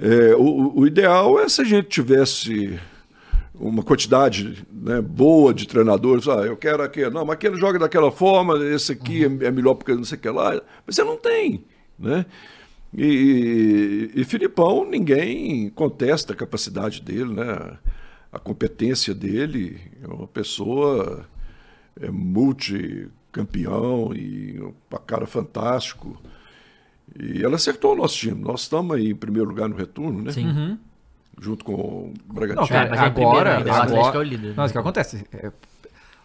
[0.00, 2.78] É, o, o ideal é se a gente tivesse
[3.54, 6.26] uma quantidade né, boa de treinadores.
[6.28, 7.10] Ah, eu quero aquele.
[7.10, 10.20] Não, mas aquele joga daquela forma, esse aqui é, é melhor porque não sei o
[10.20, 10.60] que lá.
[10.86, 11.64] Mas você não tem,
[11.98, 12.24] né?
[12.92, 17.78] E, e, e Filipão, ninguém contesta a capacidade dele, né?
[18.32, 19.80] A competência dele.
[20.02, 21.26] É uma pessoa
[22.00, 24.74] é, multicampeão e um
[25.06, 26.20] cara fantástico.
[27.18, 28.40] E ela acertou o nosso time.
[28.40, 30.32] Nós estamos aí em primeiro lugar no retorno, né?
[30.32, 30.78] Sim.
[31.40, 32.68] Junto com o Não, Bragantino.
[32.68, 34.16] cara, mas é primeiro agora, ainda, o Atlético agora...
[34.16, 34.56] é o líder.
[34.56, 35.24] Não, isso que acontece.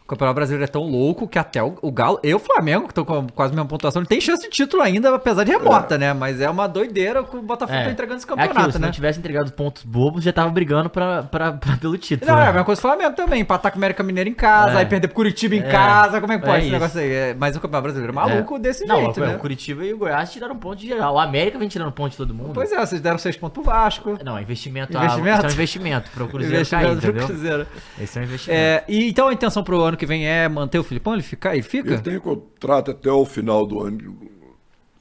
[0.06, 2.84] É, o Campeonato Brasileiro é tão louco que até o, o Galo e o Flamengo,
[2.84, 5.52] que estão com quase a mesma pontuação, ele tem chance de título ainda, apesar de
[5.52, 6.14] remota, né?
[6.14, 8.86] Mas é uma doideira que o Botafogo tá entregando esse É aquilo, campeonato, se né?
[8.88, 12.30] não tivesse entregado pontos bobos, já tava brigando pra, pra, pra- pelo título.
[12.32, 12.49] Não, é né?
[12.49, 13.41] a mesma coisa do Flamengo também.
[13.41, 14.77] Empatar com o América Mineiro em casa, É.
[14.77, 15.69] aí perder pro Curitiba em É.
[15.69, 16.22] casa.
[16.22, 16.73] Como é que É pode esse isso.
[16.73, 17.11] negócio aí?
[17.11, 18.60] É, mas o Campeonato Brasileiro é maluco É.
[18.60, 19.36] desse não, jeito, o, né?
[19.36, 21.15] o Curitiba e o Goiás tiraram ponto de geral.
[21.15, 22.52] O América vem tirando ponto de todo mundo.
[22.53, 24.18] Pois é, vocês deram seis pontos pro Vasco.
[24.23, 24.94] Não, investimento.
[24.95, 24.95] Investimento?
[24.95, 25.45] Investimento?
[25.45, 27.27] é um investimento pro Cruzeiro Investimento cair, pro entendeu?
[27.27, 27.68] Cruzeiro.
[27.99, 28.61] Esse é um investimento.
[28.61, 31.14] É, e então a intenção pro ano que vem é manter o Filipão?
[31.14, 31.54] Ele fica?
[31.54, 31.94] Ele fica?
[31.94, 34.32] Ele tem contrato até o final do ano,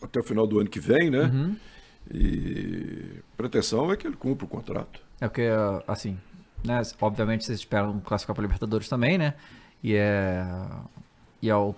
[0.03, 1.23] até o final do ano que vem, né?
[1.23, 1.57] Uhum.
[2.13, 5.01] E pretensão é que ele cumpra o contrato.
[5.21, 5.49] É porque,
[5.87, 6.19] assim,
[6.65, 6.83] né?
[7.01, 9.35] Obviamente vocês esperam classificar para Libertadores também, né?
[9.83, 10.47] E é.
[11.43, 11.75] E é, o,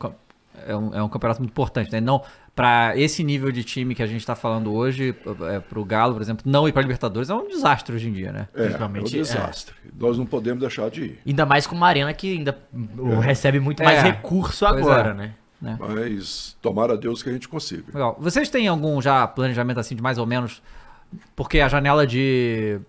[0.67, 2.01] é, um, é um campeonato muito importante, né?
[2.01, 2.23] Não,
[2.57, 5.15] para esse nível de time que a gente tá falando hoje,
[5.51, 8.33] é, pro Galo, por exemplo, não ir para Libertadores é um desastre hoje em dia,
[8.33, 8.49] né?
[8.55, 9.03] É, é um é.
[9.03, 9.75] desastre.
[9.95, 11.21] Nós não podemos deixar de ir.
[11.27, 12.59] Ainda mais com uma arena que ainda
[12.97, 14.03] o recebe muito mais É.
[14.05, 15.15] recurso Pois agora, é.
[15.15, 15.35] né?
[15.79, 17.85] Mas tomara a Deus que a gente consiga.
[17.93, 18.17] Legal.
[18.19, 20.63] Vocês têm algum já planejamento assim de mais ou menos?
[21.35, 22.81] Porque a janela de.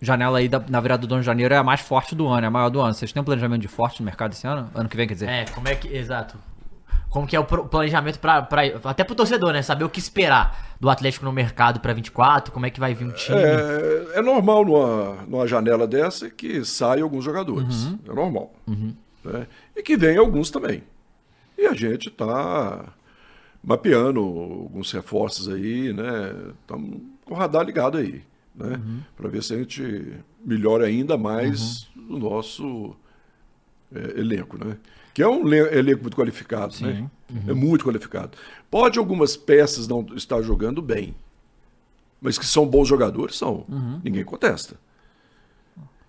[0.00, 2.44] Janela aí da, na virada do ano de janeiro é a mais forte do ano,
[2.44, 2.92] é a maior do ano.
[2.92, 4.68] Vocês têm um planejamento de forte no mercado esse ano?
[4.74, 5.28] Ano que vem, quer dizer?
[5.28, 5.88] É, como é que.
[5.88, 6.36] Exato.
[7.08, 8.48] Como que é o planejamento pra.
[8.84, 9.62] Até pro torcedor, né?
[9.62, 13.06] Saber o que esperar do Atlético no mercado pra 24, como é que vai vir
[13.06, 13.38] o time.
[13.38, 17.84] É, é normal numa, numa janela dessa que saiam alguns jogadores.
[17.84, 17.98] Uhum.
[18.08, 18.52] É normal.
[19.24, 19.46] né?
[19.76, 20.82] E que venham alguns também.
[21.56, 22.92] E a gente está
[23.62, 26.34] mapeando alguns reforços aí, né?
[26.60, 28.22] Estamos com o radar ligado aí,
[28.54, 28.76] né?
[28.76, 29.00] Uhum.
[29.16, 30.14] Para ver se a gente
[30.44, 32.94] melhora ainda mais o nosso
[33.94, 34.76] é, elenco, né?
[35.14, 36.84] Que é um elenco muito qualificado, Sim.
[36.84, 37.10] né?
[37.30, 37.42] Uhum.
[37.50, 38.36] É muito qualificado.
[38.68, 41.14] Pode algumas peças não estar jogando bem,
[42.20, 43.64] mas que são bons jogadores, são.
[43.68, 44.00] Uhum.
[44.02, 44.74] Ninguém contesta.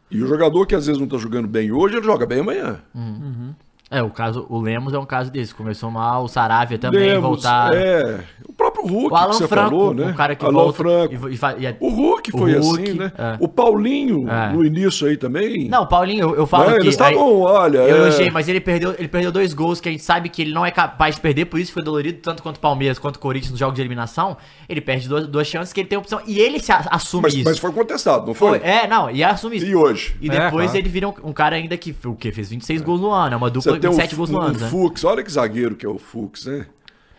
[0.10, 2.82] E o jogador que às vezes não está jogando bem hoje, ele joga bem amanhã.
[2.94, 3.53] Uhum.
[3.90, 5.53] É, o caso, o Lemos é um caso desse.
[5.53, 7.72] Começou mal, o Saravia também Lemos, voltar.
[7.72, 10.10] É, o próprio Hulk, o Alan que você Franco, falou, né?
[10.10, 11.14] O cara que Alan volta Franco.
[11.14, 13.12] E, e, e, o Hulk foi o Hulk, assim, né?
[13.16, 13.38] É.
[13.40, 14.52] O Paulinho, é.
[14.52, 15.70] no início aí também.
[15.70, 16.80] Não, o Paulinho, eu, eu falo é, que...
[16.82, 17.78] Eles estavam, olha...
[17.78, 17.99] Eu é...
[17.99, 20.66] elogiei, mas ele perdeu, ele perdeu dois gols que a gente sabe que ele não
[20.66, 23.52] é capaz de perder, por isso foi dolorido, tanto quanto o Palmeiras quanto o Corinthians
[23.52, 24.36] nos jogos de eliminação.
[24.68, 26.20] Ele perde duas, duas chances que ele tem opção.
[26.26, 27.44] E ele se assume mas, isso.
[27.44, 28.60] Mas foi contestado, não foi?
[28.60, 28.68] foi?
[28.68, 29.68] É, não, e assume isso.
[29.68, 30.16] E hoje?
[30.20, 32.32] E depois é, ele vira um, um, cara ainda que, o quê?
[32.32, 34.60] Fez 26 gols no ano, é uma dupla de 27 gols no ano.
[34.60, 34.69] Né?
[34.69, 36.68] Fux, olha que zagueiro que é o Fux, né?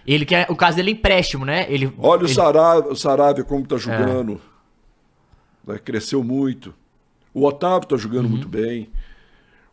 [0.06, 1.66] Ele quer, o caso dele é empréstimo, né?
[1.68, 2.30] Ele, olha ele...
[2.30, 4.40] o Saravia, o Saravia como tá jogando.
[5.68, 5.78] É.
[5.78, 6.72] Cresceu muito.
[7.34, 8.30] O Otávio tá jogando uhum.
[8.30, 8.88] muito bem.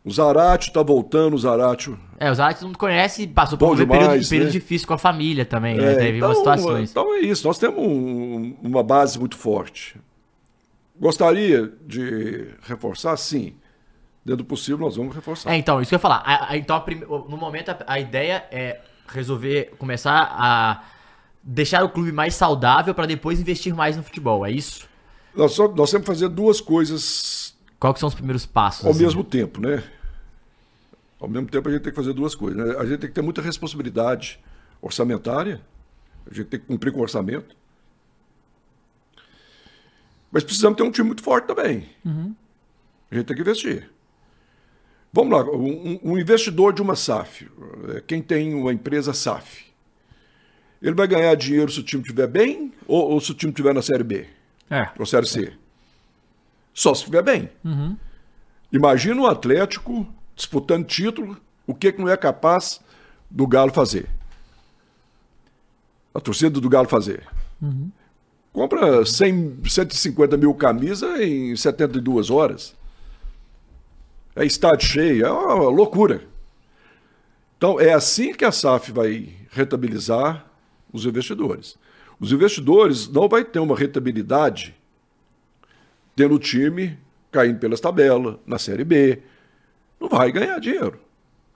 [0.04, 1.98] O Zaratio tá voltando, o Zaratio.
[2.20, 4.52] É, o Zaratio não conhece, passou por um demais, período, período né?
[4.52, 5.84] difícil com a família também, né?
[5.84, 5.96] é, né?
[5.96, 6.92] Teve então, umas situações.
[6.92, 9.96] Então é isso, nós temos um, uma base muito forte.
[11.00, 13.16] Gostaria de reforçar?
[13.16, 13.56] Sim.
[14.26, 15.52] Dentro do possível, nós vamos reforçar.
[15.52, 16.24] É, então, isso que eu ia falar.
[16.26, 16.84] A, a, então,
[17.28, 20.84] no momento, a, a, ideia é resolver, começar a
[21.44, 24.88] deixar o clube mais saudável para depois investir mais no futebol, é isso?
[25.36, 27.54] Nós, só, nós temos que fazer duas coisas.
[27.78, 28.86] Quais são os primeiros passos?
[28.86, 29.04] Ao assim?
[29.04, 29.84] mesmo tempo, né?
[31.20, 32.66] Ao mesmo tempo, a gente tem que fazer duas coisas.
[32.66, 32.76] Né?
[32.78, 34.40] A gente tem que ter muita responsabilidade
[34.82, 35.62] orçamentária,
[36.30, 37.56] a gente tem que cumprir com o orçamento.
[40.32, 41.90] Mas precisamos ter um time muito forte também.
[42.06, 42.34] Uhum.
[43.12, 43.93] A gente tem que investir.
[45.16, 47.48] Vamos lá, um, um, investidor de uma SAF,
[47.90, 49.66] é, quem tem uma empresa SAF,
[50.82, 53.76] ele vai ganhar dinheiro se o time estiver bem ou, ou, se o time estiver
[53.76, 54.26] na Série B?
[54.72, 54.90] É.
[54.98, 55.44] Ou Série C?
[55.46, 55.54] É.
[56.74, 57.48] Só se estiver bem.
[57.64, 57.96] Uhum.
[58.72, 61.38] Imagina o Atlético disputando título,
[61.68, 62.82] o que, que não é capaz
[63.30, 64.10] do Galo fazer?
[66.12, 67.24] A torcida do Galo fazer.
[67.62, 67.92] Uhum.
[68.52, 72.76] Compra 100, 150 mil camisas em 72 horas
[74.36, 76.24] é estádio cheio, é uma loucura.
[77.58, 80.46] Então, é assim que a SAF vai rentabilizar
[80.92, 81.78] os investidores.
[82.20, 84.76] Os investidores não vai ter uma rentabilidade
[86.16, 86.98] tendo o time
[87.32, 89.20] caindo pelas tabelas, na Série B.
[90.00, 91.00] Não vai ganhar dinheiro.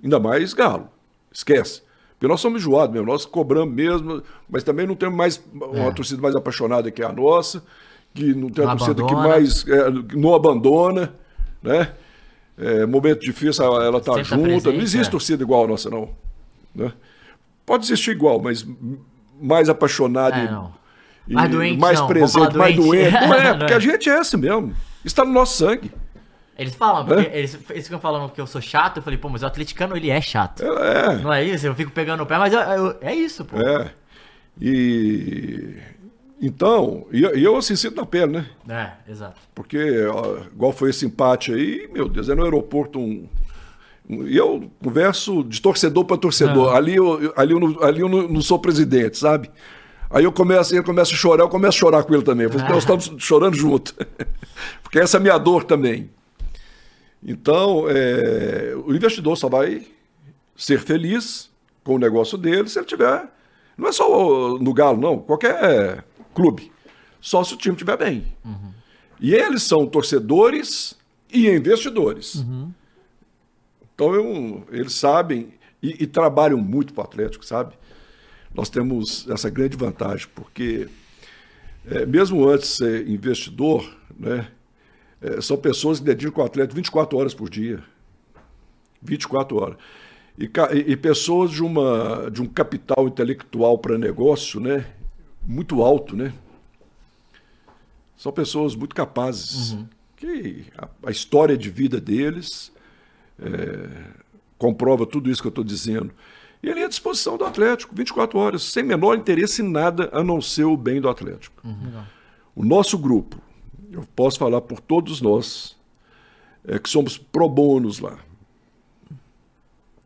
[0.03, 0.89] Ainda mais Galo.
[1.31, 1.83] Esquece.
[2.13, 5.91] Porque nós somos enjoados mesmo, nós cobramos mesmo, mas também não temos mais uma é.
[5.91, 7.63] torcida mais apaixonada que a nossa,
[8.13, 11.13] que não tem uma torcida que mais é, não abandona,
[11.61, 11.93] né?
[12.57, 14.41] É, momento difícil, ela, ela tá junta.
[14.41, 15.11] Presente, não existe é.
[15.11, 16.09] torcida igual a nossa, não.
[16.73, 16.91] Né?
[17.65, 18.65] Pode existir igual, mas
[19.39, 20.45] mais apaixonado é,
[21.27, 22.07] e, mais, doente, mais não.
[22.07, 23.11] presente, mais doente.
[23.11, 24.73] Não é, porque a gente é assim mesmo.
[25.05, 25.91] Está no nosso sangue.
[26.57, 27.37] Eles falam, porque é?
[27.37, 28.97] eles, eles ficam falando que eu sou chato.
[28.97, 30.63] Eu falei, pô, mas o atleticano ele é chato.
[30.63, 31.17] É.
[31.17, 31.67] Não é isso?
[31.67, 33.57] Eu fico pegando o pé, mas eu, eu, é isso, pô.
[33.59, 33.91] É.
[34.59, 35.77] E
[36.39, 38.45] então, e, eu assim sinto na pele, né?
[39.07, 39.39] É, exato.
[39.55, 43.27] Porque, ó, igual foi esse empate aí, meu Deus, é no aeroporto um.
[44.07, 46.75] um e eu converso de torcedor para torcedor.
[46.75, 49.49] Ali, eu, ali, eu, não, ali eu não, não, sou presidente, sabe?
[50.09, 52.45] Aí eu começo, ele começa a chorar, eu começo a chorar com ele também.
[52.45, 53.95] Eu falo, nós estamos chorando junto.
[54.83, 56.09] Porque essa é a minha dor também.
[57.21, 59.85] Então, é, o investidor só vai
[60.55, 61.49] ser feliz
[61.83, 63.27] com o negócio dele se ele tiver.
[63.75, 65.17] Não é só no Galo, não.
[65.19, 66.03] Qualquer
[66.37, 66.71] clube.
[67.19, 68.23] Só se o time estiver bem.
[68.45, 68.71] Uhum.
[69.19, 70.95] E eles são torcedores
[71.33, 72.35] e investidores.
[72.35, 72.71] Uhum.
[73.95, 77.73] Então eu, eles sabem e, e trabalham muito para o Atlético, sabe?
[78.53, 80.87] Nós temos essa grande vantagem, porque
[81.89, 84.47] é, mesmo antes de ser investidor, né,
[85.19, 87.83] é, são pessoas que dedicam o Atlético 24 horas por dia.
[89.01, 89.77] 24 horas.
[90.37, 94.85] E, e, e pessoas de, uma, de um capital intelectual para negócio, né?
[95.47, 96.33] Muito alto, né?
[98.17, 99.87] São pessoas muito capazes, uhum.
[100.17, 102.71] que a, a, história de vida deles
[103.39, 103.89] é,
[104.57, 106.11] comprova tudo isso que eu estou dizendo.
[106.61, 110.23] E ele é à disposição do Atlético, 24 horas, sem menor interesse em nada a
[110.23, 111.65] não ser o bem do Atlético.
[111.65, 112.03] Uhum.
[112.55, 113.39] O nosso grupo,
[113.91, 115.77] eu posso falar por todos nós,
[116.67, 118.17] é que somos pro bônus lá.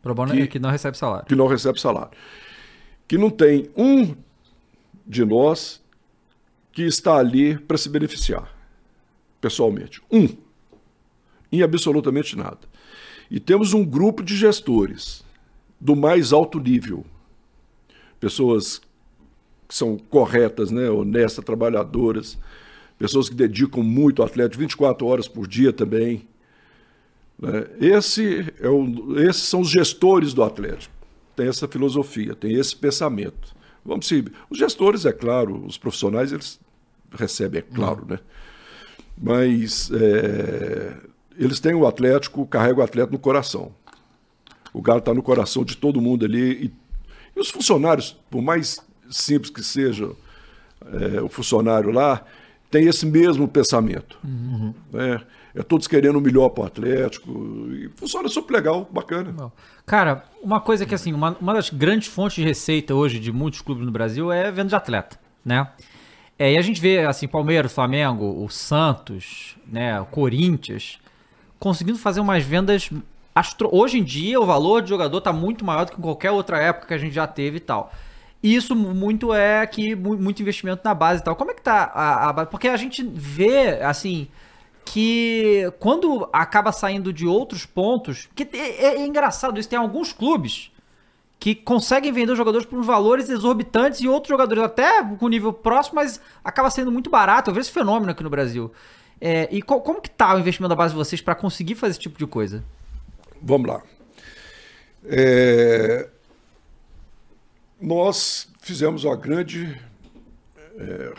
[0.02, 1.26] Pro bono que, é que não recebe salário.
[1.26, 2.12] Que não recebe salário.
[3.08, 4.16] Que não tem um
[5.06, 5.82] de nós
[6.72, 8.54] que está ali para se beneficiar,
[9.40, 10.02] pessoalmente.
[10.12, 10.30] Um,
[11.52, 12.60] em absolutamente nada.
[13.30, 15.24] E temos um grupo de gestores
[15.80, 17.06] do mais alto nível,
[18.20, 18.82] pessoas
[19.68, 22.38] que são corretas, né, honestas, trabalhadoras,
[23.00, 26.28] pessoas que dedicam muito ao atleta 24 horas por dia também.
[27.40, 27.68] Né?
[27.80, 30.94] Esse é o, esses são os gestores do Atlético.
[31.36, 33.56] Tem essa filosofia, tem esse pensamento.
[33.84, 36.60] Vamos se os gestores, é claro, os profissionais eles
[37.12, 38.20] recebem, é claro, né?
[39.18, 40.98] Mas é,
[41.38, 43.74] eles têm o Atlético, carregam o Atlético no coração.
[44.74, 46.66] O Galo está no coração de todo mundo ali.
[46.66, 46.74] E,
[47.36, 48.80] e, os funcionários, por mais
[49.10, 50.12] simples que seja
[50.94, 52.24] é, o funcionário lá,
[52.70, 54.18] tem esse mesmo pensamento.
[54.24, 54.74] Uhum.
[54.92, 55.22] Né?
[55.54, 57.32] É todos querendo o melhor para o Atlético.
[57.74, 59.52] E funciona super legal, bacana.
[59.86, 63.62] Cara, uma coisa que assim, uma, uma das grandes fontes de receita hoje de muitos
[63.62, 65.68] clubes no Brasil é venda de atleta, né?
[66.40, 71.00] É, e a gente vê assim, Palmeiras, Flamengo, o Santos, né, o Corinthians,
[71.60, 72.90] conseguindo fazer umas vendas
[73.36, 73.70] astro...
[73.72, 76.58] Hoje em dia o valor de jogador está muito maior do que em qualquer outra
[76.58, 77.94] época que a gente já teve e tal.
[78.42, 81.36] E isso muito é que muito investimento na base e tal.
[81.36, 82.50] Como é que tá a, base?
[82.50, 84.28] Porque a gente vê, assim,
[84.92, 90.12] que quando acaba saindo de outros pontos, que é, é, é engraçado isso, tem alguns
[90.12, 90.70] clubes
[91.40, 95.96] que conseguem vender os jogadores por valores exorbitantes e outros jogadores até com nível próximo,
[95.96, 97.50] mas acaba sendo muito barato.
[97.50, 98.70] Eu vejo esse fenômeno aqui no Brasil.
[99.22, 101.92] É, e co como que tá o investimento da base de vocês para conseguir fazer
[101.92, 102.62] esse tipo de coisa?
[103.42, 103.82] Vamos lá.
[105.06, 106.10] É,
[107.80, 109.80] nós fizemos uma grande
[110.78, 111.14] é,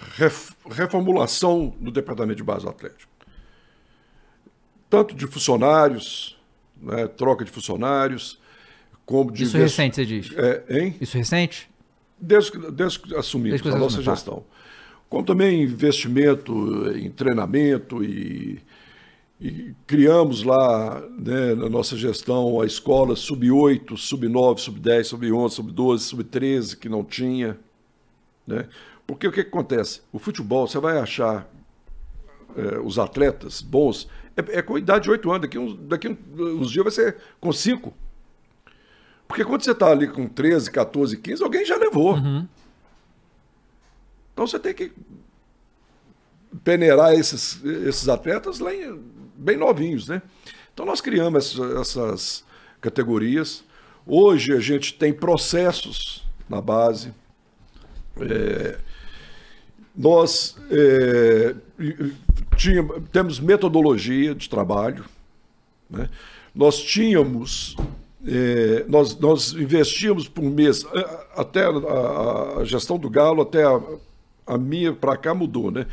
[0.70, 3.11] reformulação no departamento de base do Atlético.
[4.92, 6.38] Tanto de funcionários,
[6.78, 8.38] né, troca de funcionários,
[9.06, 9.44] como de.
[9.44, 9.78] Isso invest...
[9.78, 10.30] recente, você diz?
[10.36, 10.96] É, hein?
[11.00, 11.70] Isso recente?
[12.20, 14.02] Desde, desde que assumimos desde que a nossa tá.
[14.02, 14.44] gestão.
[15.08, 16.52] Como também investimento
[16.94, 18.60] em treinamento e
[19.40, 26.78] e criamos lá, né, na nossa gestão, a escola sub-8, sub-9, sub-10, sub-11, sub-12, sub-13,
[26.78, 27.58] que não tinha.
[28.46, 28.68] Né?
[29.04, 30.02] Porque o que, que, acontece?
[30.12, 31.50] O futebol, você vai achar
[32.56, 36.70] é, os atletas bons, é, é, com idade de 8 anos, daqui, uns, daqui uns
[36.70, 37.92] dias vai ser com 5.
[39.28, 42.14] Porque quando você está ali com 13, 14, 15, alguém já levou.
[42.14, 42.46] Uhum.
[44.32, 44.92] Então você tem que
[46.64, 49.00] peneirar esses, esses atletas lá em,
[49.34, 50.22] bem novinhos, né?
[50.72, 52.44] Então nós criamos essas, essas
[52.80, 53.64] categorias.
[54.06, 57.14] Hoje a gente tem processos na base.
[58.20, 58.78] É,
[59.94, 61.54] nós é,
[62.56, 65.04] tinha, temos metodologia de trabalho.
[65.88, 66.08] Né?
[66.54, 67.76] Nós tínhamos,
[68.26, 70.84] é, nós, nós investíamos por mês,
[71.36, 73.80] até a, a gestão do Galo, até a,
[74.46, 75.86] a minha para cá mudou, né?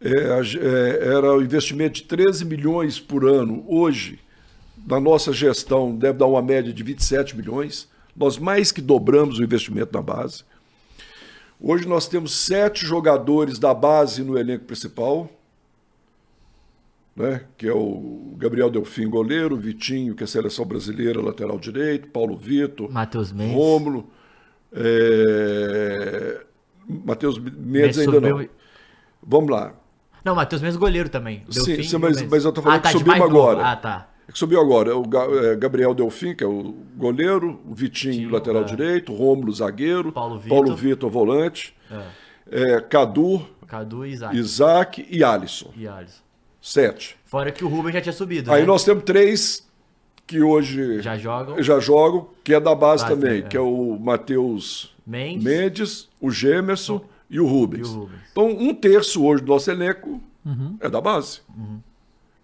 [0.00, 3.64] é, é, era o investimento de 13 milhões por ano.
[3.68, 4.18] Hoje,
[4.86, 7.88] na nossa gestão, deve dar uma média de 27 milhões.
[8.16, 10.42] Nós mais que dobramos o investimento na base.
[11.60, 15.28] Hoje nós temos sete jogadores da base no elenco principal,
[17.14, 17.44] né?
[17.58, 22.34] que é o Gabriel Delfim, goleiro, Vitinho, que é a seleção brasileira, lateral direito, Paulo
[22.34, 23.54] Vitor, Matheus Mendes.
[23.54, 24.08] Rômulo,
[24.72, 26.40] é...
[26.88, 28.48] Matheus Mendes ainda não.
[29.22, 29.74] Vamos lá.
[30.24, 31.44] Não, Matheus mesmo goleiro também.
[31.48, 33.66] Delfim, sim, sim mas, mas eu tô falando ah, tá, que subimos agora.
[33.66, 34.09] Ah, tá.
[34.30, 34.96] É que subiu agora.
[34.96, 35.04] O
[35.44, 38.64] é, Gabriel Delfim, que é o goleiro, o Vitinho, Sim, lateral é.
[38.64, 42.76] direito, Rômulo, zagueiro, Paulo Vitor, Paulo Vitor volante, é.
[42.76, 44.36] É, Cadu, Cadu e Isaac.
[44.36, 45.72] Isaac e Alisson.
[45.76, 46.22] E Alisson.
[46.62, 47.16] Sete.
[47.24, 48.52] Fora que o Rubem já tinha subido.
[48.52, 48.66] Aí né?
[48.66, 49.68] nós temos três
[50.28, 53.42] que hoje já jogam, já jogam que é da base, base também, é.
[53.42, 55.42] que é o Matheus Mendes.
[55.42, 57.88] Mendes, o Gemerson e o Rubens.
[57.88, 58.20] E o Rubens.
[58.30, 60.76] Então, um terço hoje do nosso elenco uhum.
[60.78, 61.40] é da base.
[61.48, 61.80] Uhum.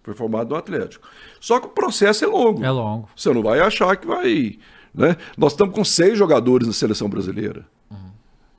[0.06, 1.04] Foi formado no Atlético.
[1.40, 2.64] Só que o processo é longo.
[2.64, 3.08] É longo.
[3.16, 4.56] Você não vai achar que vai.
[4.94, 5.16] Né?
[5.36, 7.66] Nós estamos com seis jogadores na seleção brasileira.
[7.90, 8.10] Uhum.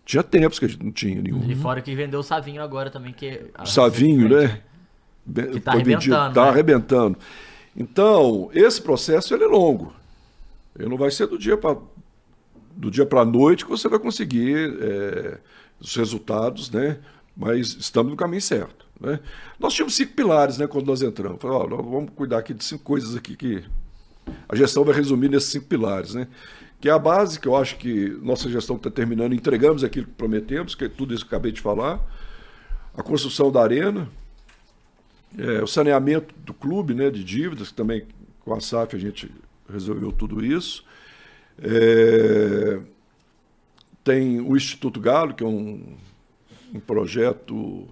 [0.03, 1.49] Tinha tempos que a gente não tinha nenhum.
[1.49, 3.13] E fora que vendeu o Savinho agora também.
[3.13, 4.61] que Savinho, né?
[5.33, 6.27] Que está arrebentando.
[6.27, 6.49] Está né?
[6.49, 7.17] arrebentando.
[7.73, 9.93] Então, esse processo ele é longo.
[10.77, 11.77] Ele não vai ser do dia para
[12.75, 15.37] do dia para a noite que você vai conseguir é,
[15.79, 16.99] os resultados, né?
[17.35, 18.85] Mas estamos no caminho certo.
[18.99, 19.19] Né?
[19.59, 21.41] Nós tínhamos cinco pilares né, quando nós entramos.
[21.41, 23.63] Falei, ó, vamos cuidar aqui de cinco coisas aqui que
[24.47, 26.13] a gestão vai resumir nesses cinco pilares.
[26.13, 26.27] Né?
[26.79, 30.13] Que é a base, que eu acho que nossa gestão está terminando, entregamos aquilo que
[30.13, 31.99] prometemos, que é tudo isso que acabei de falar.
[32.95, 34.09] A construção da arena,
[35.37, 38.05] é, o saneamento do clube né, de dívidas, que também
[38.39, 39.31] com a SAF a gente
[39.69, 40.83] resolveu tudo isso.
[41.59, 42.79] É,
[44.03, 45.97] tem o Instituto Galo, que é um,
[46.73, 47.87] um projeto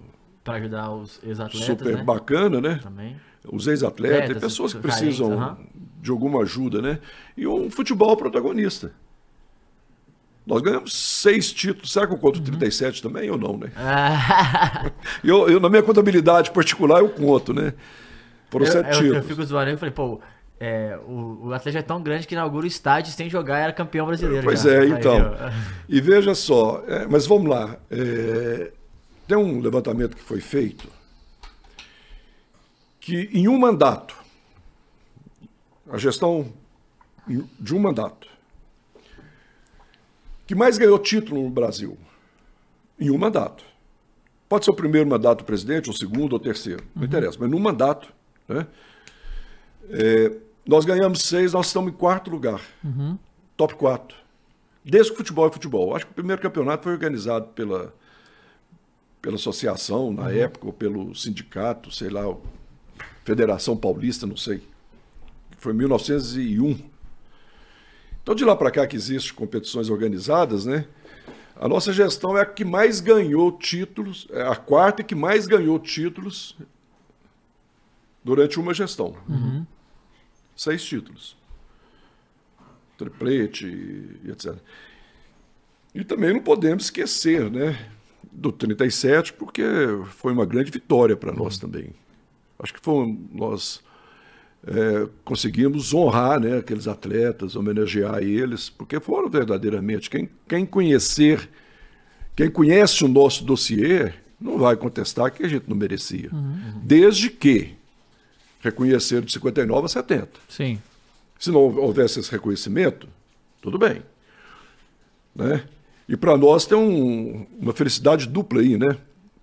[0.46, 1.66] para ajudar os ex-atletas.
[1.66, 2.04] Super né?
[2.04, 2.80] bacana, né?
[2.80, 3.16] Também.
[3.52, 5.58] Os ex-atletas, pessoas que precisam
[6.00, 7.00] de alguma ajuda, né?
[7.36, 8.92] E um futebol protagonista.
[10.46, 11.92] Nós ganhamos seis títulos.
[11.92, 12.44] Será que eu conto uhum.
[12.44, 13.72] 37 também ou não, né?
[15.24, 17.74] eu, eu, na minha contabilidade particular, eu conto, né?
[18.48, 19.16] Foram eu, sete eu, títulos.
[19.16, 20.20] Eu fico zoando, eu falei, pô,
[20.60, 24.06] é, o, o Atlético é tão grande que inaugura o estádio sem jogar era campeão
[24.06, 24.44] brasileiro.
[24.44, 24.74] Pois já.
[24.74, 25.36] é, então.
[25.88, 27.76] e veja só, é, mas vamos lá.
[27.90, 28.72] É,
[29.26, 30.88] tem um levantamento que foi feito
[33.00, 34.16] que em um mandato,
[35.88, 36.52] a gestão
[37.58, 38.26] de um mandato,
[40.46, 41.96] que mais ganhou título no Brasil,
[42.98, 43.64] em um mandato.
[44.48, 47.06] Pode ser o primeiro mandato do presidente, o segundo ou terceiro, não uhum.
[47.06, 48.12] interessa, mas num mandato,
[48.48, 48.66] né?
[49.88, 50.36] É,
[50.66, 52.60] nós ganhamos seis, nós estamos em quarto lugar.
[52.82, 53.16] Uhum.
[53.56, 54.16] Top quatro.
[54.84, 55.94] Desde que futebol é futebol.
[55.94, 57.94] Acho que o primeiro campeonato foi organizado pela,
[59.26, 60.28] pela associação, na uhum.
[60.28, 62.22] época, ou pelo sindicato, sei lá,
[63.24, 64.62] Federação Paulista, não sei.
[65.58, 66.78] Foi em 1901.
[68.22, 70.86] Então, de lá para cá que existem competições organizadas, né?
[71.56, 75.76] A nossa gestão é a que mais ganhou títulos, é a quarta que mais ganhou
[75.80, 76.56] títulos
[78.22, 79.16] durante uma gestão.
[79.28, 79.66] Uhum
[80.56, 81.36] seis títulos.
[82.96, 84.54] Triplete e etc.
[85.92, 87.90] E também não podemos esquecer, né,
[88.36, 89.62] do 37, porque
[90.10, 91.90] foi uma grande vitória para nós também.
[92.58, 93.82] Acho que foi, nós
[94.66, 100.10] é, conseguimos honrar né, aqueles atletas, homenagear eles, porque foram verdadeiramente.
[100.10, 101.48] Quem, quem conhecer,
[102.34, 106.28] quem conhece o nosso dossiê, não vai contestar que a gente não merecia.
[106.32, 106.80] Uhum.
[106.82, 107.74] Desde que
[108.60, 110.28] reconheceram de 59 a 70.
[110.48, 110.80] Sim.
[111.38, 113.08] Se não houvesse esse reconhecimento,
[113.62, 114.02] tudo bem.
[115.34, 115.64] Né?
[116.08, 118.96] E para nós tem um, uma felicidade dupla aí, né?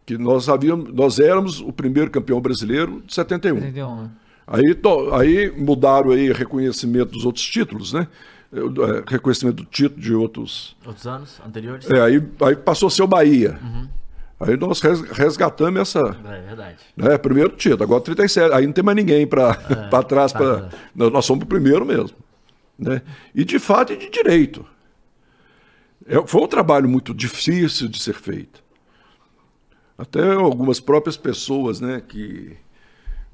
[0.05, 3.55] Que nós, havíamos, nós éramos o primeiro campeão brasileiro de 71.
[3.55, 4.11] 71 né?
[4.47, 8.07] aí, to, aí mudaram aí reconhecimento dos outros títulos, né?
[8.51, 10.75] É, reconhecimento do título de outros...
[10.85, 11.89] Outros anos anteriores?
[11.89, 13.59] É, aí, aí passou a ser o Bahia.
[13.61, 13.87] Uhum.
[14.39, 15.99] Aí nós resgatamos essa.
[15.99, 16.77] É verdade.
[16.97, 18.53] Né, primeiro título, agora 37.
[18.53, 20.33] Aí não tem mais ninguém para é, trás.
[20.33, 20.69] Tá, pra.
[20.93, 22.17] Nós somos o primeiro mesmo.
[22.77, 23.01] Né?
[23.33, 24.65] E de fato e de direito.
[26.05, 28.63] É, foi um trabalho muito difícil de ser feito.
[29.97, 32.57] Até algumas próprias pessoas, né, que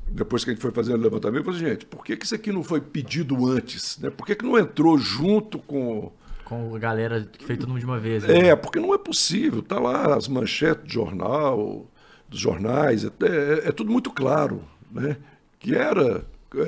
[0.08, 2.36] depois que a gente foi fazendo o levantamento, eu falei, gente, por que, que isso
[2.36, 3.98] aqui não foi pedido antes?
[4.00, 4.10] Né?
[4.10, 6.12] Por que, que não entrou junto com
[6.50, 8.24] com a galera que fez todo mundo de uma vez.
[8.24, 8.48] Né?
[8.48, 9.62] É, porque não é possível.
[9.62, 11.86] Tá lá as manchetes do jornal,
[12.28, 15.16] dos jornais, é, é, é tudo muito claro, né?
[15.60, 16.26] Que era,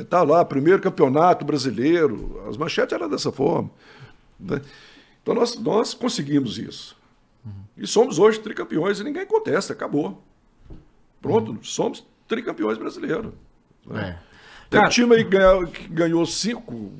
[0.07, 3.71] tá lá, primeiro campeonato brasileiro, as manchetes eram dessa forma.
[4.39, 4.61] Né?
[5.21, 6.97] Então nós, nós conseguimos isso.
[7.45, 7.63] Uhum.
[7.77, 10.23] E somos hoje tricampeões e ninguém contesta, acabou.
[11.21, 11.63] Pronto, uhum.
[11.63, 13.33] somos tricampeões brasileiros.
[13.85, 14.09] Né?
[14.09, 14.31] É.
[14.69, 16.91] Tem Cara, um time aí que ganhou, que ganhou cinco.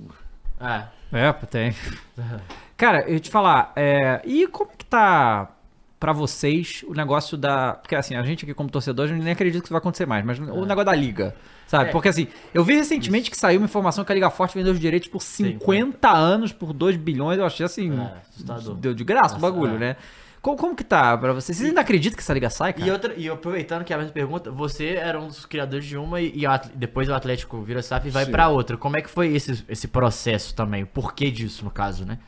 [0.59, 0.87] É.
[1.11, 1.75] É, tem.
[2.77, 5.55] Cara, eu te falar, é, e como que tá
[5.99, 7.73] para vocês o negócio da.
[7.73, 10.07] Porque assim, a gente aqui como torcedor, a gente nem acredita que isso vai acontecer
[10.07, 10.41] mais, mas é.
[10.41, 11.35] o negócio da liga.
[11.71, 11.87] Sabe?
[11.87, 11.91] É.
[11.93, 13.31] Porque assim, eu vi recentemente isso.
[13.31, 16.51] que saiu uma informação que a Liga Forte vendeu os direitos por 50 Sim, anos,
[16.51, 17.39] por 2 bilhões.
[17.39, 17.97] Eu achei assim.
[17.97, 18.13] É,
[18.75, 19.79] deu de graça Nossa, o bagulho, é.
[19.79, 19.95] né?
[20.41, 21.53] Como, como que tá pra você?
[21.53, 22.85] Vocês ainda acreditam que essa liga sai, cara?
[22.85, 26.19] E, outra, e aproveitando que a mesma pergunta, você era um dos criadores de uma
[26.19, 26.45] e, e
[26.75, 28.75] depois o Atlético vira SAF e vai para outra.
[28.75, 30.83] Como é que foi esse, esse processo também?
[30.83, 32.19] O porquê disso, no caso, né?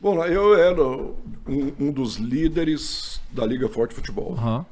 [0.00, 4.32] Bom, eu era um, um dos líderes da Liga Forte Futebol.
[4.32, 4.64] Uhum.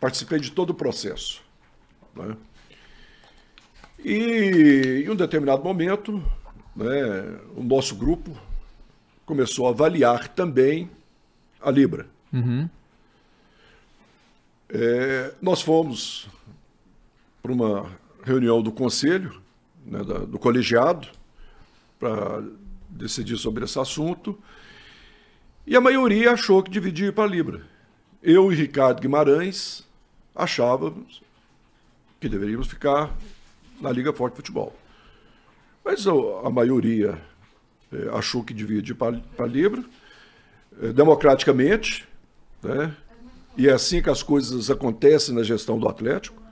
[0.00, 1.44] Participei de todo o processo.
[2.16, 2.36] Né?
[4.04, 6.22] E em um determinado momento,
[6.74, 8.36] né, o nosso grupo
[9.24, 10.90] começou a avaliar também
[11.60, 12.06] a Libra.
[12.32, 12.68] Uhum.
[14.68, 16.28] É, nós fomos
[17.42, 17.90] para uma
[18.22, 19.40] reunião do conselho,
[19.84, 21.08] né, da, do colegiado,
[21.98, 22.42] para
[22.88, 24.38] decidir sobre esse assunto,
[25.66, 27.62] e a maioria achou que dividia para a Libra.
[28.22, 29.84] Eu e Ricardo Guimarães
[30.34, 31.25] achávamos
[32.20, 33.14] que deveríamos ficar
[33.80, 34.74] na Liga Forte Futebol.
[35.84, 37.20] Mas a maioria
[37.92, 39.84] é, achou que devia ir para a Libra,
[40.82, 42.06] é, democraticamente,
[42.62, 42.94] né?
[43.56, 46.42] e é assim que as coisas acontecem na gestão do Atlético.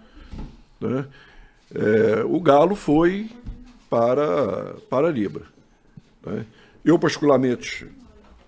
[0.81, 1.07] Né?
[1.75, 3.31] É, o Galo foi
[3.91, 5.45] para, para a Libra.
[6.25, 6.47] Né?
[6.85, 7.87] Eu, particularmente,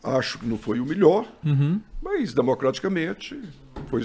[0.03, 1.81] acho que não foi o melhor, uhum.
[2.01, 3.41] mas democraticamente
[3.89, 4.03] foi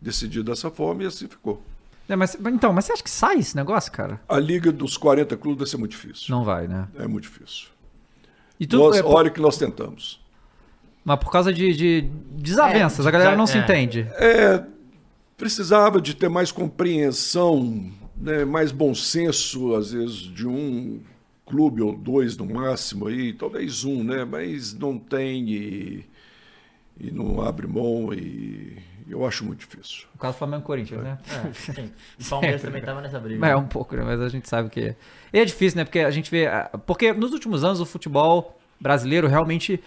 [0.00, 1.62] decidido dessa forma e assim ficou.
[2.08, 4.20] É, mas, então, mas você acha que sai esse negócio, cara?
[4.28, 6.26] A liga dos 40 clubes vai ser muito difícil.
[6.28, 6.88] Não vai, né?
[6.98, 7.68] É muito difícil.
[8.60, 10.20] E tu, nós, é, Olha que nós tentamos.
[11.04, 13.46] Mas por causa de, de desavenças, é, a galera não é.
[13.48, 14.08] se entende.
[14.14, 14.64] É,
[15.36, 21.00] precisava de ter mais compreensão, né, mais bom senso, às vezes, de um
[21.44, 24.24] clube ou dois no máximo aí, talvez um, né?
[24.24, 26.04] Mas não tem e,
[26.98, 28.76] e não abre mão e,
[29.08, 30.06] Eu acho muito difícil.
[30.14, 31.18] O caso do Flamengo e Corinthians, né?
[31.28, 31.92] É, sim.
[32.20, 33.46] O Palmeiras também tava nessa briga.
[33.46, 34.02] É, um pouco, né?
[34.04, 34.96] Mas a gente sabe que.
[35.32, 35.84] E é difícil, né?
[35.84, 36.48] Porque a gente vê.
[36.84, 39.80] Porque nos últimos anos o futebol brasileiro realmente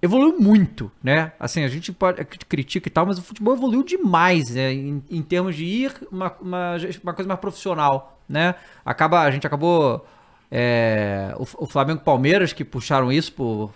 [0.00, 1.32] evoluiu muito, né?
[1.40, 4.72] Assim, a gente pode critica e tal, mas o futebol evoluiu demais, né?
[4.72, 8.54] Em, em termos de ir uma, uma, uma, coisa mais profissional, né?
[8.84, 10.06] Acaba, a gente acabou
[10.50, 13.72] é, o, o Flamengo e Palmeiras que puxaram isso por,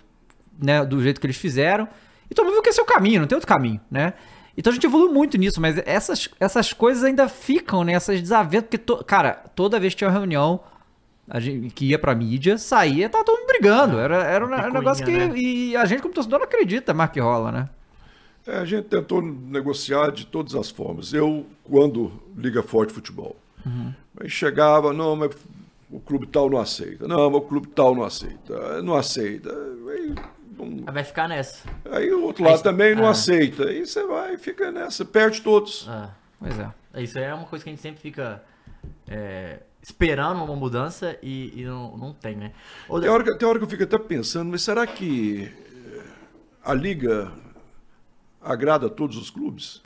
[0.57, 1.87] né, do jeito que eles fizeram.
[2.29, 4.13] E todo mundo viu que esse é o caminho, não tem outro caminho, né?
[4.57, 7.93] Então a gente evoluiu muito nisso, mas essas, essas coisas ainda ficam, né?
[7.93, 10.59] Essas desavenças, porque, to, cara, toda vez que tinha uma reunião
[11.29, 13.97] a gente, que ia pra mídia, saía, tava todo mundo brigando.
[13.97, 15.11] Era, era um, um negócio que.
[15.11, 15.33] Né?
[15.37, 17.69] E a gente, como torcedor, não acredita mais que rola, né?
[18.45, 21.13] É, a gente tentou negociar de todas as formas.
[21.13, 23.93] Eu, quando Liga Forte Futebol, uhum.
[24.27, 25.31] chegava, não, mas
[25.89, 27.07] o clube tal não aceita.
[27.07, 28.81] Não, mas o clube tal não aceita.
[28.81, 29.49] Não aceita.
[29.49, 30.13] Aí,
[30.59, 30.83] um...
[30.91, 31.69] Vai ficar nessa.
[31.93, 33.11] Aí o outro lado aí, também não ah.
[33.11, 33.65] aceita.
[33.65, 35.85] Aí você vai, fica nessa, perde todos.
[35.87, 36.09] Ah.
[36.39, 37.01] Pois é.
[37.01, 38.43] Isso aí é uma coisa que a gente sempre fica.
[39.07, 42.53] É esperando uma mudança e, e não, não tem, né?
[42.87, 43.01] Ou...
[43.01, 46.01] Tem, hora que, tem hora que eu fico até pensando, mas será que eh,
[46.63, 47.33] a Liga
[48.41, 49.83] agrada a todos os clubes?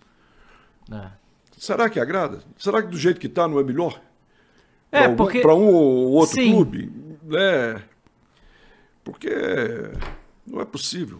[0.91, 1.09] É.
[1.57, 2.43] Será que agrada?
[2.59, 3.99] Será que do jeito que está não é melhor?
[4.91, 5.41] É, pra porque...
[5.41, 6.51] Para um ou outro Sim.
[6.51, 6.93] clube?
[7.33, 7.81] É,
[9.03, 9.31] porque
[10.45, 11.19] não é possível.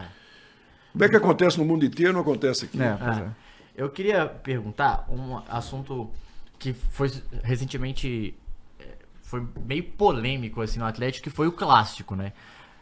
[0.00, 0.08] É.
[0.92, 2.80] Como é que acontece no mundo inteiro, não acontece aqui.
[2.80, 3.28] É, é.
[3.76, 6.08] Eu queria perguntar um assunto
[6.58, 7.10] que foi
[7.42, 8.34] recentemente
[8.78, 8.84] é,
[9.22, 12.32] foi meio polêmico assim no Atlético, que foi o clássico, né?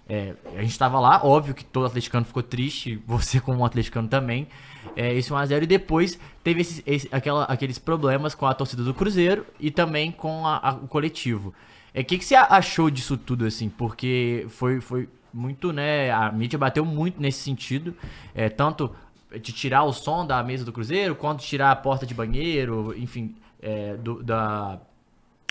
[0.09, 4.09] É, a gente estava lá, óbvio que todo atleticano ficou triste, você como um atleticano
[4.09, 4.47] também,
[4.95, 8.93] é, esse 1x0 e depois teve esse, esse, aquela, aqueles problemas com a torcida do
[8.93, 11.51] Cruzeiro e também com a, a, o coletivo.
[11.51, 11.55] O
[11.95, 13.69] é, que, que você achou disso tudo, assim?
[13.69, 17.95] Porque foi, foi muito, né, a mídia bateu muito nesse sentido,
[18.35, 18.95] é, tanto
[19.31, 22.95] de tirar o som da mesa do Cruzeiro, quanto de tirar a porta de banheiro,
[22.97, 24.81] enfim, é, do, da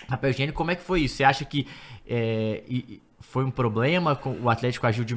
[0.08, 1.16] papel higiênico, como é que foi isso?
[1.16, 1.68] Você acha que
[2.08, 2.64] é,
[3.20, 4.20] foi um problema?
[4.41, 5.16] O Atlético agiu, de,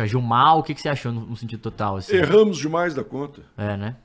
[0.00, 0.60] agiu mal?
[0.60, 1.96] O que, que você achou no, no sentido total?
[1.96, 2.14] Assim?
[2.14, 3.42] Erramos demais da conta.
[3.56, 3.96] É, né?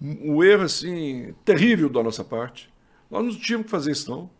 [0.00, 2.70] Um erro, assim, terrível da nossa parte.
[3.10, 4.30] Nós não tínhamos que fazer isso, não.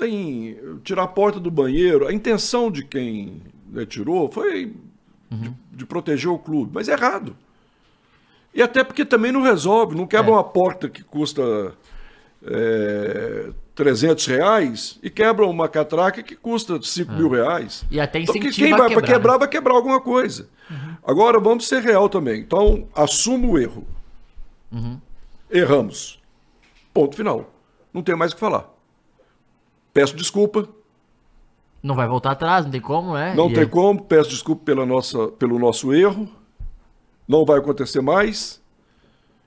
[0.00, 2.08] Tem tirar a porta do banheiro.
[2.08, 4.74] A intenção de quem né, tirou foi
[5.30, 5.38] uhum.
[5.38, 7.36] de, de proteger o clube, mas é errado.
[8.54, 10.34] E até porque também não resolve, não quebra é.
[10.34, 11.74] uma porta que custa
[12.42, 17.16] é, 300 reais e quebra uma catraca que custa 5 é.
[17.16, 17.84] mil reais.
[17.90, 19.38] E até incentiva então, quem vai para quebrar, né?
[19.40, 20.48] vai quebrar alguma coisa.
[20.70, 20.96] Uhum.
[21.06, 22.40] Agora, vamos ser real também.
[22.40, 23.86] Então, assumo o erro.
[24.72, 24.98] Uhum.
[25.50, 26.18] Erramos.
[26.94, 27.52] Ponto final.
[27.92, 28.79] Não tem mais o que falar.
[29.92, 30.68] Peço desculpa.
[31.82, 33.34] Não vai voltar atrás, não tem como, né?
[33.34, 34.02] Não e tem como.
[34.02, 36.28] Peço desculpa pela nossa, pelo nosso erro
[37.30, 38.60] não vai acontecer mais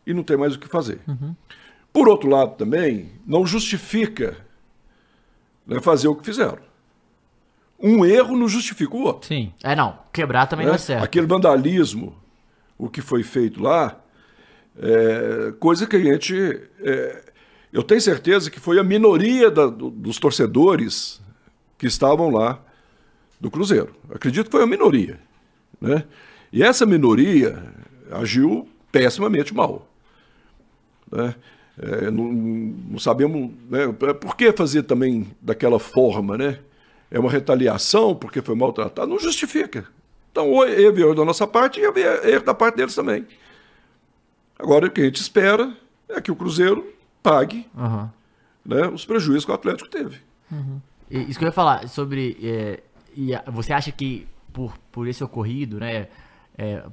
[0.08, 1.02] e não tem mais o que fazer.
[1.06, 1.36] Uhum.
[1.92, 4.38] Por outro lado, também, não justifica
[5.68, 6.60] né, fazer o que fizeram.
[7.78, 9.28] Um erro não justifica o outro.
[9.28, 9.54] Sim.
[9.62, 10.00] É, não.
[10.14, 10.72] Quebrar também né?
[10.72, 11.04] não é certo.
[11.04, 12.16] Aquele vandalismo,
[12.78, 14.00] o que foi feito lá,
[14.78, 16.34] é coisa que a gente.
[16.80, 17.23] É,
[17.74, 21.20] eu tenho certeza que foi a minoria da, do, dos torcedores
[21.76, 22.62] que estavam lá
[23.42, 23.96] do Cruzeiro.
[24.14, 25.20] Acredito que foi a minoria.
[25.82, 26.06] Né?
[26.52, 27.74] E essa minoria
[28.12, 29.90] agiu pessimamente mal.
[31.12, 31.34] Né?
[31.82, 36.60] É, não, não, sabemos né, por que fazer também daquela forma, né?
[37.10, 39.10] É uma retaliação porque foi maltratado?
[39.10, 39.88] Não justifica.
[40.32, 43.26] Então, ou houve erro da nossa parte e houve erro da parte deles também.
[44.58, 45.76] Agora, o que a gente espera
[46.08, 46.93] é que o Cruzeiro
[47.24, 48.10] pague uhum.
[48.66, 50.20] né, os prejuízos que o Atlético teve.
[50.52, 50.82] Uhum.
[51.10, 52.38] Isso que eu ia falar sobre.
[52.44, 52.84] É,
[53.52, 56.08] você acha que por, por esse ocorrido, né?
[56.58, 56.84] é,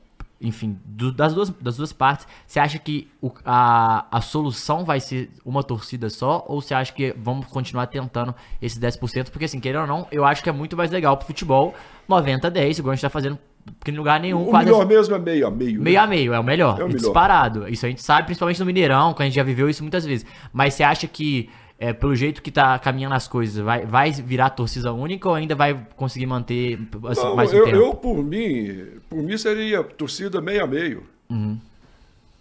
[0.40, 4.98] enfim, do, das, duas, das duas partes, você acha que o, a, a solução vai
[4.98, 6.44] ser uma torcida só?
[6.48, 9.31] Ou você acha que vamos continuar tentando esses 10%?
[9.31, 11.74] Porque, assim, querendo ou não, eu acho que é muito mais legal pro futebol
[12.09, 13.39] 90-10, igual a gente tá fazendo
[13.86, 14.48] em lugar nenhum.
[14.48, 14.88] O melhor assim.
[14.88, 15.80] mesmo é meio a meio.
[15.80, 16.05] Meio né?
[16.05, 16.80] a meio, é o melhor.
[16.80, 16.98] É o melhor.
[16.98, 17.68] Disparado.
[17.68, 20.26] Isso a gente sabe, principalmente no Mineirão, que a gente já viveu isso muitas vezes.
[20.52, 21.48] Mas você acha que
[21.78, 25.55] é, pelo jeito que tá caminhando as coisas, vai, vai virar torcida única ou ainda
[25.55, 26.78] vai conseguir manter
[27.09, 27.76] assim, Não, mais um eu, tempo?
[27.76, 31.06] Eu, por mim, por mim seria torcida meio a meio.
[31.30, 31.59] Uhum.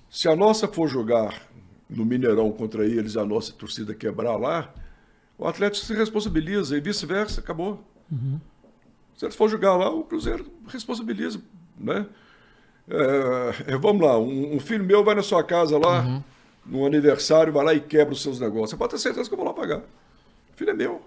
[0.09, 1.41] Se a nossa for jogar
[1.89, 4.73] no Mineirão contra eles a nossa torcida quebrar lá,
[5.37, 7.81] o Atlético se responsabiliza e vice-versa, acabou.
[8.11, 8.41] Uhum.
[9.19, 11.39] Se eles for jogar lá, o Cruzeiro responsabiliza,
[11.77, 12.07] né?
[12.89, 16.23] É, é vamos lá, um, um, filho meu vai na sua casa lá, uhum
[16.69, 18.71] no aniversário, vai lá e quebra os seus negócios.
[18.71, 19.79] Você pode ter certeza que eu vou lá pagar.
[19.79, 21.01] O filho é meu.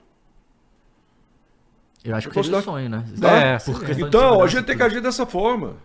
[2.05, 2.63] Eu acho eu que é dar...
[2.63, 3.05] sonho, né?
[3.23, 5.77] É, então, a gente tem que agir dessa forma.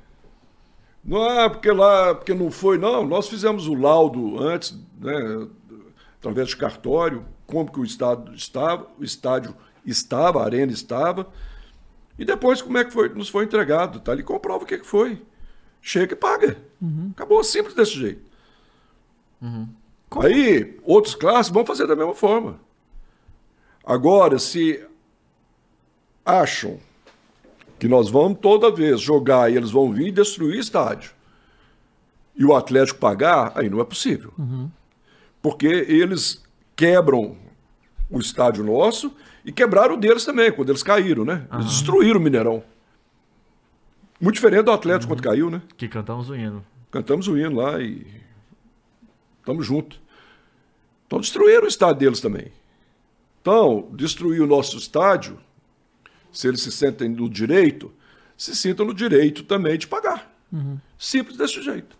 [1.03, 3.05] Não é porque lá, porque não foi, não.
[3.05, 5.47] Nós fizemos o laudo antes, né,
[6.19, 9.55] através de cartório, como que o estado estava, o estádio
[9.85, 11.27] estava, a arena estava,
[12.17, 14.13] e depois como é que foi, nos foi entregado, tá?
[14.13, 15.21] Ele comprova o que, que foi.
[15.81, 16.57] Chega e paga.
[16.81, 17.11] Uhum.
[17.15, 18.21] Acabou simples desse jeito.
[19.41, 19.67] Uhum.
[20.21, 22.59] Aí, outros classes vão fazer da mesma forma.
[23.85, 24.83] Agora, se
[26.25, 26.79] acham
[27.77, 31.11] que nós vamos toda vez jogar e eles vão vir destruir estádio
[32.37, 34.31] e o Atlético pagar, aí não é possível.
[34.37, 34.69] Uhum.
[35.41, 36.43] Porque eles
[36.75, 37.35] quebram
[38.09, 39.11] o estádio nosso
[39.47, 41.47] e quebraram o deles também, quando eles caíram, né?
[41.53, 42.61] Eles destruíram o Mineirão.
[44.19, 45.17] Muito diferente do Atlético uhum.
[45.17, 45.61] quando caiu, né?
[45.77, 46.65] Que cantamos o hino.
[46.91, 48.05] Cantamos o hino lá e
[49.39, 50.01] estamos juntos.
[51.05, 52.51] Então destruíram o estádio deles também.
[53.41, 55.39] Então, destruir o nosso estádio,
[56.29, 57.93] se eles se sentem no direito,
[58.37, 60.29] se sintam no direito também de pagar.
[60.51, 60.77] Uhum.
[60.99, 61.95] Simples desse jeito.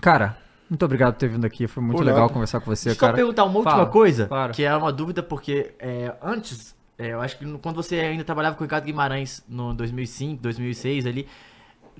[0.00, 0.40] Cara,
[0.72, 1.66] muito obrigado por ter vindo aqui.
[1.66, 3.12] Foi muito legal conversar com você, Deixa cara.
[3.12, 4.54] Só perguntar uma última Fala, coisa, claro.
[4.54, 8.56] que é uma dúvida, porque é, antes, é, eu acho que quando você ainda trabalhava
[8.56, 11.28] com o Ricardo Guimarães no 2005, 2006 ali,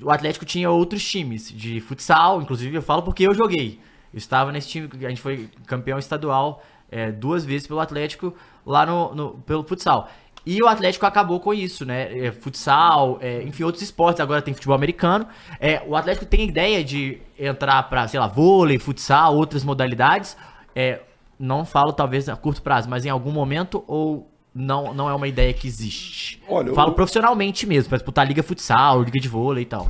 [0.01, 3.79] o Atlético tinha outros times de futsal, inclusive eu falo porque eu joguei.
[4.11, 8.35] Eu estava nesse time, a gente foi campeão estadual é, duas vezes pelo Atlético
[8.65, 10.09] lá no, no, pelo futsal.
[10.45, 12.27] E o Atlético acabou com isso, né?
[12.27, 14.21] É, futsal, é, enfim, outros esportes.
[14.21, 15.27] Agora tem futebol americano.
[15.61, 20.37] É, o Atlético tem ideia de entrar para, sei lá, vôlei, futsal, outras modalidades.
[20.75, 21.01] É,
[21.39, 25.29] não falo talvez a curto prazo, mas em algum momento ou não, não é uma
[25.29, 26.43] ideia que existe?
[26.49, 26.95] Olha, falo eu...
[26.95, 29.89] profissionalmente mesmo, para disputar liga futsal, liga de vôlei e tal.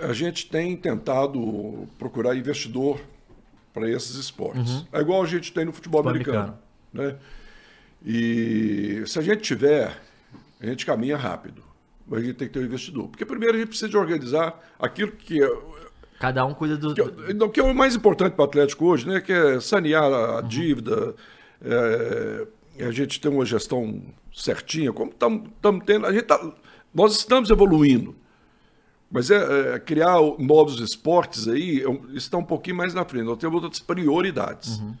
[0.00, 3.00] A gente tem tentado procurar investidor
[3.72, 4.70] para esses esportes.
[4.70, 4.86] Uhum.
[4.92, 6.58] É igual a gente tem no futebol, futebol americano,
[6.92, 7.12] americano.
[7.12, 7.16] Né?
[8.04, 9.98] E se a gente tiver,
[10.60, 11.62] a gente caminha rápido.
[12.06, 13.08] Mas a gente tem que ter um investidor.
[13.08, 15.50] Porque primeiro a gente precisa de organizar aquilo que é.
[16.20, 16.94] Cada um cuida do.
[16.94, 19.20] Que, é, que é o mais importante para o Atlético hoje, né?
[19.20, 20.48] Que é sanear a uhum.
[20.48, 21.14] dívida,
[21.62, 22.46] é,
[22.84, 24.02] a gente ter uma gestão
[24.32, 26.06] certinha, como estamos tendo.
[26.06, 26.52] A gente tá,
[26.92, 28.14] nós estamos evoluindo.
[29.10, 33.24] Mas é, é, criar novos esportes aí é está um pouquinho mais na frente.
[33.24, 34.78] Nós temos outras prioridades.
[34.78, 34.94] Uhum.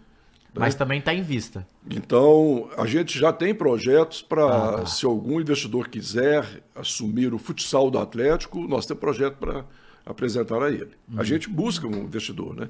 [0.54, 0.60] Né?
[0.60, 1.66] Mas também está em vista.
[1.90, 4.86] Então, a gente já tem projetos para, ah, tá.
[4.86, 9.64] se algum investidor quiser assumir o futsal do Atlético, nós temos projeto para
[10.06, 10.90] apresentar a ele.
[11.08, 11.20] Uhum.
[11.20, 12.68] A gente busca um investidor, né?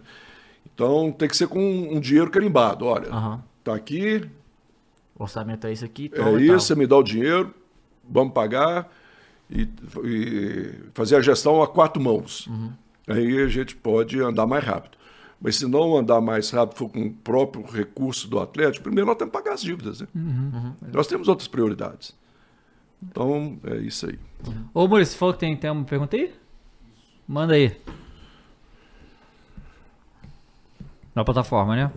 [0.75, 2.87] Então, tem que ser com um dinheiro carimbado.
[2.87, 3.77] Olha, está uhum.
[3.77, 4.29] aqui,
[5.17, 6.11] o orçamento é isso aqui.
[6.13, 7.55] É isso, você me dá o dinheiro,
[8.09, 8.91] vamos pagar
[9.49, 9.69] e,
[10.05, 12.47] e fazer a gestão a quatro mãos.
[12.49, 12.73] Uhum.
[13.07, 14.99] Aí a gente pode andar mais rápido.
[15.45, 19.19] Mas se não andar mais rápido for com o próprio recurso do Atlético, primeiro nós
[19.19, 20.01] temos que pagar as dívidas.
[20.01, 20.09] Né?
[20.15, 20.51] Uhum.
[20.55, 20.75] Uhum.
[20.91, 22.17] Nós temos outras prioridades.
[23.03, 24.19] Então, é isso aí.
[24.47, 24.69] Uhum.
[24.73, 26.33] Ô, Maurício, você falou que tem, tem uma pergunta aí?
[27.29, 27.77] Manda aí.
[31.15, 31.93] Na plataforma, né?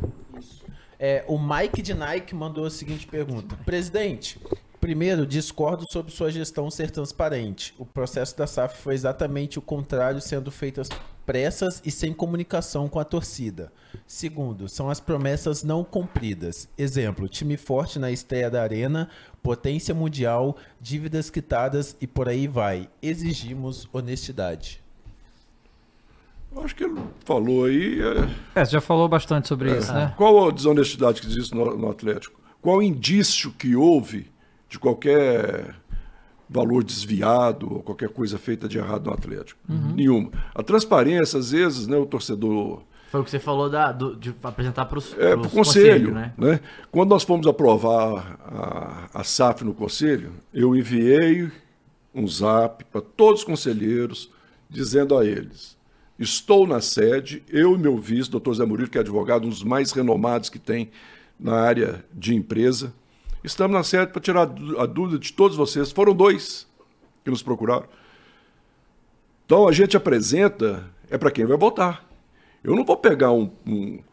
[0.99, 4.37] É, o Mike de Nike mandou a seguinte pergunta: Presidente,
[4.81, 7.73] primeiro, discordo sobre sua gestão ser transparente.
[7.77, 10.89] O processo da SAF foi exatamente o contrário, sendo feitas
[11.27, 13.71] pressas e sem comunicação com a torcida.
[14.07, 16.69] Segundo, são as promessas não cumpridas.
[16.77, 19.09] Exemplo: time forte na estreia da Arena,
[19.43, 22.89] potência mundial, dívidas quitadas e por aí vai.
[23.01, 24.81] Exigimos honestidade.
[26.55, 27.99] Acho que ele falou aí.
[28.55, 30.13] É, é já falou bastante sobre é, isso, né?
[30.17, 32.39] Qual a desonestidade que existe no, no Atlético?
[32.61, 34.31] Qual o indício que houve
[34.69, 35.75] de qualquer
[36.49, 39.59] valor desviado ou qualquer coisa feita de errado no Atlético?
[39.67, 39.93] Uhum.
[39.95, 40.31] Nenhuma.
[40.53, 42.81] A transparência, às vezes, né, o torcedor.
[43.11, 46.33] Foi o que você falou da, do, de apresentar para os é, conselho, conselho né?
[46.37, 46.59] né?
[46.91, 51.49] Quando nós fomos aprovar a, a SAF no conselho, eu enviei
[52.13, 54.29] um zap para todos os conselheiros
[54.69, 55.77] dizendo a eles
[56.19, 59.63] Estou na sede, eu e meu vice, doutor Zé Murilo, que é advogado, um dos
[59.63, 60.89] mais renomados que tem
[61.39, 62.91] na área de empresa.
[63.47, 65.89] Estamos na sede para tirar a dúvida de todos vocês.
[65.89, 66.67] Foram dois
[67.23, 67.85] que nos procuraram.
[69.45, 72.05] Então a gente apresenta, é para quem vai votar.
[72.61, 74.03] Eu não vou pegar um, um,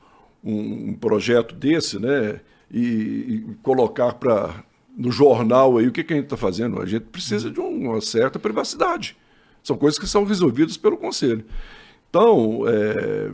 [0.44, 2.40] um projeto desse né,
[2.70, 4.62] e, e colocar para
[4.97, 6.81] no jornal aí o que, que a gente está fazendo.
[6.81, 9.16] A gente precisa de uma certa privacidade.
[9.65, 11.44] São coisas que são resolvidas pelo conselho.
[12.09, 13.32] Então, é,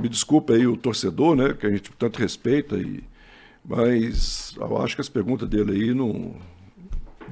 [0.00, 3.04] me desculpe aí o torcedor, né, que a gente tanto respeita, e,
[3.68, 6.34] mas eu acho que as perguntas dele aí não,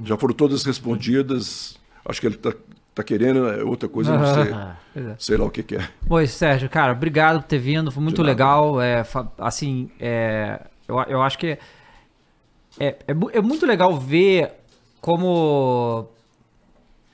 [0.03, 1.79] já foram todas respondidas.
[2.05, 2.53] Acho que ele está
[2.95, 4.55] tá querendo é outra coisa, não sei,
[5.11, 5.17] é.
[5.19, 5.89] sei lá o que, que é.
[6.07, 8.81] Pois, Sérgio, cara, obrigado por ter vindo, foi muito legal.
[8.81, 9.05] É,
[9.39, 11.59] assim, é, eu, eu acho que
[12.79, 12.97] é, é,
[13.33, 14.53] é muito legal ver
[15.01, 16.09] como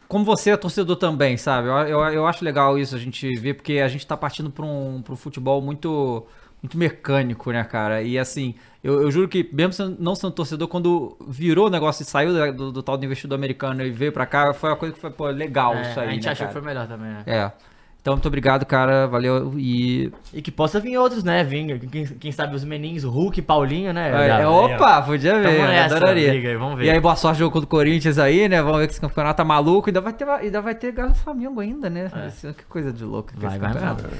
[0.08, 1.68] como você é torcedor também, sabe?
[1.68, 4.66] Eu, eu, eu acho legal isso a gente ver, porque a gente tá partindo pra
[4.66, 6.26] um, pra um futebol muito,
[6.60, 8.02] muito mecânico, né, cara?
[8.02, 12.06] E assim, eu, eu juro que, mesmo não sendo torcedor, quando virou o negócio e
[12.06, 14.94] saiu do, do, do, tal do investidor americano e veio pra cá, foi uma coisa
[14.94, 16.08] que foi, pô, legal É, isso aí.
[16.08, 16.48] a gente né, achou cara?
[16.48, 17.22] que foi melhor também, né?
[17.26, 17.52] É.
[18.00, 19.06] Então, muito obrigado, cara.
[19.06, 19.52] Valeu.
[19.58, 20.10] E.
[20.32, 21.44] E que possa vir outros, né?
[21.44, 24.08] Vir, quem, quem sabe os meninos, Hulk, Paulinho, né?
[24.24, 25.60] É, Já- opa, podia ver.
[25.60, 26.32] Eu nessa, adoraria.
[26.32, 26.84] aí, vamos ver.
[26.86, 28.62] E aí, boa sorte jogo contra o Corinthians aí, né?
[28.62, 29.90] Vamos ver que esse campeonato tá maluco.
[29.90, 32.10] Ainda vai ter, ainda vai ter Galo Flamengo ainda, né?
[32.26, 33.32] Esse- Que coisa de louco.
[33.36, 33.72] Vai, vai.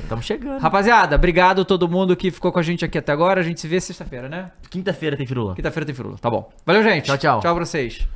[0.08, 0.60] Tamo chegando.
[0.60, 3.40] Rapaziada, obrigado a todo mundo que ficou com a gente aqui até agora.
[3.40, 4.50] A gente se vê sexta-feira, né?
[4.68, 5.54] Quinta-feira tem firula.
[5.54, 6.16] Quinta-feira tem firula.
[6.20, 6.50] Tá bom.
[6.66, 7.06] Valeu, gente.
[7.06, 7.40] Tchau, tchau.
[7.40, 8.06] Tchau pra vocês.